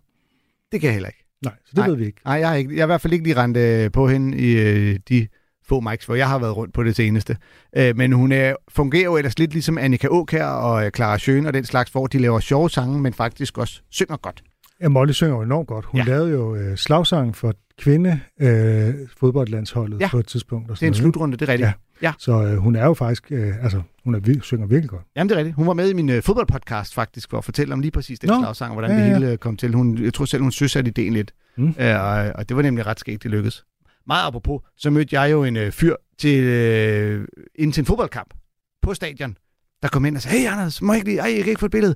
Det 0.71 0.81
kan 0.81 0.87
jeg 0.87 0.93
heller 0.93 1.09
ikke. 1.09 1.25
Nej, 1.43 1.53
så 1.65 1.71
det 1.71 1.77
Nej. 1.77 1.87
ved 1.87 1.95
vi 1.95 2.05
ikke. 2.05 2.21
Nej, 2.25 2.33
jeg 2.33 2.49
har, 2.49 2.55
ikke, 2.55 2.75
jeg 2.75 2.81
har 2.81 2.85
i 2.85 2.91
hvert 2.93 3.01
fald 3.01 3.13
ikke 3.13 3.25
lige 3.25 3.37
rendt 3.37 3.57
øh, 3.57 3.91
på 3.91 4.07
hende 4.07 4.37
i 4.37 4.59
øh, 4.59 4.99
de 5.09 5.27
få 5.67 5.79
mics, 5.79 6.05
hvor 6.05 6.15
jeg 6.15 6.29
har 6.29 6.39
været 6.39 6.55
rundt 6.57 6.73
på 6.73 6.83
det 6.83 6.95
seneste. 6.95 7.37
Øh, 7.77 7.97
men 7.97 8.11
hun 8.11 8.31
øh, 8.31 8.53
fungerer 8.69 9.03
jo 9.03 9.17
ellers 9.17 9.39
lidt 9.39 9.51
ligesom 9.53 9.77
Annika 9.77 10.07
Åkær 10.07 10.45
og 10.47 10.85
øh, 10.85 10.91
Clara 10.95 11.17
Schøn 11.17 11.45
og 11.45 11.53
den 11.53 11.65
slags, 11.65 11.91
hvor 11.91 12.07
de 12.07 12.19
laver 12.19 12.39
sjove 12.39 12.69
sange, 12.69 12.99
men 13.01 13.13
faktisk 13.13 13.57
også 13.57 13.81
synger 13.89 14.17
godt. 14.17 14.43
Ja, 14.81 14.89
Molly 14.89 15.11
synger 15.11 15.35
jo 15.35 15.41
enormt 15.41 15.67
godt. 15.67 15.85
Hun 15.85 15.99
Ja. 15.99 16.05
lavede 16.05 16.31
jo 16.31 16.55
øh, 16.55 16.77
slagsang 16.77 17.35
for 17.35 17.53
kvinde 17.79 18.19
øh, 18.41 18.93
fodboldlandsholdet 19.17 20.01
Ja. 20.01 20.07
på 20.11 20.19
et 20.19 20.27
tidspunkt. 20.27 20.63
Og 20.63 20.67
Det 20.69 20.73
er 20.73 20.75
sådan 20.75 20.87
en 20.87 20.91
noget, 20.91 21.01
slutrunde, 21.01 21.37
det 21.37 21.49
er 21.49 21.51
rigtigt. 21.51 21.67
Ja. 21.67 21.73
Ja. 22.01 22.13
Så 22.19 22.43
øh, 22.43 22.57
hun 22.57 22.75
er 22.75 22.85
jo 22.85 22.93
faktisk, 22.93 23.23
øh, 23.31 23.53
altså, 23.63 23.81
hun 24.03 24.15
er, 24.15 24.19
vir- 24.19 24.41
synger 24.41 24.67
virkelig 24.67 24.89
godt. 24.89 25.01
Jamen, 25.15 25.29
det 25.29 25.35
er 25.35 25.39
rigtigt. 25.39 25.55
Hun 25.55 25.67
var 25.67 25.73
med 25.73 25.89
i 25.89 25.93
min 25.93 26.09
øh, 26.09 26.23
fodboldpodcast 26.23 26.93
faktisk, 26.93 27.29
for 27.29 27.37
at 27.37 27.43
fortælle 27.45 27.73
om 27.73 27.79
lige 27.79 27.91
præcis 27.91 28.19
den 28.19 28.29
Nå. 28.29 28.35
slagsang, 28.41 28.73
hvordan 28.73 28.91
Ja, 28.91 28.97
det 29.03 29.09
ja. 29.09 29.13
hele 29.13 29.31
øh, 29.31 29.37
kom 29.37 29.57
til. 29.57 29.73
Hun, 29.75 30.03
jeg 30.03 30.13
tror 30.13 30.25
selv, 30.25 30.41
hun 30.41 30.51
søsatte 30.51 30.89
ideen 30.89 31.13
lidt. 31.13 31.33
Mm. 31.57 31.75
Øh, 31.79 32.01
og, 32.01 32.31
og 32.35 32.49
det 32.49 32.57
var 32.57 32.63
nemlig 32.63 32.85
ret 32.85 32.99
skægt, 32.99 33.23
det 33.23 33.31
lykkedes. 33.31 33.63
Meget 34.07 34.27
apropos, 34.27 34.61
så 34.77 34.89
mødte 34.89 35.21
jeg 35.21 35.31
jo 35.31 35.43
en 35.43 35.57
øh, 35.57 35.71
fyr 35.71 35.95
til, 36.17 36.43
øh, 36.43 37.27
ind 37.55 37.73
til 37.73 37.81
en 37.81 37.85
fodboldkamp 37.85 38.33
på 38.81 38.93
stadion, 38.93 39.37
der 39.81 39.87
kom 39.87 40.05
ind 40.05 40.15
og 40.15 40.21
sagde, 40.21 40.39
hey 40.39 40.47
Anders, 40.49 40.81
må 40.81 40.93
jeg 40.93 40.97
ikke 40.97 41.09
lige, 41.09 41.19
ej, 41.19 41.33
jeg 41.35 41.43
kan 41.43 41.49
ikke 41.49 41.59
få 41.59 41.65
et 41.65 41.71
billede. 41.71 41.95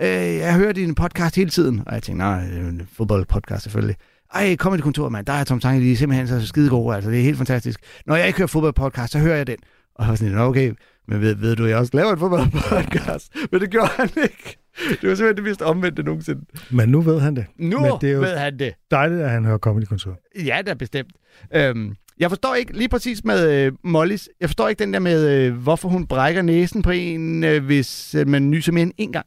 Øh, 0.00 0.36
jeg 0.36 0.54
hører 0.54 0.72
din 0.72 0.94
podcast 0.94 1.36
hele 1.36 1.50
tiden. 1.50 1.82
Og 1.86 1.94
jeg 1.94 2.02
tænkte, 2.02 2.24
nej, 2.24 2.44
det 2.44 2.58
er 2.58 2.68
en 2.68 2.88
fodboldpodcast 2.92 3.62
selvfølgelig. 3.62 3.96
Ej, 4.34 4.56
kom 4.56 4.74
i 4.74 4.76
det 4.76 4.84
kontor, 4.84 5.08
mand. 5.08 5.26
Der 5.26 5.32
er 5.32 5.44
Tom 5.44 5.60
Sange, 5.60 5.80
de 5.80 5.92
er 5.92 5.96
simpelthen 5.96 6.28
så 6.28 6.46
skide 6.46 6.70
gode. 6.70 6.94
Altså, 6.94 7.10
det 7.10 7.18
er 7.18 7.22
helt 7.22 7.38
fantastisk. 7.38 7.80
Når 8.06 8.16
jeg 8.16 8.26
ikke 8.26 8.38
hører 8.38 8.46
fodboldpodcast, 8.46 9.12
så 9.12 9.18
hører 9.18 9.36
jeg 9.36 9.46
den. 9.46 9.56
Og 9.94 10.04
jeg 10.04 10.10
var 10.10 10.16
sådan, 10.16 10.38
okay, 10.38 10.72
men 11.10 11.20
ved, 11.20 11.34
ved 11.34 11.56
du, 11.56 11.64
jeg 11.66 11.76
også 11.76 11.90
laver 11.94 12.12
en 12.12 12.18
fodboldpodcast? 12.18 13.32
Men 13.52 13.60
det 13.60 13.70
gjorde 13.70 13.88
han 13.96 14.08
ikke. 14.22 14.58
Det 15.00 15.08
var 15.08 15.14
simpelthen 15.14 15.36
det 15.36 15.44
mest 15.44 15.62
omvendte 15.62 16.02
nogensinde. 16.02 16.40
Men 16.70 16.88
nu 16.88 17.00
ved 17.00 17.20
han 17.20 17.36
det. 17.36 17.46
Nu 17.58 17.80
Men 17.80 17.92
det 18.00 18.08
er 18.10 18.14
jo- 18.14 18.20
ved 18.20 18.36
han 18.36 18.58
det. 18.58 18.72
Dejligt, 18.90 19.20
at 19.20 19.30
han 19.30 19.44
hører 19.44 19.58
Comedy 19.58 19.84
Kontor. 19.84 20.18
Ja, 20.44 20.58
da 20.66 20.74
bestemt. 20.74 21.12
Øhm, 21.54 21.94
jeg 22.20 22.30
forstår 22.30 22.54
ikke 22.54 22.76
lige 22.76 22.88
præcis 22.88 23.24
med 23.24 23.66
øh, 23.66 23.72
Mollys, 23.84 24.28
jeg 24.40 24.48
forstår 24.48 24.68
ikke 24.68 24.84
den 24.84 24.92
der 24.92 25.00
med, 25.00 25.28
øh, 25.46 25.54
hvorfor 25.54 25.88
hun 25.88 26.06
brækker 26.06 26.42
næsen 26.42 26.82
på 26.82 26.90
en, 26.90 27.44
øh, 27.44 27.64
hvis 27.64 28.14
øh, 28.14 28.28
man 28.28 28.50
nyser 28.50 28.72
mere 28.72 28.82
end 28.82 28.92
en 28.98 29.12
gang. 29.12 29.26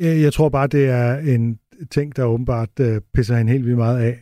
Jeg 0.00 0.32
tror 0.32 0.48
bare, 0.48 0.66
det 0.66 0.88
er 0.88 1.16
en 1.18 1.58
ting, 1.90 2.16
der 2.16 2.24
åbenbart 2.24 2.68
øh, 2.80 3.00
pisser 3.14 3.36
hende 3.36 3.52
helt 3.52 3.64
vildt 3.64 3.78
meget 3.78 3.98
af. 3.98 4.18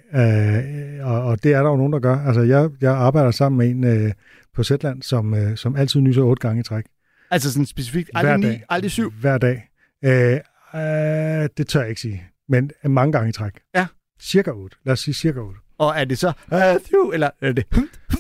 Øh, 1.01 1.07
og, 1.07 1.23
og 1.23 1.43
det 1.43 1.53
er 1.53 1.63
der 1.63 1.71
jo 1.71 1.77
nogen, 1.77 1.93
der 1.93 1.99
gør. 1.99 2.19
Altså, 2.19 2.43
jeg, 2.43 2.71
jeg 2.81 2.93
arbejder 2.93 3.31
sammen 3.31 3.59
med 3.59 3.71
en 3.71 4.05
øh, 4.07 4.13
på 4.55 4.63
Zetland, 4.65 5.03
som, 5.03 5.35
øh, 5.35 5.57
som 5.57 5.77
altid 5.77 6.01
nyser 6.01 6.23
otte 6.23 6.41
gange 6.41 6.61
i 6.61 6.63
træk. 6.63 6.85
Altså 7.31 7.53
sådan 7.53 7.67
specifikt, 7.67 8.11
Hver 8.21 8.33
aldrig 8.33 8.51
ni, 8.51 8.59
aldrig 8.69 8.91
syv. 8.91 9.13
Hver 9.13 9.39
dag. 9.39 9.69
Øh, 10.05 10.33
øh, 10.75 11.49
det 11.57 11.69
tør 11.69 11.81
jeg 11.81 11.89
ikke 11.89 12.01
sige. 12.01 12.23
Men 12.49 12.71
mange 12.85 13.13
gange 13.13 13.29
i 13.29 13.33
træk. 13.33 13.53
Ja. 13.75 13.87
Cirka 14.21 14.51
otte. 14.51 14.77
Lad 14.85 14.93
os 14.93 15.01
sige 15.01 15.15
cirka 15.15 15.39
otte. 15.41 15.61
Og 15.79 15.95
er 15.97 16.05
det 16.05 16.19
så, 16.19 16.33
uh, 16.53 17.15
eller 17.15 17.31
er 17.41 17.53
det, 17.53 17.67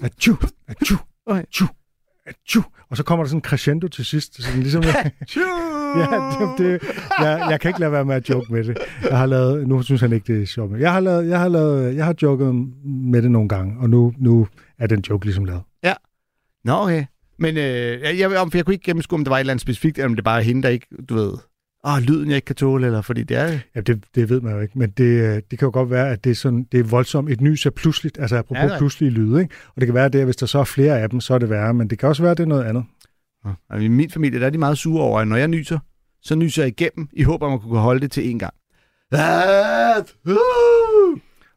achu, 0.02 0.36
Okay. 1.26 1.42
achu, 1.42 1.66
achu. 2.26 2.62
Og 2.90 2.96
så 2.96 3.02
kommer 3.02 3.24
der 3.24 3.28
sådan 3.28 3.38
en 3.38 3.42
crescendo 3.44 3.88
til 3.88 4.04
sidst. 4.04 4.42
Sådan 4.42 4.60
ligesom, 4.60 4.82
ja, 6.00 6.06
det, 6.40 6.58
det, 6.58 6.80
jeg, 7.18 7.46
jeg 7.50 7.60
kan 7.60 7.68
ikke 7.68 7.80
lade 7.80 7.92
være 7.92 8.04
med 8.04 8.14
at 8.14 8.28
joke 8.28 8.52
med 8.52 8.64
det. 8.64 8.78
Jeg 9.10 9.18
har 9.18 9.26
lavet, 9.26 9.68
nu 9.68 9.82
synes 9.82 10.00
han 10.00 10.12
ikke, 10.12 10.34
det 10.34 10.42
er 10.42 10.46
sjovt. 10.46 10.80
Jeg 10.80 10.92
har, 10.92 11.00
lavet, 11.00 11.28
jeg 11.28 11.40
har, 11.40 11.48
lavet, 11.48 11.96
jeg 11.96 12.04
har 12.04 12.14
joket 12.22 12.54
med 12.84 13.22
det 13.22 13.30
nogle 13.30 13.48
gange, 13.48 13.80
og 13.80 13.90
nu, 13.90 14.14
nu 14.18 14.48
er 14.78 14.86
den 14.86 15.00
joke 15.00 15.24
ligesom 15.24 15.44
lavet. 15.44 15.62
Nå, 16.64 16.72
okay. 16.72 17.04
Men 17.38 17.56
øh, 17.56 17.62
jeg, 17.62 18.00
jeg, 18.02 18.18
jeg, 18.18 18.54
jeg 18.54 18.64
kunne 18.64 18.74
ikke 18.74 18.84
gennemskue, 18.84 19.16
om 19.18 19.24
det 19.24 19.30
var 19.30 19.36
et 19.36 19.40
eller 19.40 19.52
andet 19.52 19.62
specifikt, 19.62 19.98
eller 19.98 20.08
om 20.08 20.14
det 20.14 20.24
bare 20.24 20.38
er 20.38 20.42
hende, 20.44 20.62
der 20.62 20.68
ikke, 20.68 20.86
du 21.08 21.14
ved... 21.14 21.32
åh, 21.86 21.98
lyden 21.98 22.28
jeg 22.28 22.36
ikke 22.36 22.46
kan 22.46 22.56
tåle, 22.56 22.86
eller 22.86 23.02
fordi 23.02 23.22
det 23.22 23.36
er... 23.36 23.58
Ja, 23.74 23.80
det, 23.80 24.04
det 24.14 24.28
ved 24.28 24.40
man 24.40 24.54
jo 24.54 24.60
ikke, 24.60 24.78
men 24.78 24.90
det, 24.90 25.04
øh, 25.04 25.42
det 25.50 25.58
kan 25.58 25.66
jo 25.66 25.70
godt 25.72 25.90
være, 25.90 26.10
at 26.10 26.24
det 26.24 26.30
er, 26.30 26.34
sådan, 26.34 26.66
det 26.72 26.80
er 26.80 26.84
voldsomt. 26.84 27.30
Et 27.30 27.40
nys 27.40 27.66
er 27.66 27.70
pludseligt, 27.70 28.18
altså 28.20 28.36
apropos 28.36 28.58
Ja, 28.58 28.62
ja, 28.62 28.68
nej. 28.68 28.78
pludselige 28.78 29.10
lyde, 29.10 29.42
ikke? 29.42 29.54
Og 29.68 29.80
det 29.80 29.86
kan 29.86 29.94
være, 29.94 30.04
at 30.04 30.12
det, 30.12 30.20
er, 30.20 30.24
hvis 30.24 30.36
der 30.36 30.46
så 30.46 30.58
er 30.58 30.64
flere 30.64 31.00
af 31.00 31.10
dem, 31.10 31.20
så 31.20 31.34
er 31.34 31.38
det 31.38 31.50
værre, 31.50 31.74
men 31.74 31.90
det 31.90 31.98
kan 31.98 32.08
også 32.08 32.22
være, 32.22 32.30
at 32.32 32.36
det 32.38 32.44
er 32.44 32.48
noget 32.48 32.64
andet. 32.64 32.84
Og 33.70 33.82
I 33.82 33.88
min 33.88 34.10
familie, 34.10 34.40
der 34.40 34.46
er 34.46 34.50
de 34.50 34.58
meget 34.58 34.78
sure 34.78 35.02
over, 35.02 35.20
at 35.20 35.28
når 35.28 35.36
jeg 35.36 35.48
nyser, 35.48 35.78
så 36.22 36.34
nyser 36.34 36.62
jeg 36.62 36.68
igennem, 36.68 37.08
i 37.12 37.22
håb 37.22 37.42
om 37.42 37.52
at 37.52 37.60
kunne 37.60 37.78
holde 37.78 38.00
det 38.00 38.10
til 38.10 38.30
en 38.30 38.38
gang. 38.38 38.54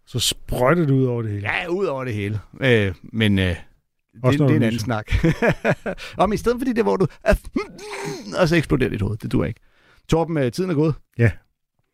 Så 0.07 0.19
sprøjter 0.19 0.81
det 0.85 0.91
ud 0.91 1.05
over 1.05 1.21
det 1.21 1.31
hele. 1.31 1.47
Ja, 1.49 1.67
ud 1.67 1.85
over 1.85 2.03
det 2.03 2.13
hele. 2.13 2.39
Øh, 2.61 2.93
men 3.03 3.39
øh, 3.39 3.55
Også 4.24 4.32
det 4.32 4.39
når 4.39 4.49
er 4.49 4.55
en 4.55 4.63
anden 4.63 4.80
snak. 4.80 5.11
Om 6.18 6.34
i 6.34 6.38
stedet 6.38 6.59
for 6.59 6.66
det 6.66 6.76
der, 6.76 6.84
hvor 6.84 6.97
du... 6.97 7.07
Og 8.38 8.47
så 8.49 8.55
eksploderer 8.55 8.89
dit 8.89 9.01
hoved. 9.01 9.18
Det 9.18 9.32
duer 9.32 9.45
ikke. 9.45 9.59
Torben, 10.09 10.38
øh, 10.38 10.51
tiden 10.51 10.70
er 10.70 10.74
gået. 10.74 10.93
Ja. 11.18 11.32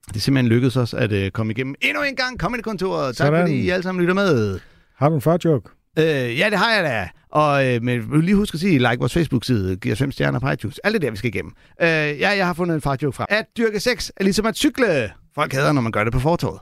Det 0.07 0.15
er 0.15 0.19
simpelthen 0.19 0.49
lykkedes 0.49 0.77
os 0.77 0.93
at 0.93 1.11
øh, 1.11 1.31
komme 1.31 1.51
igennem 1.53 1.75
endnu 1.81 2.03
en 2.03 2.15
gang 2.15 2.39
Comedy-kontoret. 2.39 3.15
Tak 3.17 3.27
Sådan. 3.27 3.43
fordi 3.43 3.61
I 3.61 3.69
alle 3.69 3.83
sammen 3.83 4.01
lytter 4.01 4.13
med. 4.13 4.59
Har 4.97 5.09
du 5.09 5.15
en 5.15 5.21
far-joke? 5.21 5.69
Øh, 5.99 6.39
ja, 6.39 6.49
det 6.49 6.57
har 6.57 6.73
jeg 6.73 6.83
da. 6.83 7.09
Og 7.31 7.67
øh, 7.67 7.83
men 7.83 8.21
lige 8.21 8.35
huske 8.35 8.55
at 8.55 8.59
sige, 8.59 8.77
like 8.77 8.99
vores 8.99 9.13
Facebook-side, 9.13 9.75
giv 9.75 9.91
os 9.91 9.99
fem 9.99 10.11
stjerner 10.11 10.39
på 10.39 10.49
iTunes. 10.49 10.79
Alt 10.79 10.93
det 10.93 11.01
der, 11.01 11.11
vi 11.11 11.17
skal 11.17 11.27
igennem. 11.27 11.51
Øh, 11.81 11.87
ja, 11.87 12.29
jeg 12.29 12.45
har 12.45 12.53
fundet 12.53 12.75
en 12.75 12.81
fartjoke 12.81 13.15
frem. 13.15 13.27
At 13.29 13.45
dyrke 13.57 13.79
sex 13.79 14.09
er 14.17 14.23
ligesom 14.23 14.45
at 14.45 14.55
cykle. 14.55 15.11
Folk 15.35 15.53
hader, 15.53 15.71
når 15.71 15.81
man 15.81 15.91
gør 15.91 16.03
det 16.03 16.13
på 16.13 16.19
fortovet. 16.19 16.59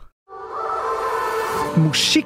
Musik 1.78 2.26